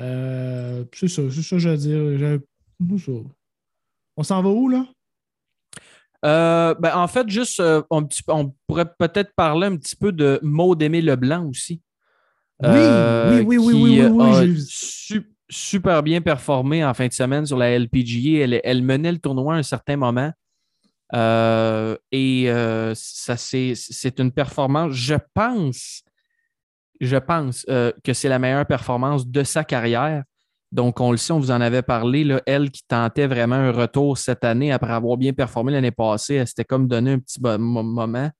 Euh, 0.02 0.84
c'est 0.94 1.08
ça, 1.08 1.22
c'est 1.32 1.42
ça 1.44 1.58
je 1.58 1.70
veux 1.70 1.78
dire. 1.78 2.40
On 4.18 4.24
s'en 4.24 4.42
va 4.42 4.50
où, 4.50 4.68
là? 4.68 4.86
Euh, 6.24 6.76
ben, 6.76 6.96
en 6.96 7.08
fait, 7.08 7.28
juste, 7.30 7.60
euh, 7.60 7.82
on 7.90 8.54
pourrait 8.68 8.92
peut-être 8.98 9.34
parler 9.36 9.68
un 9.68 9.78
petit 9.78 9.96
peu 9.96 10.12
de 10.12 10.40
Maud 10.44 10.82
Aimé 10.82 11.02
Leblanc 11.02 11.48
aussi. 11.48 11.82
Oui, 12.64 12.70
oui, 12.70 13.40
oui, 13.40 13.58
oui, 13.58 13.74
qui, 13.74 13.82
oui, 13.82 14.02
oui, 14.02 14.10
oui, 14.12 14.52
a 14.52 14.56
su- 14.68 15.34
super 15.50 16.04
bien 16.04 16.22
performé 16.22 16.86
en 16.86 16.94
fin 16.94 17.08
de 17.08 17.14
semaine 17.14 17.46
sur 17.46 17.58
la 17.58 17.72
LPGA. 17.72 18.44
Elle, 18.44 18.62
elle 18.64 18.84
menait 18.84 19.12
le 19.12 19.18
tournoi 19.18 19.56
à 19.56 19.58
un 19.58 19.64
certain 19.64 19.98
moment. 19.98 20.32
Et 22.12 22.46
ça, 22.94 23.38
c'est, 23.38 23.74
c'est 23.76 24.20
une 24.20 24.32
performance, 24.32 24.94
je 24.94 25.16
pense. 25.34 26.04
Je 27.02 27.18
pense 27.18 27.66
euh, 27.68 27.92
que 28.04 28.14
c'est 28.14 28.30
la 28.30 28.40
meilleure 28.40 28.66
performance 28.66 29.28
de 29.28 29.44
sa 29.44 29.64
carrière. 29.64 30.24
Donc, 30.72 31.02
on 31.02 31.12
le 31.12 31.18
sait, 31.18 31.34
on 31.34 31.40
vous 31.40 31.52
en 31.52 31.60
avait 31.60 31.82
parlé, 31.82 32.24
là, 32.24 32.42
elle 32.46 32.70
qui 32.70 32.84
tentait 32.88 33.28
vraiment 33.28 33.56
un 33.56 33.72
retour 33.72 34.18
cette 34.18 34.46
année 34.46 34.72
après 34.72 34.94
avoir 34.94 35.18
bien 35.18 35.34
performé 35.34 35.74
l'année 35.74 35.92
passée, 35.92 36.36
elle 36.36 36.48
s'était 36.48 36.64
comme 36.64 36.88
donné 36.88 37.14
un 37.14 37.20
petit 37.20 37.42
moment. 37.42 38.32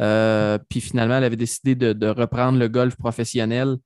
Euh, 0.00 0.58
puis 0.68 0.80
finalement, 0.80 1.16
elle 1.16 1.24
avait 1.24 1.36
décidé 1.36 1.74
de, 1.74 2.06
reprendre 2.08 2.58
le 2.58 2.68
golf 2.68 2.96
professionnel. 2.96 3.76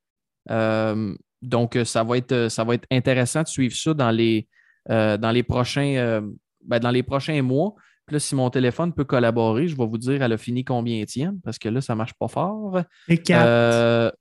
Euh, 0.50 1.14
donc, 1.42 1.78
ça 1.84 2.02
va, 2.02 2.16
être, 2.16 2.48
ça 2.48 2.64
va 2.64 2.74
être 2.74 2.86
intéressant 2.90 3.42
de 3.42 3.48
suivre 3.48 3.76
ça 3.76 3.94
dans 3.94 4.10
les, 4.10 4.48
dans 4.88 5.32
les, 5.32 5.42
prochains, 5.42 6.22
ben, 6.64 6.78
dans 6.80 6.90
les 6.90 7.02
prochains 7.02 7.42
mois. 7.42 7.74
Puis 8.06 8.14
là, 8.14 8.20
si 8.20 8.34
mon 8.34 8.50
téléphone 8.50 8.92
peut 8.92 9.04
collaborer, 9.04 9.66
je 9.66 9.76
vais 9.76 9.86
vous 9.86 9.98
dire, 9.98 10.22
elle 10.22 10.32
a 10.32 10.36
fini 10.36 10.64
combien 10.64 11.02
tienne, 11.04 11.40
parce 11.42 11.58
que 11.58 11.68
là, 11.68 11.80
ça 11.80 11.94
ne 11.94 11.98
marche 11.98 12.14
pas 12.14 12.28
fort. 12.28 12.82
T4. 13.08 14.12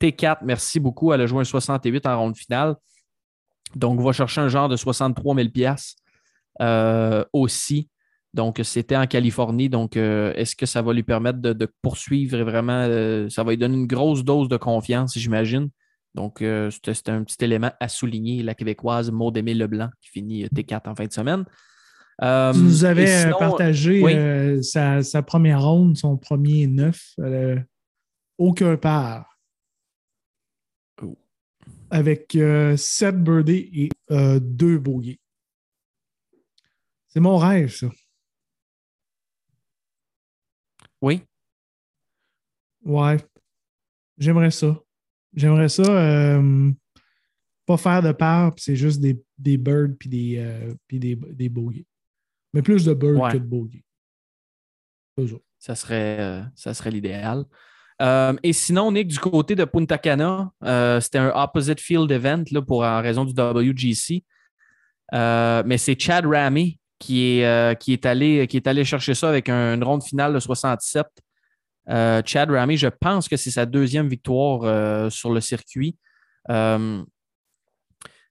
T4, 0.00 0.38
merci 0.42 0.80
beaucoup. 0.80 1.12
Elle 1.12 1.22
a 1.22 1.26
joué 1.26 1.40
un 1.40 1.44
68 1.44 2.06
en 2.06 2.18
ronde 2.18 2.36
finale. 2.36 2.76
Donc, 3.74 4.00
on 4.00 4.02
va 4.02 4.12
chercher 4.12 4.40
un 4.40 4.48
genre 4.48 4.68
de 4.68 4.76
63 4.76 5.34
000 5.34 5.48
euh, 6.60 7.24
aussi. 7.32 7.88
Donc, 8.34 8.60
c'était 8.62 8.96
en 8.96 9.06
Californie. 9.06 9.68
Donc, 9.68 9.96
euh, 9.96 10.32
est-ce 10.34 10.56
que 10.56 10.66
ça 10.66 10.82
va 10.82 10.92
lui 10.92 11.02
permettre 11.02 11.40
de, 11.40 11.68
poursuivre 11.82 12.38
vraiment? 12.38 12.86
Euh, 12.88 13.28
ça 13.28 13.42
va 13.42 13.50
lui 13.50 13.58
donner 13.58 13.76
une 13.76 13.86
grosse 13.86 14.24
dose 14.24 14.48
de 14.48 14.56
confiance, 14.56 15.18
j'imagine. 15.18 15.70
Donc, 16.14 16.42
c'était 16.82 17.10
un 17.10 17.22
petit 17.22 17.44
élément 17.44 17.70
à 17.78 17.88
souligner. 17.88 18.42
La 18.42 18.54
Québécoise 18.54 19.10
Maud 19.10 19.36
Aimé 19.36 19.54
Leblanc 19.54 19.88
qui 20.00 20.10
finit 20.10 20.46
T4 20.46 20.88
en 20.88 20.94
fin 20.96 21.06
de 21.06 21.12
semaine. 21.12 21.44
Tu 22.20 22.58
nous 22.60 22.84
avais 22.84 23.30
partagé 23.38 24.62
sa, 24.62 25.22
première 25.22 25.62
ronde, 25.62 25.96
son 25.96 26.16
premier 26.16 26.66
neuf. 26.66 27.14
aucun 28.38 28.76
part 28.76 29.38
avec 31.90 32.32
7 32.32 32.38
euh, 32.40 33.12
birdies 33.12 33.70
et 33.72 33.88
2 34.10 34.74
euh, 34.74 34.78
bogeys. 34.78 35.18
C'est 37.08 37.20
mon 37.20 37.38
rêve, 37.38 37.70
ça. 37.70 37.88
Oui. 41.00 41.22
Ouais. 42.84 43.16
J'aimerais 44.18 44.50
ça. 44.50 44.78
J'aimerais 45.34 45.68
ça. 45.68 45.82
Euh, 45.82 46.72
pas 47.64 47.76
faire 47.76 48.02
de 48.02 48.12
part, 48.12 48.54
c'est 48.56 48.76
juste 48.76 49.00
des, 49.00 49.22
des 49.36 49.56
birds 49.56 49.94
puis 49.98 50.08
des, 50.08 50.74
des, 50.90 51.16
des 51.16 51.48
bogeys. 51.48 51.86
Mais 52.52 52.62
plus 52.62 52.84
de 52.84 52.94
birds 52.94 53.32
que 53.32 53.38
de 53.38 53.44
bogeys. 53.44 53.84
Ça 55.58 55.74
serait, 55.74 56.44
ça 56.54 56.72
serait 56.74 56.90
l'idéal. 56.90 57.44
Euh, 58.00 58.34
et 58.42 58.52
sinon, 58.52 58.92
Nick, 58.92 59.08
du 59.08 59.18
côté 59.18 59.54
de 59.54 59.64
Punta 59.64 59.98
Cana, 59.98 60.52
euh, 60.64 61.00
c'était 61.00 61.18
un 61.18 61.32
opposite 61.34 61.80
field 61.80 62.10
event 62.10 62.44
là, 62.50 62.62
pour 62.62 62.84
en 62.84 63.02
raison 63.02 63.24
du 63.24 63.32
WGC. 63.32 64.24
Euh, 65.14 65.62
mais 65.66 65.78
c'est 65.78 65.98
Chad 65.98 66.26
Ramy 66.26 66.78
qui 66.98 67.40
est, 67.40 67.80
qui, 67.80 67.92
est 67.92 68.06
allé, 68.06 68.46
qui 68.46 68.56
est 68.56 68.66
allé 68.66 68.84
chercher 68.84 69.14
ça 69.14 69.28
avec 69.28 69.48
une 69.48 69.82
ronde 69.82 70.02
finale 70.02 70.34
de 70.34 70.40
67. 70.40 71.06
Chad 72.26 72.50
Ramy, 72.50 72.76
je 72.76 72.88
pense 72.88 73.28
que 73.28 73.36
c'est 73.36 73.50
sa 73.50 73.66
deuxième 73.66 74.08
victoire 74.08 75.10
sur 75.10 75.32
le 75.32 75.40
circuit. 75.40 75.96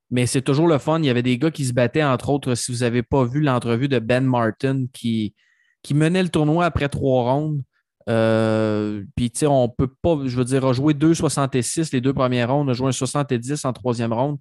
Mais 0.10 0.26
c'est 0.26 0.42
toujours 0.42 0.68
le 0.68 0.78
fun. 0.78 1.00
Il 1.00 1.06
y 1.06 1.10
avait 1.10 1.24
des 1.24 1.38
gars 1.38 1.52
qui 1.52 1.66
se 1.66 1.74
battaient, 1.74 2.04
entre 2.04 2.30
autres, 2.30 2.56
si 2.56 2.72
vous 2.72 2.80
n'avez 2.80 3.04
pas 3.04 3.26
vu 3.26 3.42
l'entrevue 3.42 3.88
de 3.88 4.00
Ben 4.00 4.26
Martin 4.26 4.86
qui, 4.94 5.36
qui 5.84 5.94
menait 5.94 6.24
le 6.24 6.30
tournoi 6.30 6.66
après 6.66 6.90
trois 6.90 7.32
rondes. 7.32 7.62
Euh, 8.10 9.04
puis, 9.16 9.32
tu 9.32 9.40
sais, 9.40 9.48
on 9.48 9.68
peut 9.68 9.92
pas, 10.02 10.18
je 10.26 10.38
veux 10.38 10.46
dire, 10.46 10.66
a 10.66 10.72
joué 10.72 10.94
2,66 10.94 11.90
les 11.92 12.00
deux 12.00 12.14
premières 12.14 12.52
rondes, 12.52 12.70
a 12.70 12.74
joué 12.74 12.88
un 12.88 12.94
70 12.94 13.66
en 13.66 13.74
troisième 13.74 14.14
ronde, 14.14 14.38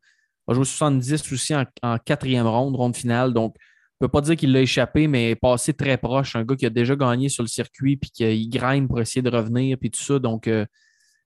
a 0.46 0.54
joué 0.54 0.64
70 0.64 1.32
aussi 1.32 1.54
en, 1.54 1.98
quatrième 1.98 2.46
ronde, 2.46 2.76
ronde 2.76 2.96
finale. 2.96 3.32
Donc, 3.32 3.56
on 3.98 4.04
peut 4.06 4.08
pas 4.08 4.20
dire 4.20 4.36
qu'il 4.36 4.52
l'a 4.52 4.60
échappé, 4.60 5.08
mais 5.08 5.34
passé 5.34 5.72
très 5.72 5.96
proche. 5.96 6.36
Un 6.36 6.44
gars 6.44 6.54
qui 6.54 6.66
a 6.66 6.70
déjà 6.70 6.94
gagné 6.94 7.28
sur 7.28 7.42
le 7.42 7.48
circuit, 7.48 7.96
puis 7.96 8.10
qui 8.10 8.48
grind 8.48 8.86
pour 8.86 9.00
essayer 9.00 9.22
de 9.22 9.30
revenir, 9.30 9.78
puis 9.78 9.90
tout 9.90 10.02
ça. 10.02 10.20
Donc, 10.20 10.46
euh, 10.46 10.64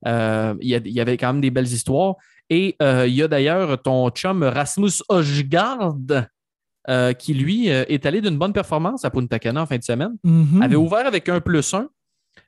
euh, 0.06 0.54
il, 0.60 0.68
y 0.68 1.00
avait 1.00 1.18
quand 1.18 1.32
même 1.32 1.42
des 1.42 1.50
belles 1.50 1.66
histoires. 1.66 2.14
Et 2.50 2.76
il 2.80 3.14
y 3.14 3.22
a 3.22 3.28
d'ailleurs 3.28 3.80
ton 3.80 4.10
chum 4.10 4.42
Rasmus 4.42 5.02
Ojgaard, 5.08 5.96
qui 7.18 7.34
lui 7.34 7.68
est 7.68 8.06
allé 8.06 8.20
d'une 8.20 8.36
bonne 8.36 8.52
performance 8.52 9.04
à 9.04 9.10
Punta 9.10 9.38
Cana 9.38 9.62
en 9.62 9.66
fin 9.66 9.78
de 9.78 9.84
semaine. 9.84 10.16
Mm-hmm. 10.24 10.62
Avait 10.62 10.76
ouvert 10.76 11.06
avec 11.06 11.28
un 11.28 11.40
plus 11.40 11.72
1 11.72 11.88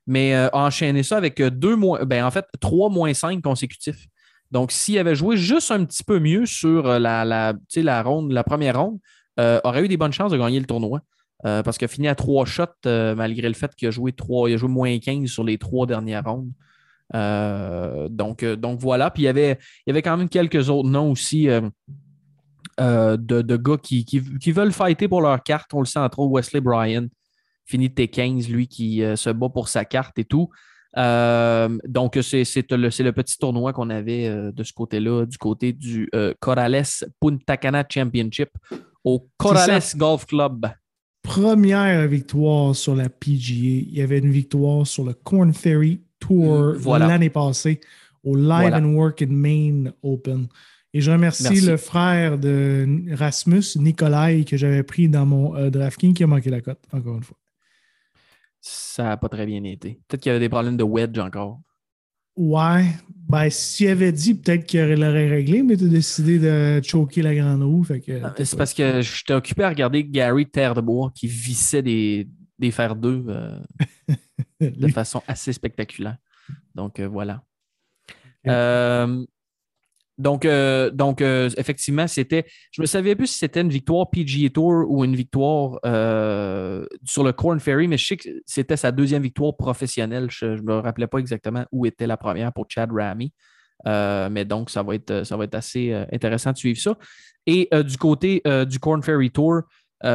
mais 0.07 0.35
euh, 0.35 0.49
enchaîner 0.53 1.03
ça 1.03 1.17
avec 1.17 1.41
euh, 1.41 1.51
deux 1.51 1.77
mois, 1.77 2.05
ben, 2.05 2.25
en 2.25 2.31
fait, 2.31 2.47
trois 2.61 2.91
moins 2.91 3.15
cinq 3.15 3.43
consécutifs. 3.43 4.07
Donc, 4.51 4.73
s'il 4.73 4.99
avait 4.99 5.15
joué 5.15 5.37
juste 5.37 5.71
un 5.71 5.85
petit 5.85 6.05
peu 6.05 6.19
mieux 6.19 6.47
sur 6.47 6.87
euh, 6.87 6.99
la, 6.99 7.25
la, 7.25 7.55
la, 7.75 8.03
ronde, 8.03 8.33
la 8.33 8.45
première 8.45 8.81
ronde, 8.81 8.99
aurait 9.65 9.85
eu 9.85 9.89
des 9.89 9.97
bonnes 9.97 10.13
chances 10.13 10.31
de 10.31 10.37
gagner 10.37 10.61
le 10.61 10.67
tournoi. 10.67 11.01
parce 11.43 11.79
qu'il 11.79 11.87
a 11.87 11.89
fini 11.89 12.07
à 12.07 12.15
trois 12.15 12.45
shots, 12.45 12.67
malgré 12.85 13.49
le 13.49 13.55
fait 13.55 13.75
qu'il 13.75 13.89
a 13.89 13.91
joué 13.91 14.13
trois, 14.13 14.51
il 14.51 14.55
a 14.55 14.57
joué 14.59 14.69
moins 14.69 14.99
15 14.99 15.27
sur 15.27 15.43
les 15.43 15.57
trois 15.57 15.87
dernières 15.87 16.25
rondes. 16.25 16.53
Donc, 17.13 18.45
donc 18.45 18.81
voilà. 18.81 19.11
Puis 19.11 19.25
il 19.25 19.27
y, 19.27 19.29
avait, 19.29 19.59
il 19.87 19.89
y 19.89 19.91
avait 19.91 20.03
quand 20.03 20.17
même 20.17 20.29
quelques 20.29 20.71
autres 20.71 20.89
noms 20.89 21.11
aussi 21.11 21.47
de, 21.47 23.17
de, 23.19 23.57
gars 23.57 23.77
qui, 23.83 24.05
qui, 24.05 24.23
qui, 24.39 24.53
veulent 24.53 24.73
fighter 24.73 25.09
pour 25.09 25.21
leur 25.21 25.43
carte. 25.43 25.75
On 25.75 25.81
le 25.81 25.87
sait 25.87 25.99
entre 25.99 26.21
autres, 26.21 26.33
Wesley 26.33 26.61
Bryan, 26.61 27.09
fini 27.65 27.89
T15, 27.89 28.51
lui 28.51 28.69
qui 28.69 29.03
euh, 29.03 29.17
se 29.17 29.31
bat 29.31 29.49
pour 29.49 29.69
sa 29.69 29.85
carte 29.85 30.19
et 30.19 30.25
tout. 30.25 30.51
Euh, 30.99 31.79
donc, 31.87 32.19
c'est 32.23 32.45
le, 32.71 32.77
le, 32.77 33.13
petit 33.13 33.39
tournoi 33.39 33.73
qu'on 33.73 33.91
avait 33.91 34.27
euh, 34.27 34.53
de 34.53 34.63
ce 34.63 34.73
côté-là, 34.73 35.25
du 35.25 35.39
côté 35.39 35.73
du 35.73 36.11
Corrales 36.41 36.85
Punta 37.21 37.57
Cana 37.57 37.85
Championship 37.89 38.51
au 39.05 39.29
Corrales 39.37 39.83
Golf 39.97 40.27
Club. 40.27 40.67
Première 41.23 42.07
victoire 42.09 42.75
sur 42.75 42.97
la 42.97 43.09
PGA. 43.09 43.85
Il 43.89 43.95
y 43.95 44.03
avait 44.03 44.19
une 44.19 44.33
victoire 44.33 44.87
sur 44.87 45.05
le 45.05 45.15
Corn 45.15 45.53
Ferry 45.55 46.03
Tour 46.23 46.75
l'année 46.99 47.31
passée 47.31 47.81
au 48.25 48.37
Live 48.37 48.73
and 48.73 48.95
Work 48.95 49.23
in 49.23 49.27
Maine 49.31 49.93
Open. 50.03 50.47
Et 50.95 51.01
je 51.01 51.11
remercie 51.11 51.61
le 51.63 51.77
frère 51.77 52.39
de 52.39 52.87
Rasmus, 53.15 53.65
Nikolai, 53.77 54.45
que 54.45 54.57
j'avais 54.57 54.83
pris 54.83 55.09
dans 55.09 55.25
mon 55.25 55.71
DraftKings, 55.71 56.15
qui 56.15 56.23
a 56.23 56.27
manqué 56.27 56.51
la 56.51 56.61
cote, 56.61 56.83
encore 56.93 57.17
une 57.17 57.23
fois 57.23 57.39
ça 58.63 59.03
n'a 59.03 59.17
pas 59.17 59.29
très 59.29 59.45
bien 59.45 59.63
été. 59.65 60.01
Peut-être 60.07 60.21
qu'il 60.21 60.31
y 60.31 60.35
avait 60.35 60.41
des 60.41 60.49
problèmes 60.49 60.77
de 60.77 60.85
wedge 60.85 61.19
encore. 61.19 61.61
Ouais. 62.37 62.87
Ben, 63.29 63.51
s'il 63.51 63.89
avait 63.89 64.13
dit, 64.13 64.35
peut-être 64.35 64.65
qu'il 64.65 64.81
l'aurait 64.81 65.29
réglé, 65.29 65.63
mais 65.63 65.77
tu 65.77 65.85
as 65.85 65.89
décidé 65.89 66.39
de 66.39 66.81
choquer 66.83 67.23
la 67.23 67.35
grande 67.35 67.63
roue. 67.63 67.85
C'est 67.85 68.57
parce 68.57 68.73
que 68.73 69.03
j'étais 69.03 69.35
occupé 69.35 69.65
à 69.65 69.69
regarder 69.69 70.05
Gary 70.05 70.47
Terre 70.47 70.75
de 70.75 70.81
Bois 70.81 71.13
qui 71.15 71.27
vissait 71.27 71.83
des, 71.83 72.29
des 72.59 72.71
fers 72.71 72.95
d'eux 72.95 73.25
euh, 73.29 73.59
de 74.71 74.89
façon 74.89 75.23
assez 75.27 75.53
spectaculaire. 75.53 76.17
Donc, 76.75 77.01
euh, 77.01 77.09
voilà. 77.09 77.43
Euh, 78.49 79.25
donc, 80.19 80.45
euh, 80.45 80.91
donc 80.91 81.21
effectivement, 81.21 82.07
c'était. 82.07 82.45
Je 82.71 82.81
ne 82.81 82.85
me 82.85 82.87
savais 82.87 83.17
plus 83.17 83.29
si 83.29 83.39
c'était 83.39 83.61
une 83.61 83.71
victoire 83.71 84.11
PGA 84.11 84.51
Tour 84.51 84.85
ou 84.89 85.05
une 85.05 85.17
victoire 85.17 85.79
sur 87.05 87.25
le 87.25 87.33
Corn 87.33 87.59
Ferry, 87.61 87.89
mais 87.89 87.97
je 87.97 88.07
sais 88.07 88.17
que 88.17 88.29
c'était 88.47 88.77
sa 88.77 88.93
deuxième 88.93 89.23
victoire 89.23 89.57
professionnelle. 89.57 90.29
Je 90.31 90.47
ne 90.47 90.63
me 90.63 90.75
rappelais 90.75 91.07
pas 91.07 91.19
exactement 91.19 91.65
où 91.73 91.87
était 91.87 92.07
la 92.07 92.17
première 92.17 92.53
pour 92.53 92.67
Chad 92.69 92.91
Ramy. 92.93 93.33
mais 93.85 94.45
donc, 94.45 94.71
ça 94.71 94.83
va 94.83 94.95
être, 94.95 95.25
ça 95.25 95.37
va 95.37 95.45
être 95.45 95.55
assez 95.55 95.93
intéressant 96.13 96.53
de 96.53 96.59
suivre 96.59 96.79
ça. 96.79 96.97
Et 97.47 97.69
du 97.85 97.97
côté 97.97 98.43
du 98.69 98.79
Corn 98.79 99.03
Ferry 99.03 99.31
Tour, 99.31 99.63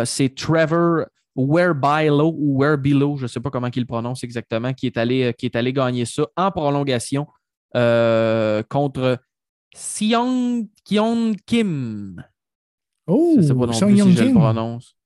c'est 0.06 0.36
Trevor 0.36 1.06
Wherebylow 1.44 2.36
ou 2.38 2.58
Wherebelow, 2.58 3.18
je 3.18 3.24
ne 3.24 3.28
sais 3.28 3.40
pas 3.40 3.50
comment 3.50 3.70
il 3.74 3.80
le 3.80 3.86
prononce 3.86 4.24
exactement, 4.24 4.74
qui 4.74 4.88
est 4.88 4.98
allé, 4.98 5.34
qui 5.38 5.46
est 5.46 5.56
allé 5.56 5.72
gagner 5.72 6.06
ça 6.06 6.28
en 6.36 6.52
prolongation 6.52 7.28
contre 7.74 9.20
Sion 9.76 10.68
Kyon 10.84 11.36
Kim. 11.46 12.24
Oh, 13.06 13.34
je 13.36 13.42
ne 13.42 13.48
sais 13.48 13.54
pas 13.54 13.66
non 13.66 13.80
plus 13.80 14.04
si 14.04 14.14
je 14.16 14.24
le 14.24 14.34
prononce. 14.34 14.98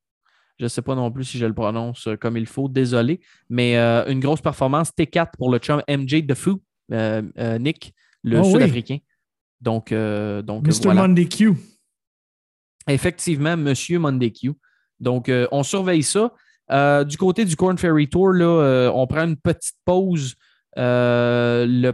Je 0.61 0.65
ne 0.65 0.69
sais 0.69 0.81
pas 0.81 0.95
non 0.95 1.11
plus 1.11 1.23
si 1.23 1.37
je 1.39 1.45
le 1.45 1.53
prononce 1.53 2.07
euh, 2.07 2.15
comme 2.15 2.37
il 2.37 2.45
faut, 2.45 2.69
désolé. 2.69 3.19
Mais 3.49 3.77
euh, 3.77 4.05
une 4.07 4.19
grosse 4.19 4.41
performance 4.41 4.91
T4 4.91 5.31
pour 5.37 5.51
le 5.51 5.57
chum 5.57 5.81
MJ 5.89 6.23
de 6.23 6.35
euh, 6.93 7.57
Nick, 7.57 7.93
le 8.23 8.39
oh 8.39 8.43
Sud-Africain. 8.43 8.97
Donc, 9.59 9.91
donc 9.91 10.67
Mr. 10.67 10.93
Monday 10.93 11.27
Q. 11.27 11.53
Effectivement, 12.87 13.57
Monsieur 13.57 13.99
Monday 13.99 14.31
Q. 14.31 14.53
Donc, 15.01 15.31
on 15.51 15.63
surveille 15.63 16.03
ça. 16.03 16.31
du 17.03 17.17
côté 17.17 17.43
du 17.45 17.55
Corn 17.55 17.77
Ferry 17.77 18.07
Tour, 18.07 18.33
là, 18.33 18.91
on 18.93 19.05
prend 19.07 19.23
une 19.23 19.37
petite 19.37 19.75
pause. 19.85 20.35
le 20.75 21.91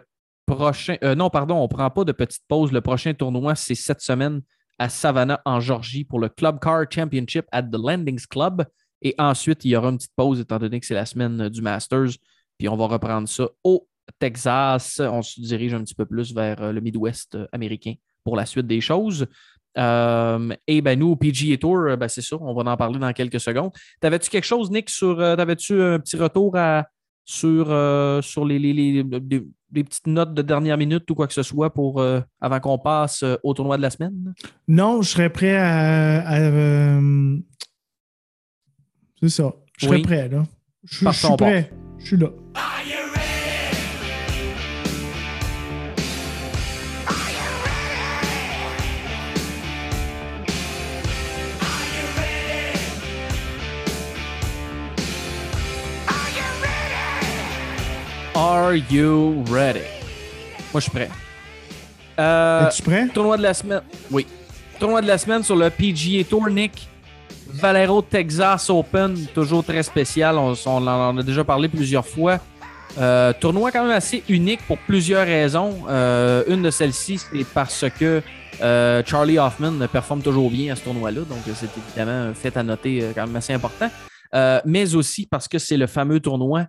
prochain. 0.48 0.96
Euh, 1.04 1.14
non, 1.14 1.30
pardon, 1.30 1.56
on 1.58 1.64
ne 1.64 1.68
prend 1.68 1.90
pas 1.92 2.04
de 2.04 2.12
petite 2.12 2.44
pause. 2.48 2.72
Le 2.72 2.82
prochain 2.82 3.14
tournoi, 3.14 3.54
c'est 3.54 3.76
cette 3.76 4.02
semaine 4.02 4.42
à 4.80 4.90
Savannah, 4.90 5.42
en 5.46 5.60
Georgie, 5.60 6.04
pour 6.04 6.20
le 6.20 6.30
Club 6.30 6.60
Car 6.60 6.86
Championship 6.90 7.46
at 7.52 7.64
the 7.64 7.78
Landings 7.78 8.26
Club. 8.28 8.66
Et 9.02 9.14
ensuite, 9.20 9.64
il 9.66 9.72
y 9.72 9.76
aura 9.76 9.90
une 9.90 9.98
petite 9.98 10.16
pause, 10.16 10.40
étant 10.40 10.58
donné 10.58 10.80
que 10.80 10.86
c'est 10.86 10.96
la 10.96 11.06
semaine 11.06 11.50
du 11.50 11.62
Masters. 11.62 12.18
Puis 12.58 12.68
on 12.68 12.76
va 12.76 12.88
reprendre 12.88 13.28
ça 13.28 13.48
au 13.64 13.88
Texas. 14.20 15.00
On 15.00 15.22
se 15.22 15.40
dirige 15.40 15.74
un 15.74 15.84
petit 15.84 15.94
peu 15.94 16.06
plus 16.06 16.34
vers 16.34 16.74
le 16.74 16.82
Midwest 16.82 17.38
américain 17.52 17.94
pour 18.24 18.36
la 18.36 18.46
suite 18.46 18.66
des 18.66 18.82
choses. 18.82 19.28
Et 19.78 20.82
ben 20.82 21.00
nous, 21.00 21.12
au 21.12 21.16
PGA 21.16 21.58
Tour, 21.58 21.96
ben, 21.98 22.08
c'est 22.08 22.22
ça, 22.22 22.38
on 22.40 22.54
va 22.54 22.72
en 22.72 22.78
parler 22.78 23.00
dans 23.00 23.14
quelques 23.14 23.40
secondes. 23.40 23.72
T'avais-tu 24.02 24.30
quelque 24.30 24.46
chose, 24.46 24.72
Nick, 24.72 24.90
sur. 24.90 25.18
T'avais-tu 25.18 25.82
un 25.82 26.00
petit 26.00 26.18
retour 26.18 26.58
à, 26.58 26.88
sur, 27.26 27.68
sur 28.24 28.46
les, 28.46 28.60
les, 28.60 29.04
des 29.72 29.84
petites 29.84 30.08
notes 30.08 30.34
de 30.34 30.42
dernière 30.42 30.78
minute 30.78 31.10
ou 31.12 31.16
quoi 31.16 31.28
que 31.28 31.34
ce 31.34 31.44
soit 31.44 31.74
pour 31.74 32.00
euh, 32.00 32.22
avant 32.40 32.60
qu'on 32.60 32.78
passe 32.78 33.24
euh, 33.24 33.36
au 33.44 33.54
tournoi 33.54 33.78
de 33.78 33.82
la 33.82 33.90
semaine? 33.90 34.34
Non, 34.68 35.02
je 35.02 35.10
serais 35.10 35.30
prêt 35.30 35.58
à. 35.58 36.40
Euh, 36.40 37.38
c'est 39.22 39.30
ça. 39.30 39.54
Je 39.78 39.88
serais 39.88 40.02
prêt, 40.02 40.30
là. 40.30 40.44
Je, 40.84 41.06
je 41.06 41.12
suis 41.12 41.36
prêt. 41.38 41.72
Je 42.00 42.06
suis 42.06 42.18
là. 42.18 42.30
Are 58.40 58.76
you 58.76 59.44
ready? 59.50 59.82
Moi, 60.72 60.76
je 60.76 60.82
suis 60.82 60.92
prêt. 60.92 61.10
Euh, 62.20 62.70
Es-tu 62.70 62.84
prêt? 62.84 63.08
Tournoi 63.08 63.36
de 63.36 63.42
la 63.42 63.56
semaine. 63.56 63.82
Oui. 64.12 64.28
Tournoi 64.80 65.02
de 65.02 65.08
la 65.08 65.18
semaine 65.18 65.42
sur 65.42 65.56
le 65.56 65.72
PGA 65.72 66.24
Tour, 66.24 66.48
Nick. 66.48 66.88
Valero 67.48 68.04
Texas 68.04 68.70
Open, 68.70 69.26
toujours 69.34 69.64
très 69.64 69.82
spécial. 69.82 70.38
On, 70.38 70.54
en 70.68 71.18
a 71.18 71.24
déjà 71.24 71.44
parlé 71.44 71.68
plusieurs 71.68 72.06
fois. 72.06 72.40
Euh, 73.00 73.34
tournoi 73.34 73.72
quand 73.72 73.82
même 73.82 73.96
assez 73.96 74.22
unique 74.30 74.60
pour 74.68 74.78
plusieurs 74.78 75.26
raisons. 75.26 75.86
Euh, 75.90 76.44
une 76.48 76.62
de 76.62 76.70
celles-ci, 76.70 77.18
c'est 77.18 77.44
parce 77.56 77.86
que 78.00 78.22
euh, 78.62 79.02
Charlie 79.04 79.40
Hoffman 79.40 79.88
performe 79.92 80.22
toujours 80.22 80.52
bien 80.52 80.74
à 80.74 80.76
ce 80.76 80.84
tournoi-là. 80.84 81.22
Donc, 81.22 81.40
c'est 81.56 81.70
évidemment 81.76 82.30
un 82.30 82.34
fait 82.36 82.56
à 82.56 82.62
noter 82.62 83.04
quand 83.16 83.26
même 83.26 83.36
assez 83.36 83.54
important. 83.54 83.90
mais 84.64 84.94
aussi 84.94 85.26
parce 85.26 85.48
que 85.48 85.58
c'est 85.58 85.78
le 85.78 85.88
fameux 85.88 86.20
tournoi 86.20 86.68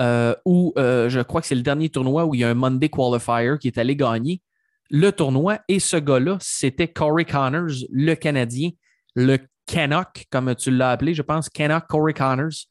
euh, 0.00 0.34
où 0.44 0.74
euh, 0.76 1.08
je 1.08 1.20
crois 1.20 1.40
que 1.40 1.46
c'est 1.46 1.54
le 1.54 1.62
dernier 1.62 1.88
tournoi 1.88 2.26
où 2.26 2.34
il 2.34 2.40
y 2.40 2.44
a 2.44 2.50
un 2.50 2.54
Monday 2.54 2.88
Qualifier 2.88 3.54
qui 3.58 3.68
est 3.68 3.78
allé 3.78 3.96
gagner 3.96 4.42
le 4.90 5.10
tournoi. 5.10 5.58
Et 5.68 5.80
ce 5.80 5.96
gars-là, 5.96 6.36
c'était 6.40 6.88
Corey 6.88 7.24
Connors, 7.24 7.86
le 7.90 8.14
Canadien, 8.14 8.70
le 9.14 9.38
Canuck, 9.66 10.26
comme 10.30 10.54
tu 10.54 10.70
l'as 10.70 10.90
appelé, 10.90 11.14
je 11.14 11.22
pense, 11.22 11.48
Canuck 11.48 11.86
Corey 11.88 12.12
Connors. 12.12 12.66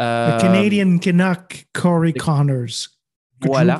Euh, 0.00 0.34
le 0.34 0.40
Canadian 0.40 0.98
Canuck 0.98 1.66
Corey 1.72 2.12
Connors. 2.12 2.88
Voilà. 3.40 3.76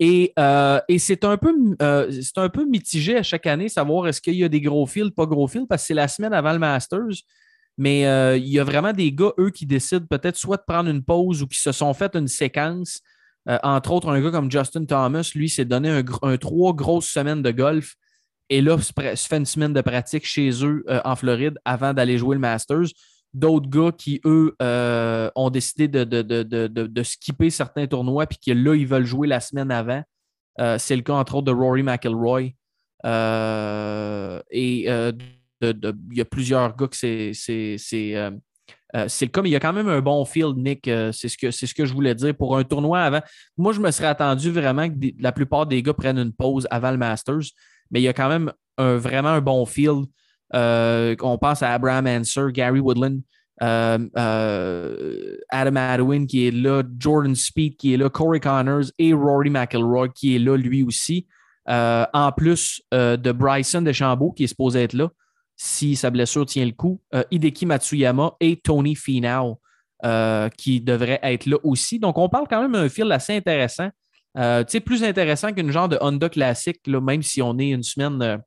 Et, 0.00 0.32
et 0.88 0.98
c'est 0.98 1.24
un, 1.24 1.36
peu, 1.36 1.54
c'est 2.10 2.38
un 2.38 2.48
peu 2.48 2.64
mitigé 2.66 3.16
à 3.16 3.22
chaque 3.22 3.46
année, 3.46 3.68
savoir 3.68 4.08
est-ce 4.08 4.20
qu'il 4.20 4.34
y 4.34 4.44
a 4.44 4.48
des 4.48 4.60
gros 4.60 4.86
fils, 4.86 5.10
pas 5.10 5.26
gros 5.26 5.46
fils, 5.46 5.66
parce 5.68 5.82
que 5.82 5.86
c'est 5.88 5.94
la 5.94 6.08
semaine 6.08 6.32
avant 6.32 6.52
le 6.52 6.58
Masters. 6.58 7.22
Mais 7.76 8.06
euh, 8.06 8.36
il 8.36 8.48
y 8.48 8.58
a 8.58 8.64
vraiment 8.64 8.92
des 8.92 9.12
gars, 9.12 9.32
eux, 9.38 9.50
qui 9.50 9.66
décident 9.66 10.06
peut-être 10.08 10.36
soit 10.36 10.58
de 10.58 10.62
prendre 10.66 10.88
une 10.88 11.02
pause 11.02 11.42
ou 11.42 11.46
qui 11.46 11.58
se 11.58 11.72
sont 11.72 11.92
fait 11.94 12.14
une 12.14 12.28
séquence. 12.28 13.00
Euh, 13.48 13.58
entre 13.62 13.90
autres, 13.90 14.08
un 14.08 14.20
gars 14.20 14.30
comme 14.30 14.50
Justin 14.50 14.84
Thomas, 14.84 15.30
lui, 15.34 15.48
s'est 15.48 15.64
donné 15.64 16.02
un, 16.22 16.36
trois 16.36 16.72
grosses 16.72 17.08
semaines 17.08 17.42
de 17.42 17.50
golf. 17.50 17.94
Et 18.50 18.60
là, 18.60 18.78
se 18.78 18.92
fait 19.26 19.36
une 19.36 19.46
semaine 19.46 19.72
de 19.72 19.80
pratique 19.80 20.26
chez 20.26 20.50
eux 20.64 20.84
euh, 20.88 21.00
en 21.04 21.16
Floride 21.16 21.58
avant 21.64 21.94
d'aller 21.94 22.18
jouer 22.18 22.36
le 22.36 22.40
Masters. 22.40 22.86
D'autres 23.32 23.68
gars 23.68 23.90
qui, 23.90 24.20
eux, 24.24 24.54
ont 25.34 25.50
décidé 25.50 25.88
de, 25.88 26.04
de, 26.04 27.02
skipper 27.02 27.50
certains 27.50 27.88
tournois 27.88 28.26
puis 28.28 28.38
que 28.38 28.52
là, 28.52 28.76
ils 28.76 28.86
veulent 28.86 29.06
jouer 29.06 29.26
la 29.26 29.40
semaine 29.40 29.72
avant. 29.72 30.04
c'est 30.78 30.94
le 30.94 31.02
cas, 31.02 31.14
entre 31.14 31.34
autres, 31.34 31.46
de 31.46 31.50
Rory 31.50 31.82
McIlroy. 31.82 32.52
et 34.52 34.88
il 35.60 36.16
y 36.16 36.20
a 36.20 36.24
plusieurs 36.24 36.76
gars 36.76 36.88
que 36.88 36.96
c'est. 36.96 37.32
Euh, 37.92 38.30
euh, 38.96 39.06
c'est 39.08 39.24
le 39.24 39.30
cas, 39.30 39.42
mais 39.42 39.48
il 39.48 39.52
y 39.52 39.56
a 39.56 39.60
quand 39.60 39.72
même 39.72 39.88
un 39.88 40.00
bon 40.00 40.24
field, 40.24 40.56
Nick. 40.56 40.86
Euh, 40.86 41.10
c'est 41.12 41.28
ce, 41.28 41.36
que, 41.74 41.84
je 41.84 41.92
voulais 41.92 42.14
dire. 42.14 42.34
Pour 42.34 42.56
un 42.56 42.62
tournoi 42.62 43.00
avant, 43.00 43.20
moi, 43.56 43.72
je 43.72 43.80
me 43.80 43.90
serais 43.90 44.06
attendu 44.06 44.50
vraiment 44.50 44.88
que 44.88 44.94
la 45.18 45.32
plupart 45.32 45.66
des 45.66 45.82
gars 45.82 45.94
prennent 45.94 46.18
une 46.18 46.32
pause 46.32 46.68
avant 46.70 46.92
le 46.92 46.96
Masters, 46.96 47.50
mais 47.90 48.00
il 48.00 48.04
y 48.04 48.08
a 48.08 48.12
quand 48.12 48.28
même 48.28 48.52
vraiment 48.78 49.30
un 49.30 49.40
bon 49.40 49.66
field. 49.66 50.06
on 50.52 51.38
pense 51.40 51.62
à 51.62 51.72
Abraham 51.72 52.06
Anser, 52.06 52.52
Gary 52.52 52.78
Woodland, 52.78 53.20
Adam 53.60 54.06
Adwin 55.76 56.26
qui 56.26 56.46
est 56.48 56.50
là, 56.52 56.82
Jordan 56.98 57.34
Speed 57.34 57.76
qui 57.76 57.94
est 57.94 57.96
là, 57.96 58.08
Corey 58.08 58.40
Connors 58.40 58.86
et 58.98 59.12
Rory 59.12 59.50
McIlroy 59.50 60.08
qui 60.08 60.36
est 60.36 60.38
là 60.38 60.56
lui 60.56 60.84
aussi. 60.84 61.26
en 61.66 62.32
plus 62.32 62.80
de 62.92 63.32
Bryson 63.32 63.82
DeChambeau 63.82 64.32
qui 64.32 64.44
est 64.44 64.48
supposé 64.48 64.84
être 64.84 64.92
là 64.92 65.10
si 65.56 65.96
sa 65.96 66.10
blessure 66.10 66.46
tient 66.46 66.64
le 66.64 66.72
coup. 66.72 67.00
Euh, 67.14 67.22
Hideki 67.30 67.66
Matsuyama 67.66 68.34
et 68.40 68.56
Tony 68.56 68.94
Finau 68.94 69.60
euh, 70.04 70.48
qui 70.50 70.80
devraient 70.80 71.20
être 71.22 71.46
là 71.46 71.56
aussi. 71.62 71.98
Donc, 71.98 72.18
on 72.18 72.28
parle 72.28 72.46
quand 72.48 72.60
même 72.60 72.72
d'un 72.72 72.88
fil 72.88 73.10
assez 73.12 73.36
intéressant. 73.36 73.90
Euh, 74.36 74.64
plus 74.84 75.04
intéressant 75.04 75.52
qu'une 75.52 75.70
genre 75.70 75.88
de 75.88 75.96
Honda 76.00 76.28
classique, 76.28 76.86
même 76.88 77.22
si 77.22 77.40
on 77.40 77.56
est 77.58 77.70
une 77.70 77.84
semaine, 77.84 78.42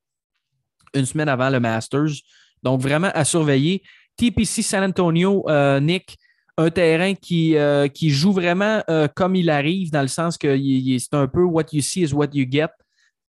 une 0.93 1.05
semaine 1.05 1.29
avant 1.29 1.49
le 1.49 1.59
Masters. 1.59 2.21
Donc, 2.61 2.81
vraiment 2.81 3.11
à 3.13 3.23
surveiller. 3.23 3.81
TPC 4.17 4.61
San 4.63 4.83
Antonio, 4.83 5.45
Nick, 5.79 6.17
un 6.57 6.71
terrain 6.71 7.13
qui, 7.13 7.55
qui 7.93 8.09
joue 8.09 8.33
vraiment 8.33 8.81
comme 9.15 9.35
il 9.35 9.49
arrive, 9.51 9.91
dans 9.91 10.01
le 10.01 10.07
sens 10.07 10.37
que 10.39 10.57
c'est 10.57 11.13
un 11.13 11.27
peu 11.27 11.43
what 11.43 11.65
you 11.71 11.81
see 11.81 12.01
is 12.01 12.13
what 12.13 12.29
you 12.33 12.45
get. 12.49 12.69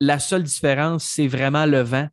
La 0.00 0.20
seule 0.20 0.44
différence, 0.44 1.04
c'est 1.04 1.26
vraiment 1.26 1.66
le 1.66 1.80
vent. 1.80 2.08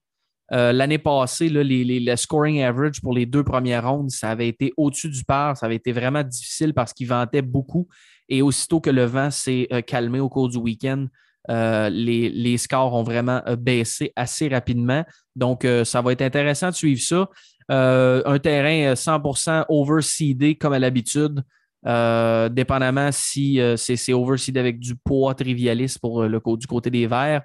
Euh, 0.53 0.71
l'année 0.71 0.99
passée, 0.99 1.49
là, 1.49 1.63
les, 1.63 1.99
le 1.99 2.15
scoring 2.15 2.61
average 2.61 3.01
pour 3.01 3.13
les 3.13 3.25
deux 3.25 3.43
premières 3.43 3.89
rondes, 3.89 4.11
ça 4.11 4.29
avait 4.29 4.47
été 4.47 4.71
au-dessus 4.77 5.09
du 5.09 5.23
par. 5.23 5.57
Ça 5.57 5.65
avait 5.65 5.77
été 5.77 5.91
vraiment 5.91 6.23
difficile 6.23 6.73
parce 6.73 6.93
qu'il 6.93 7.07
ventait 7.07 7.41
beaucoup. 7.41 7.87
Et 8.29 8.41
aussitôt 8.41 8.79
que 8.79 8.89
le 8.89 9.05
vent 9.05 9.31
s'est 9.31 9.67
euh, 9.71 9.81
calmé 9.81 10.19
au 10.19 10.29
cours 10.29 10.49
du 10.49 10.57
week-end, 10.57 11.07
euh, 11.49 11.89
les, 11.89 12.57
scores 12.57 12.93
ont 12.93 13.03
vraiment 13.03 13.41
baissé 13.57 14.13
assez 14.15 14.47
rapidement. 14.47 15.03
Donc, 15.35 15.67
ça 15.83 16.01
va 16.01 16.11
être 16.11 16.21
intéressant 16.21 16.69
de 16.69 16.75
suivre 16.75 17.01
ça. 17.01 17.27
un 17.69 18.39
terrain 18.39 18.93
100% 18.93 19.65
overseedé 19.67 20.55
comme 20.55 20.73
à 20.73 20.79
l'habitude. 20.79 21.41
dépendamment 21.83 23.11
si 23.11 23.59
c'est 23.75 24.13
overseedé 24.13 24.59
avec 24.59 24.79
du 24.79 24.95
poids 24.95 25.35
trivialiste 25.35 25.99
pour 25.99 26.25
du 26.57 26.67
côté 26.67 26.89
des 26.89 27.07
verts. 27.07 27.41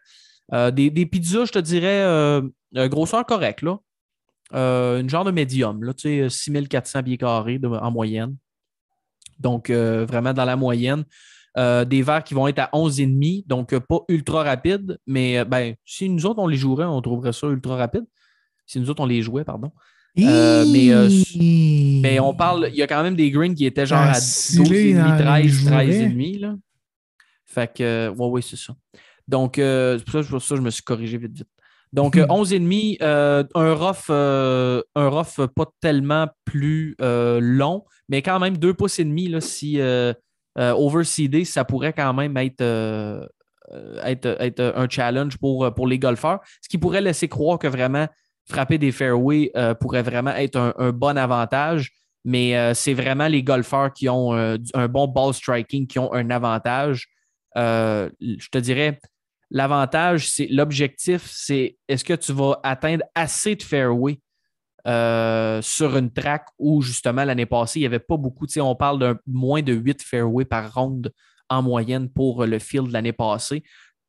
Des, 0.52 0.90
des, 0.90 1.06
pizzas, 1.06 1.46
je 1.46 1.52
te 1.52 1.58
dirais, 1.58 2.02
euh, 2.76 2.88
grosseur 2.88 3.24
correcte, 3.24 3.62
là. 3.62 3.78
Euh, 4.54 5.00
une 5.00 5.10
genre 5.10 5.24
de 5.24 5.30
médium, 5.30 5.82
là, 5.84 5.92
tu 5.92 6.08
sais, 6.08 6.30
6400 6.30 7.02
pieds 7.02 7.18
carrés 7.18 7.60
en 7.62 7.90
moyenne. 7.90 8.36
Donc, 9.38 9.68
euh, 9.68 10.06
vraiment 10.06 10.32
dans 10.32 10.44
la 10.44 10.56
moyenne. 10.56 11.04
des 11.56 12.02
verres 12.02 12.24
qui 12.24 12.34
vont 12.34 12.48
être 12.48 12.60
à 12.60 12.70
11,5, 12.72 13.46
donc 13.46 13.76
pas 13.78 14.00
ultra 14.08 14.44
rapide, 14.44 14.98
mais 15.06 15.44
ben, 15.44 15.74
si 15.84 16.08
nous 16.08 16.24
autres, 16.24 16.40
on 16.40 16.46
les 16.46 16.56
jouerait, 16.56 16.84
on 16.84 17.00
trouverait 17.02 17.32
ça 17.32 17.48
ultra 17.48 17.76
rapide. 17.76 18.04
Si 18.64 18.78
nous 18.80 18.88
autres, 18.90 19.02
on 19.02 19.06
les 19.06 19.22
jouait, 19.22 19.44
pardon. 19.44 19.72
mais, 20.16 20.90
mais, 22.00 22.20
on 22.20 22.34
parle, 22.34 22.68
il 22.70 22.76
y 22.76 22.82
a 22.82 22.86
quand 22.86 23.02
même 23.02 23.16
des 23.16 23.30
greens 23.30 23.54
qui 23.54 23.66
étaient 23.66 23.86
genre 23.86 23.98
à 23.98 24.12
12,5, 24.12 25.18
13, 25.18 25.70
13,5. 25.70 26.40
Là. 26.40 26.56
Fait 27.44 27.72
que, 27.74 28.08
ouais, 28.08 28.26
oui, 28.30 28.42
c'est 28.42 28.56
ça. 28.56 28.74
Donc, 29.28 29.54
c'est 29.56 30.02
pour 30.04 30.24
ça, 30.24 30.28
pour 30.28 30.42
ça 30.42 30.54
que 30.54 30.56
je 30.56 30.64
me 30.64 30.70
suis 30.70 30.82
corrigé 30.82 31.18
vite, 31.18 31.36
vite. 31.36 31.48
Donc, 31.92 32.16
11,5, 32.16 32.98
euh, 33.00 33.44
un 33.54 33.74
rough, 33.74 34.10
euh, 34.10 34.82
un 34.94 35.08
rough 35.08 35.46
pas 35.54 35.66
tellement 35.80 36.28
plus 36.44 36.96
euh, 37.00 37.40
long, 37.40 37.84
mais 38.08 38.20
quand 38.20 38.38
même 38.38 38.58
2 38.58 38.74
pouces 38.74 38.98
et 38.98 39.04
demi, 39.04 39.28
là, 39.28 39.40
si 39.40 39.80
overseedé, 40.56 41.44
ça 41.44 41.64
pourrait 41.64 41.92
quand 41.92 42.12
même 42.14 42.36
être, 42.36 43.30
être, 44.04 44.72
un 44.76 44.88
challenge 44.88 45.38
pour, 45.38 45.72
pour 45.74 45.86
les 45.86 45.98
golfeurs. 45.98 46.40
Ce 46.62 46.68
qui 46.68 46.78
pourrait 46.78 47.00
laisser 47.00 47.28
croire 47.28 47.58
que 47.58 47.68
vraiment 47.68 48.08
frapper 48.48 48.78
des 48.78 48.92
fairways 48.92 49.52
pourrait 49.80 50.02
vraiment 50.02 50.32
être 50.32 50.74
un, 50.76 50.90
bon 50.90 51.16
avantage. 51.16 51.92
Mais 52.24 52.74
c'est 52.74 52.94
vraiment 52.94 53.28
les 53.28 53.44
golfeurs 53.44 53.92
qui 53.92 54.08
ont 54.08 54.32
un 54.32 54.88
bon 54.88 55.06
ball 55.06 55.32
striking 55.32 55.86
qui 55.86 56.00
ont 56.00 56.12
un 56.12 56.28
avantage. 56.30 57.06
je 57.54 58.48
te 58.50 58.58
dirais, 58.58 58.98
L'avantage, 59.50 60.28
c'est 60.28 60.46
l'objectif, 60.48 61.22
c'est 61.26 61.78
est-ce 61.88 62.04
que 62.04 62.12
tu 62.14 62.32
vas 62.32 62.60
atteindre 62.62 63.04
assez 63.14 63.56
de 63.56 63.62
fairway 63.62 64.20
euh, 64.86 65.60
sur 65.62 65.96
une 65.96 66.10
track 66.10 66.46
où 66.58 66.82
justement 66.82 67.24
l'année 67.24 67.46
passée, 67.46 67.80
il 67.80 67.82
n'y 67.82 67.86
avait 67.86 67.98
pas 67.98 68.16
beaucoup. 68.16 68.46
On 68.58 68.74
parle 68.74 68.98
de 68.98 69.18
moins 69.26 69.62
de 69.62 69.72
8 69.72 70.02
fairways 70.02 70.44
par 70.44 70.72
ronde 70.72 71.12
en 71.48 71.62
moyenne 71.62 72.08
pour 72.10 72.44
le 72.44 72.58
field 72.58 72.90
l'année 72.90 73.12
passée. 73.12 73.62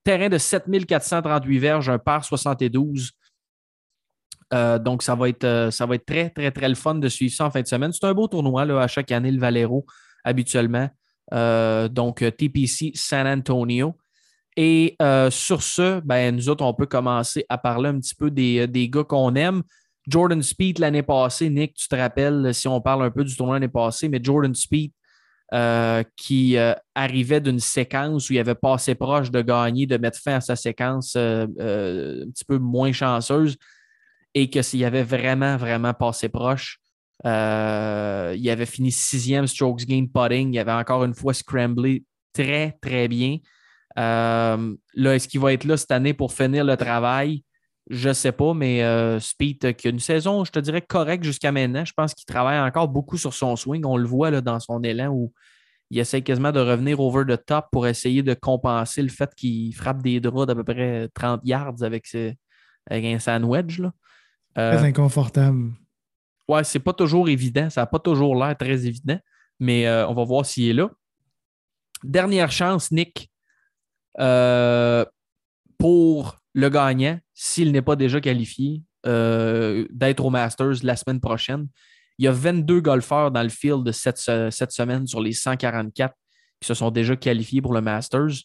Terrain 0.03 0.29
de 0.29 0.37
7438 0.37 1.59
verges, 1.59 1.89
un 1.89 1.99
par 1.99 2.23
72. 2.23 3.11
Euh, 4.53 4.79
donc, 4.79 5.03
ça 5.03 5.15
va, 5.15 5.29
être, 5.29 5.43
euh, 5.43 5.71
ça 5.71 5.85
va 5.85 5.95
être 5.95 6.05
très, 6.05 6.29
très, 6.29 6.51
très 6.51 6.67
le 6.67 6.75
fun 6.75 6.95
de 6.95 7.07
suivre 7.07 7.33
ça 7.33 7.45
en 7.45 7.51
fin 7.51 7.61
de 7.61 7.67
semaine. 7.67 7.91
C'est 7.93 8.05
un 8.05 8.13
beau 8.13 8.27
tournoi 8.27 8.65
là, 8.65 8.81
à 8.81 8.87
chaque 8.87 9.11
année, 9.11 9.31
le 9.31 9.39
Valero, 9.39 9.85
habituellement. 10.23 10.89
donc 11.31 12.23
TPC 12.37 12.91
San 12.93 13.27
Antonio. 13.27 13.95
Et 14.57 14.97
sur 15.29 15.63
ce, 15.63 16.01
ben, 16.01 16.35
nous 16.35 16.49
autres, 16.49 16.65
on 16.65 16.73
peut 16.73 16.85
commencer 16.85 17.45
à 17.47 17.57
parler 17.57 17.89
un 17.89 17.99
petit 17.99 18.15
peu 18.15 18.29
des, 18.29 18.67
des 18.67 18.89
gars 18.89 19.03
qu'on 19.03 19.35
aime. 19.35 19.63
Jordan 20.07 20.41
Speed 20.41 20.79
l'année 20.79 21.03
passée, 21.03 21.49
Nick, 21.49 21.75
tu 21.75 21.87
te 21.87 21.95
rappelles, 21.95 22.53
si 22.53 22.67
on 22.67 22.81
parle 22.81 23.03
un 23.03 23.11
peu 23.11 23.23
du 23.23 23.35
tournoi 23.35 23.55
l'année 23.55 23.67
passée, 23.69 24.09
mais 24.09 24.19
Jordan 24.21 24.53
Speed 24.53 24.91
euh, 25.51 26.03
qui 26.15 26.57
euh, 26.57 26.75
arrivait 26.93 27.41
d'une 27.41 27.59
séquence 27.59 28.29
où 28.29 28.33
il 28.33 28.39
avait 28.39 28.53
passé 28.53 28.93
proche 28.93 29.31
de 29.31 29.41
gagner, 29.41 29.87
de 29.87 29.97
mettre 29.97 30.19
fin 30.19 30.35
à 30.35 30.41
sa 30.41 30.55
séquence 30.55 31.13
euh, 31.15 32.23
un 32.23 32.29
petit 32.29 32.45
peu 32.45 32.59
moins 32.59 32.91
chanceuse 32.91 33.57
et 34.35 34.51
que 34.51 34.61
s'il 34.61 34.85
avait 34.85 35.01
vraiment, 35.01 35.57
vraiment 35.57 35.95
passé 35.95 36.29
proche, 36.29 36.79
il 37.23 37.29
avait 37.29 38.67
fini 38.67 38.91
sixième 38.91 39.47
strokes 39.47 39.87
gain 39.87 40.05
putting, 40.13 40.53
il 40.53 40.59
avait 40.59 40.71
encore 40.71 41.03
une 41.03 41.15
fois 41.15 41.33
scramblé 41.33 42.03
très, 42.31 42.77
très 42.79 43.07
bien. 43.07 43.37
Là, 43.95 45.15
est-ce 45.15 45.27
qu'il 45.27 45.39
va 45.39 45.53
être 45.53 45.65
là 45.65 45.77
cette 45.77 45.91
année 45.91 46.13
pour 46.13 46.33
finir 46.33 46.63
le 46.63 46.77
travail? 46.77 47.43
Je 47.89 48.09
ne 48.09 48.13
sais 48.13 48.31
pas, 48.31 48.53
mais 48.53 48.83
euh, 48.83 49.19
Speed, 49.19 49.65
euh, 49.65 49.71
qui 49.71 49.87
a 49.87 49.89
une 49.89 49.99
saison, 49.99 50.45
je 50.45 50.51
te 50.51 50.59
dirais, 50.59 50.81
correcte 50.81 51.23
jusqu'à 51.23 51.51
maintenant. 51.51 51.83
Je 51.85 51.93
pense 51.93 52.13
qu'il 52.13 52.25
travaille 52.25 52.59
encore 52.59 52.87
beaucoup 52.87 53.17
sur 53.17 53.33
son 53.33 53.55
swing. 53.55 53.83
On 53.83 53.97
le 53.97 54.05
voit 54.05 54.29
là, 54.29 54.41
dans 54.41 54.59
son 54.59 54.83
élan 54.83 55.09
où 55.09 55.33
il 55.89 55.97
essaie 55.97 56.21
quasiment 56.21 56.51
de 56.51 56.59
revenir 56.59 56.99
over 56.99 57.23
the 57.25 57.43
top 57.43 57.65
pour 57.71 57.87
essayer 57.87 58.21
de 58.21 58.35
compenser 58.35 59.01
le 59.01 59.09
fait 59.09 59.33
qu'il 59.35 59.73
frappe 59.73 60.03
des 60.03 60.19
draps 60.19 60.45
d'à 60.45 60.53
peu 60.53 60.63
près 60.63 61.09
30 61.15 61.41
yards 61.43 61.81
avec, 61.81 62.15
un 62.91 63.19
sandwich. 63.19 63.79
Là. 63.79 63.91
Euh, 64.59 64.77
Très 64.77 64.87
inconfortable. 64.87 65.71
Ouais, 66.47 66.63
c'est 66.63 66.79
pas 66.79 66.93
toujours 66.93 67.27
évident. 67.27 67.71
Ça 67.71 67.81
n'a 67.81 67.87
pas 67.87 67.99
toujours 67.99 68.35
l'air 68.35 68.55
très 68.55 68.85
évident, 68.85 69.17
mais 69.59 69.89
on 70.03 70.13
va 70.13 70.23
voir 70.25 70.45
s'il 70.45 70.69
est 70.69 70.73
là. 70.73 70.91
Dernière 72.03 72.51
chance, 72.51 72.91
Nick, 72.91 73.31
pour 75.77 76.39
le 76.53 76.69
gagnant, 76.69 77.19
s'il 77.33 77.71
n'est 77.71 77.81
pas 77.81 77.95
déjà 77.95 78.19
qualifié, 78.21 78.83
euh, 79.05 79.85
d'être 79.91 80.25
au 80.25 80.29
Masters 80.29 80.83
la 80.83 80.95
semaine 80.95 81.21
prochaine. 81.21 81.67
Il 82.17 82.25
y 82.25 82.27
a 82.27 82.33
22 82.33 82.81
golfeurs 82.81 83.31
dans 83.31 83.43
le 83.43 83.49
field 83.49 83.89
cette, 83.93 84.17
cette 84.17 84.71
semaine 84.71 85.07
sur 85.07 85.21
les 85.21 85.31
144 85.31 86.13
qui 86.59 86.67
se 86.67 86.73
sont 86.73 86.91
déjà 86.91 87.15
qualifiés 87.15 87.61
pour 87.61 87.73
le 87.73 87.79
Masters. 87.79 88.43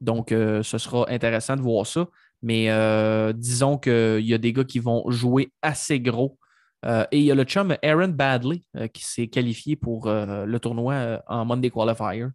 Donc, 0.00 0.32
euh, 0.32 0.64
ce 0.64 0.78
sera 0.78 1.08
intéressant 1.08 1.54
de 1.54 1.62
voir 1.62 1.86
ça. 1.86 2.08
Mais 2.42 2.68
euh, 2.70 3.32
disons 3.32 3.78
qu'il 3.78 4.26
y 4.26 4.34
a 4.34 4.38
des 4.38 4.52
gars 4.52 4.64
qui 4.64 4.80
vont 4.80 5.08
jouer 5.08 5.52
assez 5.62 6.00
gros. 6.00 6.36
et 6.84 7.18
il 7.18 7.22
y 7.22 7.30
a 7.30 7.36
le 7.36 7.44
chum 7.44 7.76
Aaron 7.84 8.08
Badley 8.08 8.62
qui 8.92 9.04
s'est 9.04 9.28
qualifié 9.28 9.76
pour 9.76 10.08
le 10.10 10.58
tournoi 10.58 11.22
en 11.28 11.44
Monday 11.44 11.70
Qualifier. 11.70 12.30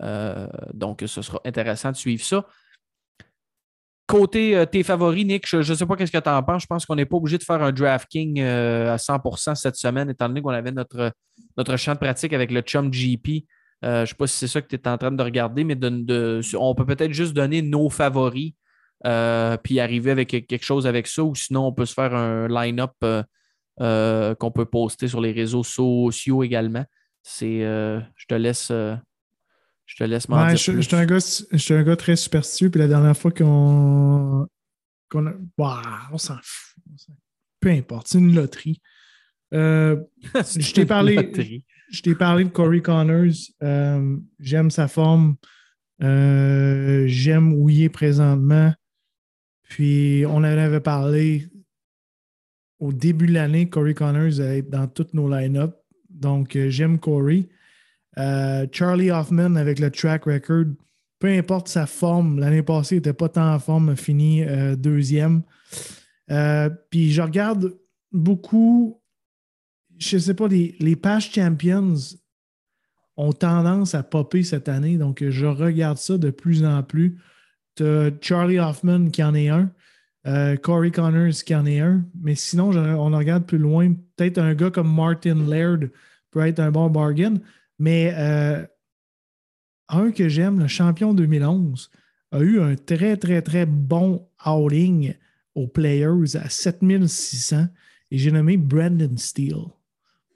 Donc, 0.00 1.04
ce 1.06 1.22
sera 1.22 1.40
intéressant 1.44 1.92
de 1.92 1.96
suivre 1.96 2.24
ça. 2.24 2.46
Côté 4.12 4.54
euh, 4.56 4.66
tes 4.66 4.82
favoris, 4.82 5.24
Nick, 5.24 5.48
je 5.48 5.56
ne 5.56 5.62
sais 5.62 5.86
pas 5.86 5.96
qu'est-ce 5.96 6.12
que 6.12 6.18
tu 6.18 6.28
en 6.28 6.42
penses. 6.42 6.62
Je 6.62 6.66
pense 6.66 6.84
qu'on 6.84 6.96
n'est 6.96 7.06
pas 7.06 7.16
obligé 7.16 7.38
de 7.38 7.44
faire 7.44 7.62
un 7.62 7.72
DraftKing 7.72 8.40
euh, 8.40 8.92
à 8.92 8.96
100% 8.96 9.54
cette 9.54 9.76
semaine, 9.76 10.10
étant 10.10 10.28
donné 10.28 10.42
qu'on 10.42 10.50
avait 10.50 10.70
notre, 10.70 11.12
notre 11.56 11.78
champ 11.78 11.94
de 11.94 11.98
pratique 11.98 12.34
avec 12.34 12.50
le 12.50 12.60
Chum 12.60 12.90
GP. 12.90 13.46
Euh, 13.84 13.98
je 13.98 14.00
ne 14.00 14.06
sais 14.06 14.14
pas 14.14 14.26
si 14.26 14.36
c'est 14.36 14.48
ça 14.48 14.60
que 14.60 14.66
tu 14.66 14.76
es 14.76 14.86
en 14.86 14.98
train 14.98 15.12
de 15.12 15.22
regarder, 15.22 15.64
mais 15.64 15.78
on 16.56 16.74
peut 16.74 16.84
peut-être 16.84 17.12
juste 17.12 17.32
donner 17.32 17.62
nos 17.62 17.88
favoris 17.88 18.52
puis 19.62 19.80
arriver 19.80 20.10
avec 20.10 20.28
quelque 20.28 20.62
chose 20.62 20.86
avec 20.86 21.06
ça, 21.06 21.24
ou 21.24 21.34
sinon 21.34 21.66
on 21.68 21.72
peut 21.72 21.86
se 21.86 21.94
faire 21.94 22.14
un 22.14 22.48
line-up 22.48 22.92
qu'on 23.80 24.50
peut 24.50 24.66
poster 24.66 25.08
sur 25.08 25.22
les 25.22 25.32
réseaux 25.32 25.64
sociaux 25.64 26.42
également. 26.42 26.84
C'est, 27.22 27.60
je 27.60 28.26
te 28.28 28.34
laisse 28.34 28.70
je 29.92 30.04
te 30.04 30.04
laisse 30.04 30.26
m'en 30.30 30.46
dire. 30.46 30.56
Je, 30.56 30.80
suis 30.80 30.94
un, 30.94 31.00
un, 31.00 31.82
gars 31.82 31.96
très 31.96 32.16
superstitieux, 32.16 32.70
puis 32.70 32.80
la 32.80 32.88
dernière 32.88 33.16
fois 33.16 33.30
qu'on. 33.30 34.46
a... 35.14 35.34
Bah, 35.58 35.82
on 36.10 36.16
s'en 36.16 36.38
fout. 36.42 36.82
Peu 37.60 37.68
importe, 37.68 38.08
c'est 38.08 38.18
une 38.18 38.34
loterie. 38.34 38.80
Euh, 39.52 40.02
je 40.34 40.72
t'ai 40.72 40.86
parlé. 40.86 41.30
Je 41.90 42.00
t'ai 42.00 42.14
parlé 42.14 42.44
de 42.44 42.48
Corey 42.48 42.80
Connors. 42.80 43.34
Euh, 43.62 44.16
j'aime 44.40 44.70
sa 44.70 44.88
forme. 44.88 45.36
Euh, 46.02 47.04
j'aime 47.06 47.52
où 47.52 47.68
il 47.68 47.82
est 47.82 47.90
présentement. 47.90 48.72
Puis 49.64 50.24
on 50.26 50.36
en 50.36 50.44
avait 50.44 50.80
parlé 50.80 51.48
au 52.78 52.94
début 52.94 53.26
de 53.26 53.34
l'année, 53.34 53.68
Corey 53.68 53.92
Connors 53.92 54.40
être 54.40 54.70
dans 54.70 54.88
toutes 54.88 55.12
nos 55.12 55.28
line-up. 55.28 55.76
Donc 56.08 56.56
j'aime 56.68 56.98
Corey. 56.98 57.46
Euh, 58.18 58.66
Charlie 58.70 59.10
Hoffman 59.10 59.56
avec 59.56 59.78
le 59.78 59.90
track 59.90 60.24
record, 60.24 60.66
peu 61.18 61.28
importe 61.28 61.68
sa 61.68 61.86
forme, 61.86 62.38
l'année 62.38 62.62
passée, 62.62 62.96
il 62.96 62.98
n'était 62.98 63.12
pas 63.12 63.28
tant 63.28 63.54
en 63.54 63.58
forme, 63.58 63.96
fini 63.96 64.42
euh, 64.42 64.76
deuxième. 64.76 65.42
Euh, 66.30 66.68
puis 66.90 67.12
je 67.12 67.22
regarde 67.22 67.76
beaucoup, 68.10 69.00
je 69.98 70.16
ne 70.16 70.20
sais 70.20 70.34
pas, 70.34 70.48
les, 70.48 70.76
les 70.80 70.96
past 70.96 71.34
champions 71.34 71.94
ont 73.16 73.32
tendance 73.32 73.94
à 73.94 74.02
popper 74.02 74.42
cette 74.42 74.68
année, 74.68 74.96
donc 74.96 75.22
je 75.26 75.46
regarde 75.46 75.98
ça 75.98 76.18
de 76.18 76.30
plus 76.30 76.64
en 76.64 76.82
plus. 76.82 77.18
Tu 77.76 77.84
Charlie 78.20 78.58
Hoffman 78.58 79.08
qui 79.10 79.22
en 79.22 79.34
est 79.34 79.48
un, 79.48 79.70
Corey 80.62 80.90
Connors 80.90 81.42
qui 81.44 81.54
en 81.54 81.66
est 81.66 81.80
un, 81.80 82.04
mais 82.20 82.34
sinon, 82.34 82.70
on 82.70 83.16
regarde 83.16 83.44
plus 83.44 83.58
loin, 83.58 83.92
peut-être 84.16 84.38
un 84.38 84.54
gars 84.54 84.70
comme 84.70 84.94
Martin 84.94 85.46
Laird 85.46 85.90
peut 86.30 86.46
être 86.46 86.60
un 86.60 86.70
bon 86.70 86.90
bargain. 86.90 87.34
Mais 87.82 88.14
euh, 88.16 88.64
un 89.88 90.12
que 90.12 90.28
j'aime, 90.28 90.60
le 90.60 90.68
champion 90.68 91.14
2011, 91.14 91.90
a 92.30 92.38
eu 92.38 92.60
un 92.60 92.76
très, 92.76 93.16
très, 93.16 93.42
très 93.42 93.66
bon 93.66 94.28
outing 94.46 95.14
aux 95.56 95.66
Players 95.66 96.36
à 96.36 96.48
7600 96.48 97.66
et 98.12 98.18
j'ai 98.18 98.30
nommé 98.30 98.56
Brandon 98.56 99.16
Steele. 99.16 99.64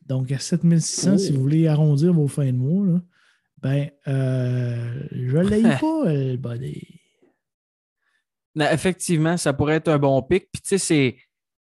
Donc, 0.06 0.32
à 0.32 0.40
7600, 0.40 1.18
si 1.18 1.32
vous 1.32 1.40
voulez 1.40 1.68
arrondir 1.68 2.12
vos 2.12 2.26
fins 2.26 2.50
de 2.50 2.58
mois, 2.58 3.00
ben, 3.58 3.90
euh, 4.08 5.04
je 5.12 5.36
ne 5.36 5.48
l'ai 5.48 5.62
pas, 5.80 6.12
le 6.12 6.36
body. 6.36 6.98
effectivement, 8.56 9.36
ça 9.36 9.52
pourrait 9.52 9.76
être 9.76 9.88
un 9.88 9.98
bon 9.98 10.20
pic. 10.20 10.48
Puis, 10.52 10.62
tu 10.62 10.78
sais, 10.78 11.16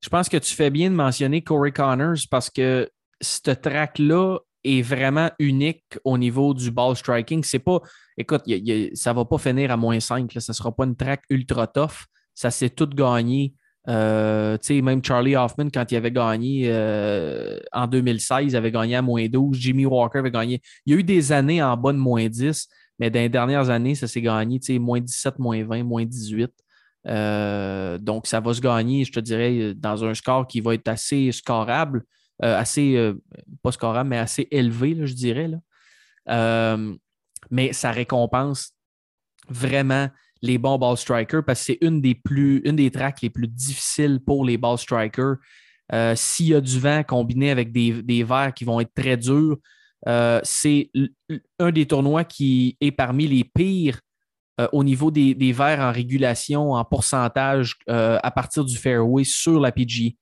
je 0.03 0.11
pense 0.11 0.28
que 0.28 0.37
tu 0.37 0.55
fais 0.55 0.68
bien 0.68 0.91
de 0.91 0.95
mentionner 0.95 1.41
Corey 1.41 1.72
Connors 1.72 2.18
parce 2.31 2.51
que 2.51 2.91
ce 3.22 3.51
track-là 3.51 4.41
est 4.64 4.82
vraiment 4.82 5.30
unique 5.38 5.84
au 6.04 6.18
niveau 6.18 6.54
du 6.54 6.70
ball 6.70 6.96
striking. 6.96 7.42
C'est 7.44 7.58
pas, 7.58 7.80
écoute, 8.16 8.42
ça 8.94 9.12
va 9.12 9.24
pas 9.24 9.38
finir 9.38 9.70
à 9.70 9.76
moins 9.76 10.00
5. 10.00 10.32
Là, 10.34 10.40
ça 10.40 10.52
sera 10.52 10.74
pas 10.74 10.84
une 10.84 10.96
track 10.96 11.22
ultra 11.30 11.66
tough. 11.66 12.06
Ça 12.34 12.50
s'est 12.50 12.70
tout 12.70 12.88
gagné. 12.88 13.54
Euh, 13.88 14.58
même 14.68 15.02
Charlie 15.02 15.36
Hoffman, 15.36 15.68
quand 15.72 15.90
il 15.90 15.96
avait 15.96 16.12
gagné 16.12 16.64
euh, 16.66 17.58
en 17.72 17.86
2016, 17.86 18.52
il 18.52 18.56
avait 18.56 18.70
gagné 18.70 18.96
à 18.96 19.02
moins 19.02 19.26
12. 19.26 19.56
Jimmy 19.58 19.86
Walker 19.86 20.18
avait 20.18 20.30
gagné. 20.30 20.61
Il 20.86 20.92
y 20.92 20.96
a 20.96 21.00
eu 21.00 21.04
des 21.04 21.32
années 21.32 21.62
en 21.62 21.76
bas 21.76 21.92
de 21.92 21.98
moins 21.98 22.28
10, 22.28 22.68
mais 22.98 23.11
dans 23.11 23.20
les 23.20 23.28
dernières 23.28 23.70
années, 23.70 23.94
ça 23.94 24.06
s'est 24.06 24.20
gagné 24.20 24.61
moins 24.78 25.00
17, 25.00 25.38
moins 25.38 25.64
20, 25.64 25.84
moins 25.84 26.04
18. 26.04 26.50
Euh, 27.06 27.96
donc, 27.98 28.26
ça 28.26 28.40
va 28.40 28.52
se 28.52 28.61
gagner, 28.61 29.04
je 29.04 29.12
te 29.12 29.20
dirais, 29.20 29.74
dans 29.74 30.04
un 30.04 30.14
score 30.14 30.46
qui 30.46 30.61
va 30.61 30.74
être 30.74 30.88
assez 30.88 31.32
scorable. 31.32 32.04
Euh, 32.43 32.57
assez, 32.57 32.97
euh, 32.97 33.14
pas 33.62 33.72
scorable, 33.72 34.09
mais 34.09 34.18
assez 34.18 34.49
élevé, 34.51 34.97
je 35.05 35.12
dirais. 35.12 35.49
Là. 35.49 35.59
Euh, 36.30 36.97
mais 37.51 37.72
ça 37.74 37.91
récompense 37.91 38.72
vraiment 39.49 40.09
les 40.41 40.57
bons 40.57 40.78
ball 40.78 40.97
strikers 40.97 41.45
parce 41.45 41.61
que 41.61 41.66
c'est 41.66 41.78
une 41.82 42.01
des 42.01 42.14
plus 42.14 42.62
une 42.64 42.76
des 42.76 42.91
tracks 42.91 43.20
les 43.20 43.28
plus 43.28 43.49
difficiles 43.49 44.20
pour 44.24 44.45
les 44.45 44.57
ball 44.57 44.78
strikers. 44.78 45.36
S'il 46.14 46.47
y 46.47 46.55
a 46.55 46.61
du 46.61 46.78
vent 46.78 47.03
combiné 47.03 47.51
avec 47.51 47.72
des, 47.72 48.03
des 48.03 48.22
verres 48.22 48.55
qui 48.55 48.64
vont 48.64 48.80
être 48.80 48.95
très 48.95 49.16
durs, 49.16 49.59
c'est 50.45 50.91
un 51.59 51.72
des 51.72 51.86
tournois 51.86 52.24
qui 52.24 52.76
est 52.80 52.93
parmi 52.93 53.26
les 53.26 53.45
pires 53.45 54.01
au 54.72 54.84
niveau 54.84 55.11
des, 55.11 55.34
des 55.34 55.53
verres 55.53 55.80
en 55.80 55.93
régulation, 55.93 56.72
en 56.72 56.84
pourcentage 56.84 57.76
à 57.88 58.30
partir 58.30 58.64
du 58.64 58.76
fairway 58.76 59.24
sur 59.24 59.61
la 59.61 59.72
PG. 59.72 60.16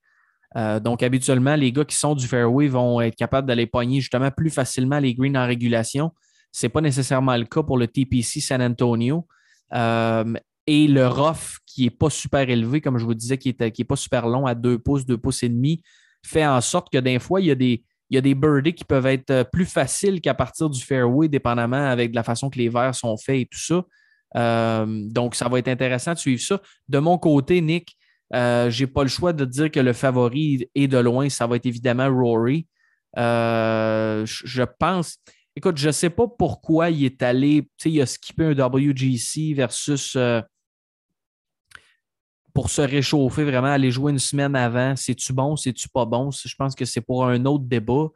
Euh, 0.55 0.79
donc, 0.79 1.03
habituellement, 1.03 1.55
les 1.55 1.71
gars 1.71 1.85
qui 1.85 1.95
sont 1.95 2.15
du 2.15 2.27
fairway 2.27 2.67
vont 2.67 3.01
être 3.01 3.15
capables 3.15 3.47
d'aller 3.47 3.67
pogner 3.67 4.01
justement 4.01 4.31
plus 4.31 4.49
facilement 4.49 4.99
les 4.99 5.13
greens 5.13 5.37
en 5.37 5.45
régulation. 5.45 6.11
Ce 6.51 6.65
n'est 6.65 6.69
pas 6.69 6.81
nécessairement 6.81 7.37
le 7.37 7.45
cas 7.45 7.63
pour 7.63 7.77
le 7.77 7.87
TPC 7.87 8.39
San 8.39 8.61
Antonio. 8.61 9.27
Euh, 9.73 10.33
et 10.65 10.87
le 10.87 11.07
rough, 11.07 11.57
qui 11.65 11.83
n'est 11.83 11.89
pas 11.89 12.09
super 12.09 12.49
élevé, 12.49 12.81
comme 12.81 12.97
je 12.97 13.05
vous 13.05 13.13
disais, 13.13 13.37
qui 13.37 13.55
n'est 13.59 13.85
pas 13.85 13.95
super 13.95 14.27
long 14.27 14.45
à 14.45 14.55
2 14.55 14.79
pouces, 14.79 15.05
2 15.05 15.17
pouces 15.17 15.43
et 15.43 15.49
demi, 15.49 15.81
fait 16.25 16.45
en 16.45 16.61
sorte 16.61 16.91
que 16.91 16.97
des 16.97 17.19
fois, 17.19 17.41
il 17.41 17.47
y 17.47 17.51
a 17.51 17.55
des, 17.55 17.83
il 18.09 18.15
y 18.15 18.17
a 18.17 18.21
des 18.21 18.35
birdies 18.35 18.73
qui 18.73 18.83
peuvent 18.83 19.05
être 19.05 19.29
euh, 19.29 19.43
plus 19.43 19.65
faciles 19.65 20.19
qu'à 20.19 20.33
partir 20.33 20.69
du 20.69 20.81
fairway, 20.81 21.27
dépendamment 21.27 21.89
avec 21.89 22.11
de 22.11 22.15
la 22.15 22.23
façon 22.23 22.49
que 22.49 22.57
les 22.57 22.69
verres 22.69 22.95
sont 22.95 23.17
faits 23.17 23.41
et 23.41 23.45
tout 23.45 23.59
ça. 23.59 24.85
donc, 24.85 25.35
ça 25.35 25.47
va 25.47 25.59
être 25.59 25.67
intéressant 25.67 26.13
de 26.13 26.19
suivre 26.19 26.41
ça. 26.41 26.59
De 26.87 26.97
mon 26.97 27.17
côté, 27.19 27.61
Nick, 27.61 27.95
euh, 28.33 28.69
je 28.69 28.83
n'ai 28.83 28.87
pas 28.87 29.03
le 29.03 29.09
choix 29.09 29.33
de 29.33 29.45
dire 29.45 29.71
que 29.71 29.79
le 29.79 29.93
favori 29.93 30.69
est 30.75 30.87
de 30.87 30.97
loin, 30.97 31.29
ça 31.29 31.47
va 31.47 31.55
être 31.55 31.65
évidemment 31.65 32.09
Rory. 32.09 32.67
Euh, 33.17 34.25
je 34.25 34.63
pense, 34.79 35.17
écoute, 35.55 35.77
je 35.77 35.89
sais 35.89 36.09
pas 36.09 36.27
pourquoi 36.27 36.89
il 36.89 37.05
est 37.05 37.23
allé, 37.23 37.67
il 37.85 38.01
a 38.01 38.05
skippé 38.05 38.45
un 38.45 38.53
WGC 38.53 39.53
versus 39.53 40.15
euh, 40.15 40.41
pour 42.53 42.69
se 42.69 42.81
réchauffer, 42.81 43.43
vraiment, 43.43 43.67
aller 43.67 43.91
jouer 43.91 44.11
une 44.11 44.19
semaine 44.19 44.55
avant. 44.55 44.95
C'est-tu 44.95 45.33
bon, 45.33 45.55
c'est-tu 45.55 45.89
pas 45.89 46.05
bon? 46.05 46.29
Je 46.31 46.53
pense 46.57 46.75
que 46.75 46.85
c'est 46.85 47.01
pour 47.01 47.25
un 47.25 47.45
autre 47.45 47.65
débat. 47.65 48.07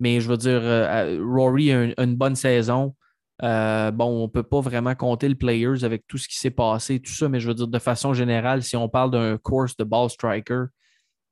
Mais 0.00 0.20
je 0.20 0.28
veux 0.28 0.36
dire, 0.36 0.60
euh, 0.62 1.20
Rory 1.24 1.72
a 1.72 2.02
une, 2.02 2.16
bonne 2.16 2.34
saison. 2.34 2.94
Euh, 3.42 3.90
bon, 3.90 4.06
on 4.06 4.22
ne 4.22 4.30
peut 4.30 4.42
pas 4.42 4.60
vraiment 4.60 4.94
compter 4.94 5.28
le 5.28 5.34
players 5.34 5.84
avec 5.84 6.06
tout 6.06 6.18
ce 6.18 6.28
qui 6.28 6.36
s'est 6.38 6.50
passé, 6.50 7.00
tout 7.00 7.12
ça, 7.12 7.28
mais 7.28 7.40
je 7.40 7.48
veux 7.48 7.54
dire, 7.54 7.68
de 7.68 7.78
façon 7.78 8.14
générale, 8.14 8.62
si 8.62 8.76
on 8.76 8.88
parle 8.88 9.10
d'un 9.10 9.36
course 9.38 9.76
de 9.76 9.84
ball 9.84 10.08
striker, 10.08 10.64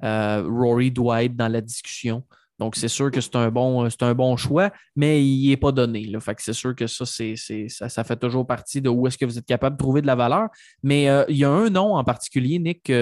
Rory 0.02 0.90
doit 0.90 1.24
être 1.24 1.36
dans 1.36 1.48
la 1.48 1.60
discussion. 1.60 2.24
Donc, 2.60 2.76
c'est 2.76 2.88
sûr 2.88 3.10
que 3.10 3.22
c'est 3.22 3.36
un, 3.36 3.50
bon, 3.50 4.36
choix, 4.36 4.70
mais 4.94 5.24
il 5.24 5.48
n'est 5.48 5.56
pas 5.56 5.72
donné. 5.72 6.12
Fait 6.20 6.36
c'est 6.40 6.52
sûr 6.52 6.76
que 6.76 6.86
ça, 6.86 7.06
c'est, 7.06 7.34
ça, 7.68 8.04
fait 8.04 8.16
toujours 8.16 8.46
partie 8.46 8.82
de 8.82 8.90
où 8.90 9.06
est-ce 9.06 9.16
que 9.16 9.24
vous 9.24 9.38
êtes 9.38 9.46
capable 9.46 9.76
de 9.76 9.82
trouver 9.82 10.02
de 10.02 10.06
la 10.06 10.14
valeur. 10.14 10.48
Mais 10.82 11.08
euh, 11.08 11.24
il 11.30 11.38
y 11.38 11.44
a 11.44 11.50
un 11.50 11.70
nom 11.70 11.94
en 11.94 12.04
particulier, 12.04 12.58
Nick, 12.58 12.92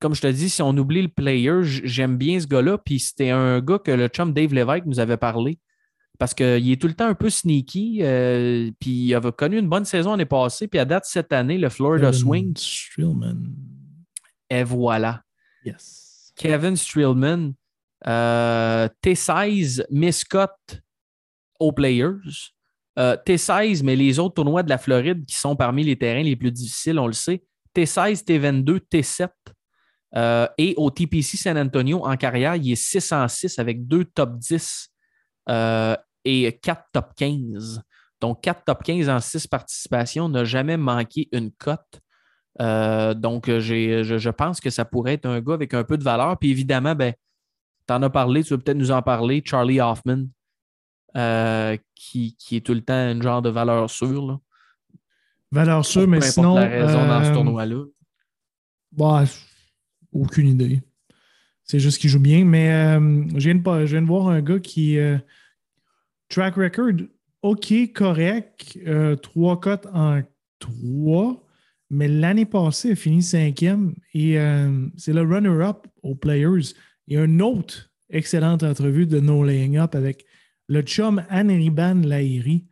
comme 0.00 0.14
je 0.14 0.22
te 0.22 0.26
dis, 0.26 0.48
si 0.48 0.62
on 0.62 0.70
oublie 0.70 1.02
le 1.02 1.08
player, 1.08 1.62
j'aime 1.62 2.16
bien 2.16 2.40
ce 2.40 2.46
gars-là. 2.46 2.78
Puis 2.78 2.98
c'était 2.98 3.28
un 3.28 3.60
gars 3.60 3.78
que 3.78 3.90
le 3.90 4.08
chum 4.08 4.32
Dave 4.32 4.54
Lévesque 4.54 4.86
nous 4.86 5.00
avait 5.00 5.18
parlé. 5.18 5.58
Parce 6.22 6.34
qu'il 6.34 6.70
est 6.70 6.80
tout 6.80 6.86
le 6.86 6.94
temps 6.94 7.08
un 7.08 7.14
peu 7.14 7.28
sneaky. 7.28 7.98
Euh, 8.02 8.70
puis 8.78 8.90
il 8.90 9.14
avait 9.16 9.32
connu 9.32 9.58
une 9.58 9.68
bonne 9.68 9.84
saison 9.84 10.12
l'année 10.12 10.24
passée. 10.24 10.68
Puis 10.68 10.78
à 10.78 10.84
date, 10.84 11.04
cette 11.04 11.32
année, 11.32 11.58
le 11.58 11.68
Florida 11.68 12.12
Swing. 12.12 12.54
Et 14.48 14.62
voilà. 14.62 15.24
Yes. 15.64 16.32
Kevin 16.36 16.76
Streelman. 16.76 17.54
Euh, 18.06 18.88
T16 19.04 19.84
miscote 19.90 20.84
aux 21.58 21.72
players. 21.72 22.12
Euh, 23.00 23.16
T16, 23.26 23.82
mais 23.82 23.96
les 23.96 24.20
autres 24.20 24.34
tournois 24.34 24.62
de 24.62 24.68
la 24.68 24.78
Floride 24.78 25.26
qui 25.26 25.34
sont 25.34 25.56
parmi 25.56 25.82
les 25.82 25.98
terrains 25.98 26.22
les 26.22 26.36
plus 26.36 26.52
difficiles, 26.52 27.00
on 27.00 27.08
le 27.08 27.14
sait. 27.14 27.42
T16, 27.74 28.22
T22, 28.22 28.78
T7. 28.78 29.28
et 30.56 30.74
au 30.76 30.88
TPC 30.88 31.36
San 31.36 31.58
Antonio, 31.58 32.06
en 32.06 32.16
carrière, 32.16 32.54
il 32.54 32.70
est 32.70 32.76
6 32.76 33.10
en 33.10 33.26
6 33.26 33.58
avec 33.58 33.88
deux 33.88 34.04
top 34.04 34.38
10 34.38 34.88
euh, 35.48 35.96
et 36.24 36.58
4 36.58 36.84
top 36.92 37.14
15. 37.16 37.82
Donc, 38.20 38.42
4 38.42 38.64
top 38.64 38.82
15 38.82 39.08
en 39.08 39.20
6 39.20 39.46
participations, 39.46 40.28
n'a 40.28 40.44
jamais 40.44 40.76
manqué 40.76 41.28
une 41.32 41.50
cote. 41.52 42.00
donc, 42.58 43.48
je, 43.48 44.02
je, 44.02 44.30
pense 44.30 44.60
que 44.60 44.70
ça 44.70 44.84
pourrait 44.84 45.14
être 45.14 45.26
un 45.26 45.40
gars 45.40 45.54
avec 45.54 45.74
un 45.74 45.84
peu 45.84 45.98
de 45.98 46.04
valeur. 46.04 46.38
Puis 46.38 46.50
évidemment, 46.50 46.94
ben, 46.94 47.14
tu 47.86 47.94
en 47.94 48.02
as 48.02 48.10
parlé, 48.10 48.44
tu 48.44 48.50
veux 48.50 48.58
peut-être 48.58 48.76
nous 48.76 48.90
en 48.90 49.02
parler. 49.02 49.42
Charlie 49.44 49.80
Hoffman, 49.80 50.26
euh, 51.16 51.76
qui, 51.94 52.36
est 52.52 52.64
tout 52.64 52.74
le 52.74 52.80
temps 52.80 53.10
une 53.10 53.22
genre 53.22 53.42
de 53.42 53.50
valeur 53.50 53.90
sûre. 53.90 54.26
Là. 54.26 54.40
Valeur 55.50 55.84
sûre, 55.84 56.08
mais 56.08 56.20
sinon. 56.20 56.54
la 56.54 56.66
raison 56.66 57.06
dans 57.06 57.24
ce 57.24 57.30
euh, 57.30 57.34
tournoi-là. 57.34 57.84
Bah, 58.92 59.24
aucune 60.12 60.48
idée. 60.48 60.80
C'est 61.64 61.80
juste 61.80 62.00
qu'il 62.00 62.10
joue 62.10 62.20
bien. 62.20 62.44
Mais 62.44 62.72
euh, 62.72 63.24
je, 63.34 63.50
viens 63.50 63.54
de, 63.54 63.86
je, 63.86 63.92
viens 63.92 64.02
de, 64.02 64.06
voir 64.06 64.28
un 64.28 64.40
gars 64.40 64.58
qui. 64.58 64.98
Track 66.32 66.56
record, 66.56 67.06
OK, 67.42 67.92
correct. 67.94 68.78
trois 69.22 69.60
cotes 69.60 69.86
en 69.92 70.22
trois. 70.58 71.46
Mais 71.90 72.08
l'année 72.08 72.46
passée, 72.46 72.88
il 72.88 72.92
a 72.92 72.96
fini 72.96 73.22
cinquième. 73.22 73.94
Et 74.14 74.38
c'est 74.96 75.12
le 75.12 75.22
runner-up 75.22 75.86
aux 76.02 76.14
Players. 76.14 76.74
Il 77.06 77.14
y 77.14 77.16
a 77.18 77.24
une 77.24 77.42
autre 77.42 77.90
excellente 78.10 78.62
entrevue 78.62 79.06
de 79.06 79.20
No 79.20 79.44
Laying 79.44 79.76
Up 79.78 79.94
avec 79.94 80.24
le 80.68 80.82
chum 80.82 81.22
Anriban 81.30 82.02
Lahiri, 82.02 82.64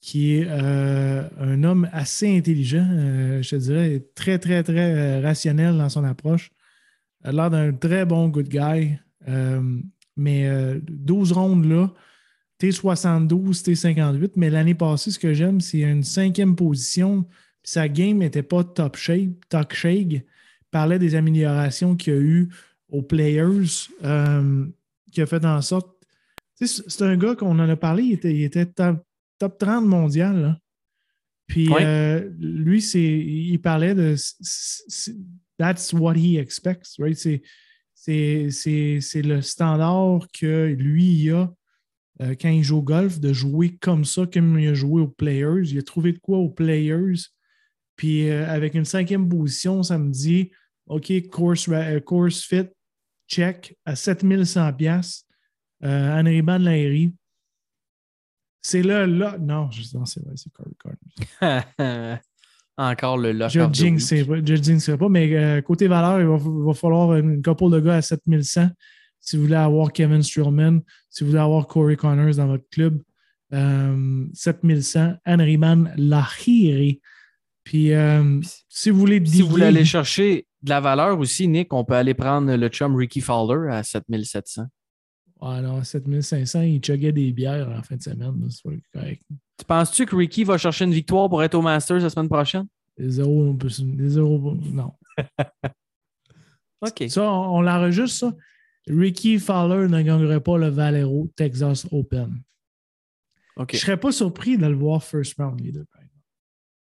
qui 0.00 0.36
est 0.36 0.46
euh, 0.48 1.28
un 1.38 1.62
homme 1.64 1.88
assez 1.92 2.36
intelligent, 2.36 2.88
euh, 2.90 3.42
je 3.42 3.50
te 3.50 3.56
dirais, 3.56 4.04
très, 4.14 4.38
très, 4.38 4.62
très 4.62 4.94
euh, 4.94 5.20
rationnel 5.20 5.76
dans 5.76 5.88
son 5.88 6.04
approche. 6.04 6.50
A 7.24 7.32
l'air 7.32 7.50
d'un 7.50 7.72
très 7.72 8.04
bon 8.04 8.28
good 8.28 8.48
guy. 8.48 8.96
mais 10.16 10.48
12 10.82 11.32
rondes 11.32 11.64
là, 11.66 11.92
T72, 12.60 13.62
T58. 13.62 14.32
Mais 14.36 14.50
l'année 14.50 14.74
passée, 14.74 15.10
ce 15.10 15.18
que 15.18 15.32
j'aime, 15.32 15.60
c'est 15.60 15.80
une 15.80 16.02
cinquième 16.02 16.56
position. 16.56 17.24
sa 17.62 17.88
game 17.88 18.18
n'était 18.18 18.42
pas 18.42 18.64
top 18.64 18.96
shape, 18.96 19.44
top 19.48 19.72
shake. 19.72 20.12
Il 20.12 20.24
parlait 20.70 20.98
des 20.98 21.14
améliorations 21.14 21.96
qu'il 21.96 22.12
y 22.12 22.16
a 22.16 22.20
eu 22.20 22.48
aux 22.90 23.02
players 23.02 23.88
euh, 24.04 24.66
qui 25.12 25.20
a 25.20 25.26
fait 25.26 25.44
en 25.44 25.60
sorte. 25.62 25.88
C'est 26.54 27.02
un 27.02 27.16
gars 27.16 27.36
qu'on 27.36 27.58
en 27.58 27.68
a 27.68 27.76
parlé, 27.76 28.02
il 28.02 28.12
était, 28.14 28.34
il 28.34 28.42
était 28.42 28.66
top, 28.66 29.04
30 29.58 29.86
mondial. 29.86 30.58
Puis 31.46 31.68
euh, 31.70 32.28
lui, 32.38 32.82
il 32.82 33.58
parlait 33.58 33.94
de 33.94 34.16
That's 35.58 35.92
what 35.92 36.14
he 36.16 36.38
expects, 36.38 36.98
right? 36.98 37.16
C'est 37.16 37.42
le 39.22 39.40
standard 39.40 40.26
que 40.32 40.66
lui 40.66 41.04
il 41.04 41.30
a 41.32 41.52
euh, 42.20 42.34
quand 42.40 42.48
il 42.48 42.62
joue 42.62 42.78
au 42.78 42.82
golf, 42.82 43.20
de 43.20 43.32
jouer 43.32 43.76
comme 43.76 44.04
ça, 44.04 44.26
comme 44.26 44.58
il 44.58 44.68
a 44.68 44.74
joué 44.74 45.02
aux 45.02 45.08
players. 45.08 45.62
Il 45.64 45.78
a 45.78 45.82
trouvé 45.82 46.12
de 46.12 46.18
quoi 46.18 46.38
aux 46.38 46.50
players. 46.50 47.20
Puis 47.96 48.30
avec 48.30 48.74
une 48.74 48.84
cinquième 48.84 49.28
position, 49.28 49.82
ça 49.82 49.98
me 49.98 50.10
dit 50.10 50.52
OK, 50.86 51.12
course, 51.30 51.68
course 52.04 52.42
fit, 52.42 52.68
check 53.28 53.76
à 53.84 53.96
7100 53.96 54.72
pièces 54.74 55.24
euh, 55.84 56.18
Anriban 56.18 56.58
Lahiri. 56.58 57.14
C'est 58.62 58.82
là, 58.82 59.06
là. 59.06 59.36
Non, 59.38 59.70
je 59.70 59.82
non, 59.96 60.04
c'est 60.04 60.22
vrai, 60.24 60.34
c'est 60.36 60.52
Corey 60.52 60.70
Connors. 60.78 62.18
Encore 62.76 63.18
le 63.18 63.32
lock. 63.32 63.50
Je 63.50 63.60
ne 63.60 64.96
pas, 64.96 65.08
mais 65.08 65.34
euh, 65.34 65.62
côté 65.62 65.88
valeur, 65.88 66.20
il 66.20 66.26
va, 66.26 66.74
falloir 66.74 67.16
une 67.16 67.42
couple 67.42 67.70
de 67.70 67.80
gars 67.80 67.96
à 67.96 68.02
7100 68.02 68.68
si 69.20 69.36
vous 69.36 69.42
voulez 69.42 69.56
avoir 69.56 69.92
Kevin 69.92 70.22
Strowman, 70.22 70.80
si 71.10 71.24
vous 71.24 71.30
voulez 71.30 71.42
avoir 71.42 71.66
Corey 71.66 71.96
Connors 71.96 72.36
dans 72.36 72.46
votre 72.46 72.68
club. 72.70 73.02
Euh, 73.54 74.26
7100, 74.34 75.14
Anriban 75.26 75.86
Lahiri. 75.96 77.00
Puis, 77.64 77.92
euh, 77.92 78.40
si 78.68 78.90
vous 78.90 78.98
voulez 78.98 79.24
Si 79.24 79.42
vous 79.42 79.48
voulez 79.48 79.66
aller 79.66 79.84
chercher 79.84 80.46
de 80.62 80.70
la 80.70 80.80
valeur 80.80 81.18
aussi, 81.18 81.48
Nick, 81.48 81.72
on 81.72 81.84
peut 81.84 81.94
aller 81.94 82.14
prendre 82.14 82.54
le 82.54 82.68
chum 82.68 82.94
Ricky 82.96 83.20
Fowler 83.20 83.72
à 83.72 83.82
7700. 83.82 84.66
Ah 85.40 85.60
non, 85.60 85.84
7500, 85.84 86.62
il 86.62 86.84
chuggait 86.84 87.12
des 87.12 87.32
bières 87.32 87.68
en 87.70 87.82
fin 87.82 87.96
de 87.96 88.02
semaine. 88.02 88.48
C'est 88.50 88.62
pas 88.62 88.70
correct. 88.92 89.22
Tu 89.58 89.64
penses-tu 89.64 90.06
que 90.06 90.16
Ricky 90.16 90.44
va 90.44 90.58
chercher 90.58 90.84
une 90.84 90.92
victoire 90.92 91.28
pour 91.28 91.42
être 91.42 91.54
au 91.54 91.62
Masters 91.62 92.00
la 92.00 92.10
semaine 92.10 92.28
prochaine? 92.28 92.66
Des 92.96 93.10
zéros, 93.10 93.56
zéros 94.00 94.56
non. 94.72 94.92
OK. 96.80 97.04
Ça, 97.08 97.30
on, 97.30 97.60
l'enregistre, 97.60 98.18
ça. 98.18 98.32
Ricky 98.88 99.38
Fowler 99.38 99.88
ne 99.88 100.02
gagnerait 100.02 100.40
pas 100.40 100.58
le 100.58 100.68
Valero 100.68 101.30
Texas 101.36 101.86
Open. 101.90 102.42
Je 103.56 103.62
ne 103.62 103.78
serais 103.78 103.98
pas 103.98 104.12
surpris 104.12 104.56
de 104.56 104.66
le 104.66 104.76
voir 104.76 105.02
first 105.02 105.34
round, 105.38 105.60
les 105.60 105.72
deux 105.72 105.84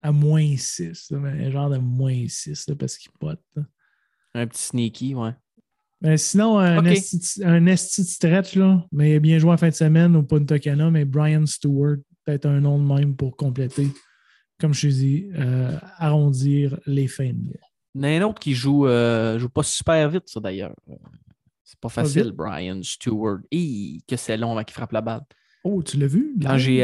à 0.02 0.12
moins 0.12 0.56
6, 0.56 1.12
un 1.12 1.52
genre 1.52 1.70
de 1.70 1.78
moins 1.78 2.26
6 2.28 2.68
parce 2.78 2.97
qu'il 2.97 3.12
pote. 3.20 3.43
Un 4.34 4.47
petit 4.47 4.64
sneaky, 4.64 5.16
ouais. 5.16 5.34
Mais 6.02 6.18
sinon, 6.18 6.60
un, 6.60 6.86
esti, 6.86 8.06
stretch, 8.06 8.56
là, 8.56 8.86
mais 8.91 9.20
bien 9.20 9.38
joué 9.38 9.52
en 9.52 9.58
fin 9.58 9.68
de 9.68 9.74
semaine 9.74 10.16
au 10.16 10.24
Punta 10.24 10.58
Cana, 10.58 10.89
mais 10.89 11.04
Brian 11.04 11.45
Stewart, 11.45 11.97
peut-être 12.24 12.45
un 12.45 12.62
nom 12.62 12.80
de 12.80 12.86
même 12.86 13.18
pour 13.18 13.36
compléter, 13.36 13.88
comme 14.62 14.74
je 14.74 14.88
dis, 14.88 15.30
euh, 15.34 15.78
arrondir 15.97 16.80
les 16.86 17.08
fins 17.08 17.34
de 17.34 17.43
mois. 17.43 17.54
Il 17.95 18.02
y 18.02 18.06
en 18.06 18.08
a 18.08 18.24
un 18.24 18.30
autre 18.30 18.39
qui 18.39 18.54
joue, 18.54 18.88
euh, 18.88 19.38
joue 19.39 19.50
pas 19.50 19.64
super 19.64 20.10
vite, 20.10 20.30
ça 20.30 20.39
d'ailleurs. 20.39 20.74
C'est 21.70 21.80
pas 21.80 21.89
facile, 21.89 22.32
Brian 22.32 22.82
Stewart. 22.82 23.41
Et 23.51 23.99
que 24.07 24.15
c'est 24.15 24.38
long 24.38 24.53
avant 24.53 24.63
qu'il 24.63 24.74
frappe 24.74 24.91
la 24.91 25.01
balle. 25.01 25.22
Oh, 25.63 25.84
tu 25.84 25.97
l'as 25.97 26.07
vu? 26.07 26.36
Quand 26.41 26.57
j'ai 26.57 26.84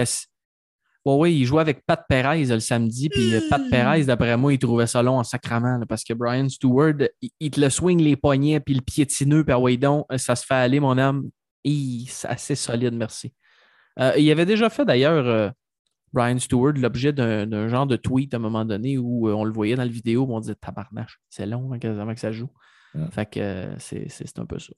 oui, 1.05 1.35
il 1.35 1.45
jouait 1.45 1.61
avec 1.61 1.85
Pat 1.85 2.03
Perez 2.07 2.45
le 2.45 2.59
samedi, 2.59 3.09
puis 3.09 3.35
euh, 3.35 3.41
Pat 3.49 3.61
hmm. 3.61 3.69
Perez, 3.69 4.03
d'après 4.05 4.37
moi, 4.37 4.53
il 4.53 4.59
trouvait 4.59 4.87
ça 4.87 5.03
long 5.03 5.19
en 5.19 5.23
sacrament, 5.23 5.85
parce 5.87 6.03
que 6.03 6.13
Brian 6.13 6.49
Stewart, 6.49 6.95
il, 7.39 7.51
te 7.51 7.61
le 7.61 7.69
swing 7.69 8.01
les 8.01 8.15
poignets, 8.15 8.59
puis 8.59 8.73
le 8.73 8.81
piétineux, 8.81 9.43
puis 9.43 9.55
oui, 9.55 9.77
donc, 9.77 10.05
ça 10.17 10.35
se 10.35 10.45
fait 10.45 10.55
aller, 10.55 10.79
mon 10.79 10.97
âme. 10.97 11.29
C'est 12.07 12.27
assez 12.27 12.55
solide, 12.55 12.93
merci. 12.93 13.33
Euh, 13.99 14.13
il 14.17 14.29
avait 14.31 14.45
déjà 14.45 14.69
fait 14.69 14.85
d'ailleurs, 14.85 15.27
euh, 15.27 15.49
Brian 16.11 16.39
Stewart, 16.39 16.73
l'objet 16.73 17.13
d'un 17.13 17.67
genre 17.67 17.85
de 17.85 17.95
tweet 17.95 18.33
à 18.33 18.37
un 18.37 18.39
moment 18.39 18.65
donné 18.65 18.97
où 18.97 19.29
on 19.29 19.43
le 19.43 19.51
voyait 19.51 19.75
dans 19.75 19.83
la 19.83 19.89
vidéo, 19.89 20.23
où 20.23 20.35
on 20.35 20.39
disait 20.39 20.55
tabarnache, 20.55 21.19
c'est 21.29 21.45
long 21.45 21.71
avant 21.71 22.13
que 22.13 22.19
ça 22.19 22.31
joue. 22.31 22.49
Fait 23.11 23.25
que 23.25 23.69
c'est 23.79 24.39
un 24.39 24.45
peu 24.45 24.59
ça. 24.59 24.73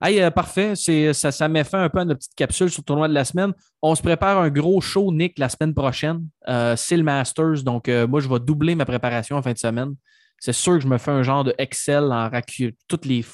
Hey, 0.00 0.20
euh, 0.20 0.30
parfait. 0.30 0.74
Ça, 0.76 1.32
ça 1.32 1.48
met 1.48 1.64
fin 1.64 1.82
un 1.82 1.88
peu 1.88 1.98
à 1.98 2.04
notre 2.04 2.18
petite 2.18 2.36
capsule 2.36 2.70
sur 2.70 2.82
le 2.82 2.84
tournoi 2.84 3.08
de 3.08 3.14
la 3.14 3.24
semaine. 3.24 3.52
On 3.82 3.94
se 3.96 4.02
prépare 4.02 4.38
un 4.38 4.48
gros 4.48 4.80
show, 4.80 5.12
Nick, 5.12 5.38
la 5.38 5.48
semaine 5.48 5.74
prochaine. 5.74 6.24
Euh, 6.48 6.76
c'est 6.76 6.96
le 6.96 7.02
Masters. 7.02 7.64
Donc, 7.64 7.88
euh, 7.88 8.06
moi, 8.06 8.20
je 8.20 8.28
vais 8.28 8.38
doubler 8.38 8.76
ma 8.76 8.84
préparation 8.84 9.36
en 9.36 9.42
fin 9.42 9.52
de 9.52 9.58
semaine. 9.58 9.94
C'est 10.38 10.52
sûr 10.52 10.74
que 10.74 10.80
je 10.80 10.86
me 10.86 10.98
fais 10.98 11.10
un 11.10 11.24
genre 11.24 11.42
de 11.42 11.52
Excel 11.58 12.04
en 12.12 12.30
toutes 12.86 13.06
les 13.06 13.24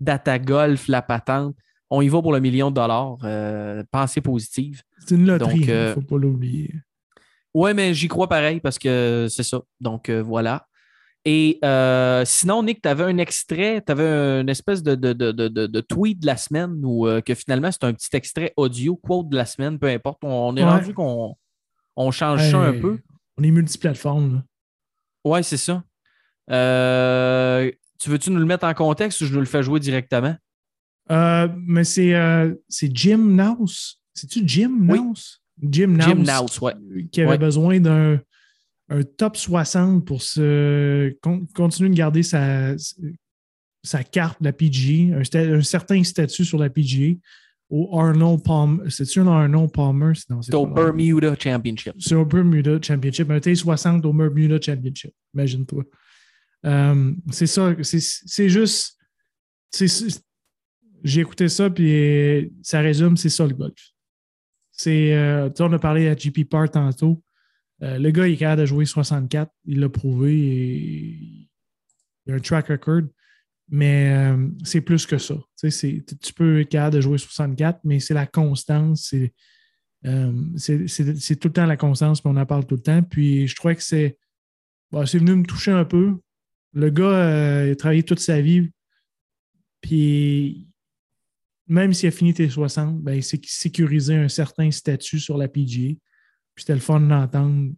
data 0.00 0.38
golf, 0.38 0.88
la 0.88 1.02
patente. 1.02 1.54
on 1.90 2.02
y 2.02 2.08
va 2.08 2.20
pour 2.20 2.32
le 2.32 2.40
million 2.40 2.70
de 2.70 2.74
dollars. 2.74 3.18
Euh, 3.24 3.82
pensée 3.90 4.20
positive. 4.20 4.82
C'est 4.98 5.14
une 5.14 5.26
loterie, 5.26 5.60
il 5.60 5.70
euh, 5.70 5.88
ne 5.90 5.94
faut 5.94 6.02
pas 6.02 6.18
l'oublier. 6.18 6.74
Ouais, 7.52 7.72
mais 7.72 7.94
j'y 7.94 8.08
crois 8.08 8.28
pareil 8.28 8.60
parce 8.60 8.78
que 8.78 9.28
c'est 9.30 9.42
ça. 9.44 9.60
Donc 9.80 10.08
euh, 10.08 10.22
voilà. 10.22 10.66
Et 11.26 11.58
euh, 11.64 12.22
sinon, 12.26 12.62
Nick, 12.62 12.82
tu 12.82 12.88
avais 12.88 13.04
un 13.04 13.16
extrait, 13.16 13.82
tu 13.84 13.90
avais 13.90 14.40
une 14.42 14.48
espèce 14.50 14.82
de, 14.82 14.94
de, 14.94 15.12
de, 15.14 15.32
de, 15.32 15.80
tweet 15.80 16.20
de 16.20 16.26
la 16.26 16.36
semaine 16.36 16.80
ou 16.84 17.06
euh, 17.06 17.22
que 17.22 17.34
finalement 17.34 17.70
c'est 17.72 17.84
un 17.84 17.94
petit 17.94 18.14
extrait 18.14 18.52
audio, 18.58 18.96
quote 18.96 19.30
de 19.30 19.36
la 19.36 19.46
semaine, 19.46 19.78
peu 19.78 19.86
importe. 19.88 20.18
On, 20.22 20.28
on 20.28 20.56
est 20.56 20.62
Ouais. 20.62 20.68
rendu 20.70 20.92
qu'on 20.92 21.34
on 21.96 22.10
change 22.10 22.50
ça 22.50 22.58
un 22.58 22.78
peu. 22.78 22.98
On 23.38 23.42
est 23.42 23.50
multiplateforme. 23.50 24.42
Ouais, 25.24 25.42
c'est 25.42 25.56
ça. 25.56 25.82
Euh, 26.50 27.70
tu 27.98 28.10
veux-tu 28.10 28.30
nous 28.30 28.38
le 28.40 28.44
mettre 28.46 28.66
en 28.66 28.74
contexte 28.74 29.20
ou 29.22 29.26
je 29.26 29.32
nous 29.32 29.40
le 29.40 29.46
fais 29.46 29.62
jouer 29.62 29.80
directement? 29.80 30.36
Mais 31.08 31.84
c'est 31.84 32.14
c'est 32.68 32.94
Jim 32.94 33.18
Nouse. 33.18 33.98
C'est-tu 34.12 34.42
Jim 34.46 34.76
Oui. 34.88 34.98
Nouse? 35.00 35.40
Jim 35.62 35.96
Jim 36.00 36.16
Nouse. 36.16 36.28
Nouse, 36.40 36.60
ouais. 36.60 36.74
Qui 37.10 37.22
avait 37.22 37.30
Ouais. 37.30 37.38
besoin 37.38 37.80
d'un 37.80 38.20
un 38.98 39.02
top 39.02 39.36
60 39.36 40.04
pour 40.06 40.22
se 40.22 41.10
con- 41.20 41.46
continuer 41.54 41.90
de 41.90 41.94
garder 41.94 42.22
sa, 42.22 42.74
sa 43.82 44.04
carte 44.04 44.40
de 44.40 44.46
la 44.46 44.52
PGA, 44.52 45.16
un, 45.18 45.62
certain 45.62 46.02
statut 46.04 46.44
sur 46.44 46.58
la 46.58 46.70
PGA 46.70 47.14
au 47.70 47.98
Arnold 47.98 48.42
Palmer. 48.44 48.90
C'est-tu 48.90 49.20
un 49.20 49.26
Arnold 49.26 49.72
Palmer? 49.72 50.12
C'est 50.14 50.54
au. 50.54 50.66
Bermuda 50.66 51.34
Championship. 51.38 51.94
C'est 51.98 52.14
au 52.14 52.24
Bermuda 52.24 52.78
Championship, 52.80 53.30
un 53.30 53.38
T60 53.38 54.04
au 54.06 54.12
Bermuda 54.12 54.60
Championship. 54.60 55.12
Imagine-toi. 55.34 55.82
Euh, 56.66 57.12
c'est 57.30 57.46
ça, 57.46 57.74
c'est- 57.82 58.48
juste. 58.48 58.98
J'ai 61.02 61.20
écouté 61.20 61.48
ça, 61.48 61.68
puis 61.68 61.90
euh, 61.92 62.48
ça 62.62 62.80
résume, 62.80 63.16
c'est 63.16 63.28
ça 63.28 63.46
le 63.46 63.54
golf. 63.54 63.74
C'est. 64.70 65.14
euh, 65.14 65.50
on 65.60 65.72
a 65.72 65.78
parlé 65.78 66.08
à 66.08 66.16
JP 66.16 66.44
Parr 66.48 66.70
tantôt. 66.70 67.22
Euh, 67.82 67.98
le 67.98 68.10
gars, 68.10 68.26
il 68.26 68.34
est 68.34 68.36
capable 68.36 68.62
de 68.62 68.66
jouer 68.66 68.86
64. 68.86 69.50
Il 69.64 69.80
l'a 69.80 69.88
prouvé 69.88 70.38
et 70.38 71.48
il 72.26 72.32
a 72.32 72.34
un 72.34 72.38
track 72.38 72.68
record. 72.68 73.02
Mais 73.70 74.12
euh, 74.12 74.48
c'est 74.62 74.82
plus 74.82 75.06
que 75.06 75.18
ça. 75.18 75.36
Tu 75.58 76.32
peux 76.34 76.60
être 76.60 76.68
capable 76.68 76.96
de 76.96 77.00
jouer 77.00 77.18
64, 77.18 77.80
mais 77.84 78.00
c'est 78.00 78.14
la 78.14 78.26
constance, 78.26 79.08
c'est. 79.10 79.32
Euh, 80.06 80.32
c'est 80.58 81.36
tout 81.40 81.48
le 81.48 81.54
temps 81.54 81.64
la 81.64 81.78
constance, 81.78 82.20
puis 82.20 82.30
on 82.30 82.36
en 82.36 82.44
parle 82.44 82.66
tout 82.66 82.74
le 82.74 82.82
temps. 82.82 83.02
Puis 83.02 83.48
je 83.48 83.56
trouvais 83.56 83.74
que 83.74 83.82
c'est. 83.82 84.18
bon, 84.90 85.06
c'est 85.06 85.18
venu 85.18 85.34
me 85.34 85.46
toucher 85.46 85.70
un 85.70 85.86
peu. 85.86 86.18
Le 86.74 86.90
gars, 86.90 87.64
il 87.64 87.72
a 87.72 87.76
travaillé 87.76 88.02
toute 88.02 88.20
sa 88.20 88.42
vie. 88.42 88.70
Puis 89.80 90.68
même 91.66 91.92
s'il 91.94 92.08
a 92.08 92.12
fini 92.12 92.32
T60, 92.32 93.00
ben, 93.00 93.14
il 93.14 93.22
s'est 93.22 93.40
sécurisé 93.44 94.14
un 94.14 94.28
certain 94.28 94.70
statut 94.70 95.18
sur 95.18 95.38
la 95.38 95.48
PGA. 95.48 95.94
Puis 96.54 96.62
c'était 96.62 96.74
le 96.74 96.80
fun 96.80 97.00
d'entendre. 97.00 97.72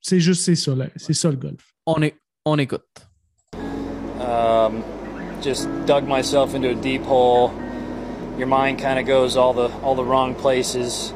C'est 0.00 0.20
juste 0.20 0.42
c'est 0.44 0.56
ça, 0.56 0.72
c'est 0.96 1.14
ça 1.14 1.30
le 1.30 1.36
golf. 1.36 1.74
On, 1.86 2.02
est, 2.02 2.16
on 2.44 2.58
écoute. 2.58 2.82
um, 4.22 4.84
just 5.42 5.68
dug 5.86 6.06
myself 6.06 6.54
into 6.54 6.70
a 6.70 6.74
deep 6.74 7.02
hole. 7.02 7.52
Your 8.38 8.46
mind 8.46 8.78
kind 8.78 8.98
of 8.98 9.06
goes 9.06 9.36
all 9.36 9.52
the 9.52 9.68
all 9.82 9.94
the 9.94 10.04
wrong 10.04 10.34
places. 10.34 11.12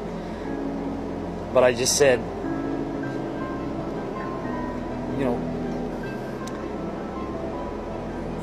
But 1.53 1.63
I 1.63 1.73
just 1.73 1.97
said, 1.97 2.19
you 5.17 5.25
know, 5.25 5.37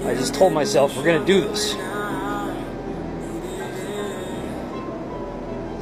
I 0.06 0.14
just 0.14 0.34
told 0.34 0.52
myself 0.52 0.96
we're 0.96 1.04
gonna 1.04 1.24
do 1.24 1.42
this. 1.42 1.72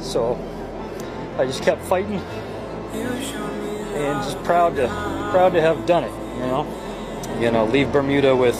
So 0.01 0.37
I 1.39 1.45
just 1.45 1.63
kept 1.63 1.81
fighting 1.83 2.21
and 2.93 4.23
just 4.23 4.41
proud 4.43 4.75
to 4.75 4.87
proud 5.31 5.53
to 5.53 5.61
have 5.61 5.85
done 5.85 6.03
it, 6.03 6.11
you 6.39 6.45
know? 6.47 6.65
You 7.39 7.51
know, 7.51 7.65
leave 7.65 7.91
Bermuda 7.91 8.35
with 8.35 8.57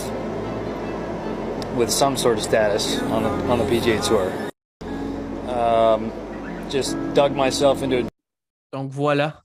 with 1.76 1.90
some 1.92 2.18
sort 2.18 2.38
of 2.38 2.44
status 2.44 3.00
on 3.12 3.24
the 3.24 3.30
on 3.52 3.60
the 3.60 3.66
PGA 3.66 4.02
Tour. 4.02 4.32
Um, 5.48 6.12
just 6.70 6.98
dug 7.14 7.36
myself 7.36 7.84
into 7.84 8.00
a 8.00 8.10
Donc 8.72 8.92
voilà, 8.92 9.44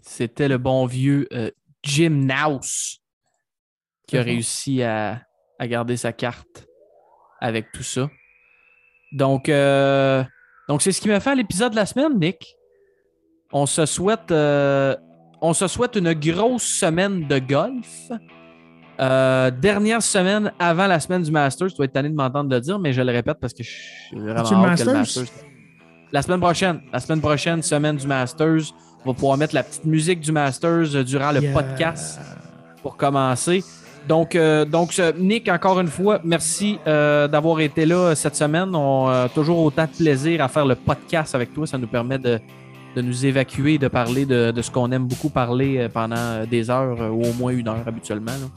c'était 0.00 0.48
le 0.48 0.58
bon 0.58 0.86
vieux 0.86 1.26
euh, 1.32 1.50
Jim 1.82 2.10
Nouse 2.26 3.00
qui 4.06 4.16
a 4.16 4.20
fort. 4.20 4.26
réussi 4.26 4.82
à, 4.84 5.22
à 5.58 5.66
garder 5.66 5.96
sa 5.96 6.12
carte 6.12 6.66
avec 7.40 7.72
tout 7.72 7.82
ça. 7.82 8.08
Donc, 9.12 9.48
euh, 9.48 10.22
donc 10.68 10.82
c'est 10.82 10.92
ce 10.92 11.00
qui 11.00 11.08
m'a 11.08 11.18
fait 11.18 11.34
l'épisode 11.34 11.72
de 11.72 11.76
la 11.76 11.86
semaine, 11.86 12.16
Nick. 12.18 12.54
On 13.52 13.66
se 13.66 13.84
souhaite, 13.86 14.30
euh, 14.30 14.94
on 15.40 15.52
se 15.52 15.66
souhaite 15.66 15.96
une 15.96 16.12
grosse 16.14 16.62
semaine 16.64 17.26
de 17.26 17.38
golf. 17.38 18.10
Euh, 19.00 19.50
dernière 19.50 20.02
semaine 20.02 20.52
avant 20.58 20.86
la 20.86 21.00
semaine 21.00 21.22
du 21.22 21.30
Masters. 21.30 21.68
Tu 21.68 21.76
vas 21.78 21.84
être 21.84 21.92
tanné 21.92 22.10
de 22.10 22.14
m'entendre 22.14 22.50
le 22.50 22.60
dire, 22.60 22.78
mais 22.78 22.92
je 22.92 23.00
le 23.00 23.10
répète 23.12 23.38
parce 23.40 23.54
que 23.54 23.62
je 23.62 23.70
suis 23.70 24.18
vraiment 24.18 24.38
hâte 24.40 24.48
que 24.48 24.54
le 24.54 24.92
Masters? 24.92 24.94
Masters. 24.94 25.24
La 26.12 26.22
semaine 26.22 26.40
prochaine, 26.40 26.80
la 26.92 27.00
semaine 27.00 27.20
prochaine, 27.20 27.62
semaine 27.62 27.96
du 27.96 28.06
Masters. 28.06 28.72
On 29.04 29.10
va 29.10 29.14
pouvoir 29.14 29.38
mettre 29.38 29.54
la 29.54 29.62
petite 29.62 29.86
musique 29.86 30.20
du 30.20 30.32
Masters 30.32 30.94
euh, 30.94 31.02
durant 31.02 31.32
le 31.32 31.40
Yeah. 31.40 31.52
podcast 31.54 32.20
pour 32.82 32.96
commencer. 32.96 33.64
Donc, 34.06 34.34
euh, 34.34 34.64
donc 34.64 35.00
Nick, 35.18 35.48
encore 35.48 35.78
une 35.80 35.88
fois, 35.88 36.20
merci 36.24 36.78
euh, 36.86 37.28
d'avoir 37.28 37.60
été 37.60 37.86
là 37.86 38.14
cette 38.14 38.36
semaine. 38.36 38.74
On 38.74 39.08
a 39.08 39.28
toujours 39.28 39.58
autant 39.60 39.84
de 39.84 39.96
plaisir 39.96 40.42
à 40.42 40.48
faire 40.48 40.66
le 40.66 40.74
podcast 40.74 41.34
avec 41.34 41.54
toi. 41.54 41.66
Ça 41.66 41.78
nous 41.78 41.86
permet 41.86 42.18
de, 42.18 42.38
de 42.96 43.02
nous 43.02 43.26
évacuer, 43.26 43.78
de 43.78 43.88
parler 43.88 44.26
de, 44.26 44.50
de 44.50 44.62
ce 44.62 44.70
qu'on 44.70 44.90
aime 44.92 45.06
beaucoup 45.06 45.30
parler 45.30 45.78
euh, 45.78 45.88
pendant 45.88 46.44
des 46.44 46.70
heures, 46.70 47.00
euh, 47.00 47.08
ou 47.08 47.22
au 47.22 47.32
moins 47.34 47.52
une 47.52 47.68
heure 47.68 47.82
habituellement. 47.86 48.32
là. 48.32 48.48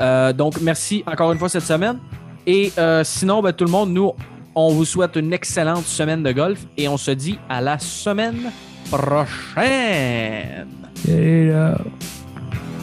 Euh, 0.00 0.32
donc, 0.32 0.60
merci 0.60 1.02
encore 1.06 1.32
une 1.32 1.38
fois 1.38 1.48
cette 1.48 1.62
semaine. 1.62 1.98
Et 2.46 2.72
euh, 2.78 3.02
sinon, 3.04 3.42
ben, 3.42 3.52
tout 3.52 3.64
le 3.64 3.70
monde, 3.70 3.90
nous, 3.92 4.12
on 4.54 4.70
vous 4.72 4.84
souhaite 4.84 5.16
une 5.16 5.32
excellente 5.32 5.84
semaine 5.86 6.22
de 6.22 6.32
golf 6.32 6.60
et 6.76 6.88
on 6.88 6.96
se 6.96 7.10
dit 7.10 7.38
à 7.48 7.60
la 7.60 7.78
semaine 7.78 8.50
prochaine. 8.90 10.68
Et, 11.08 11.50
euh, 11.50 11.74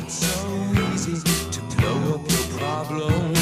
so 0.08 0.26
easy 0.94 1.14
to 1.52 1.62
blow 1.78 2.16
up 2.16 2.22
your 2.30 2.60
problems. 2.60 3.33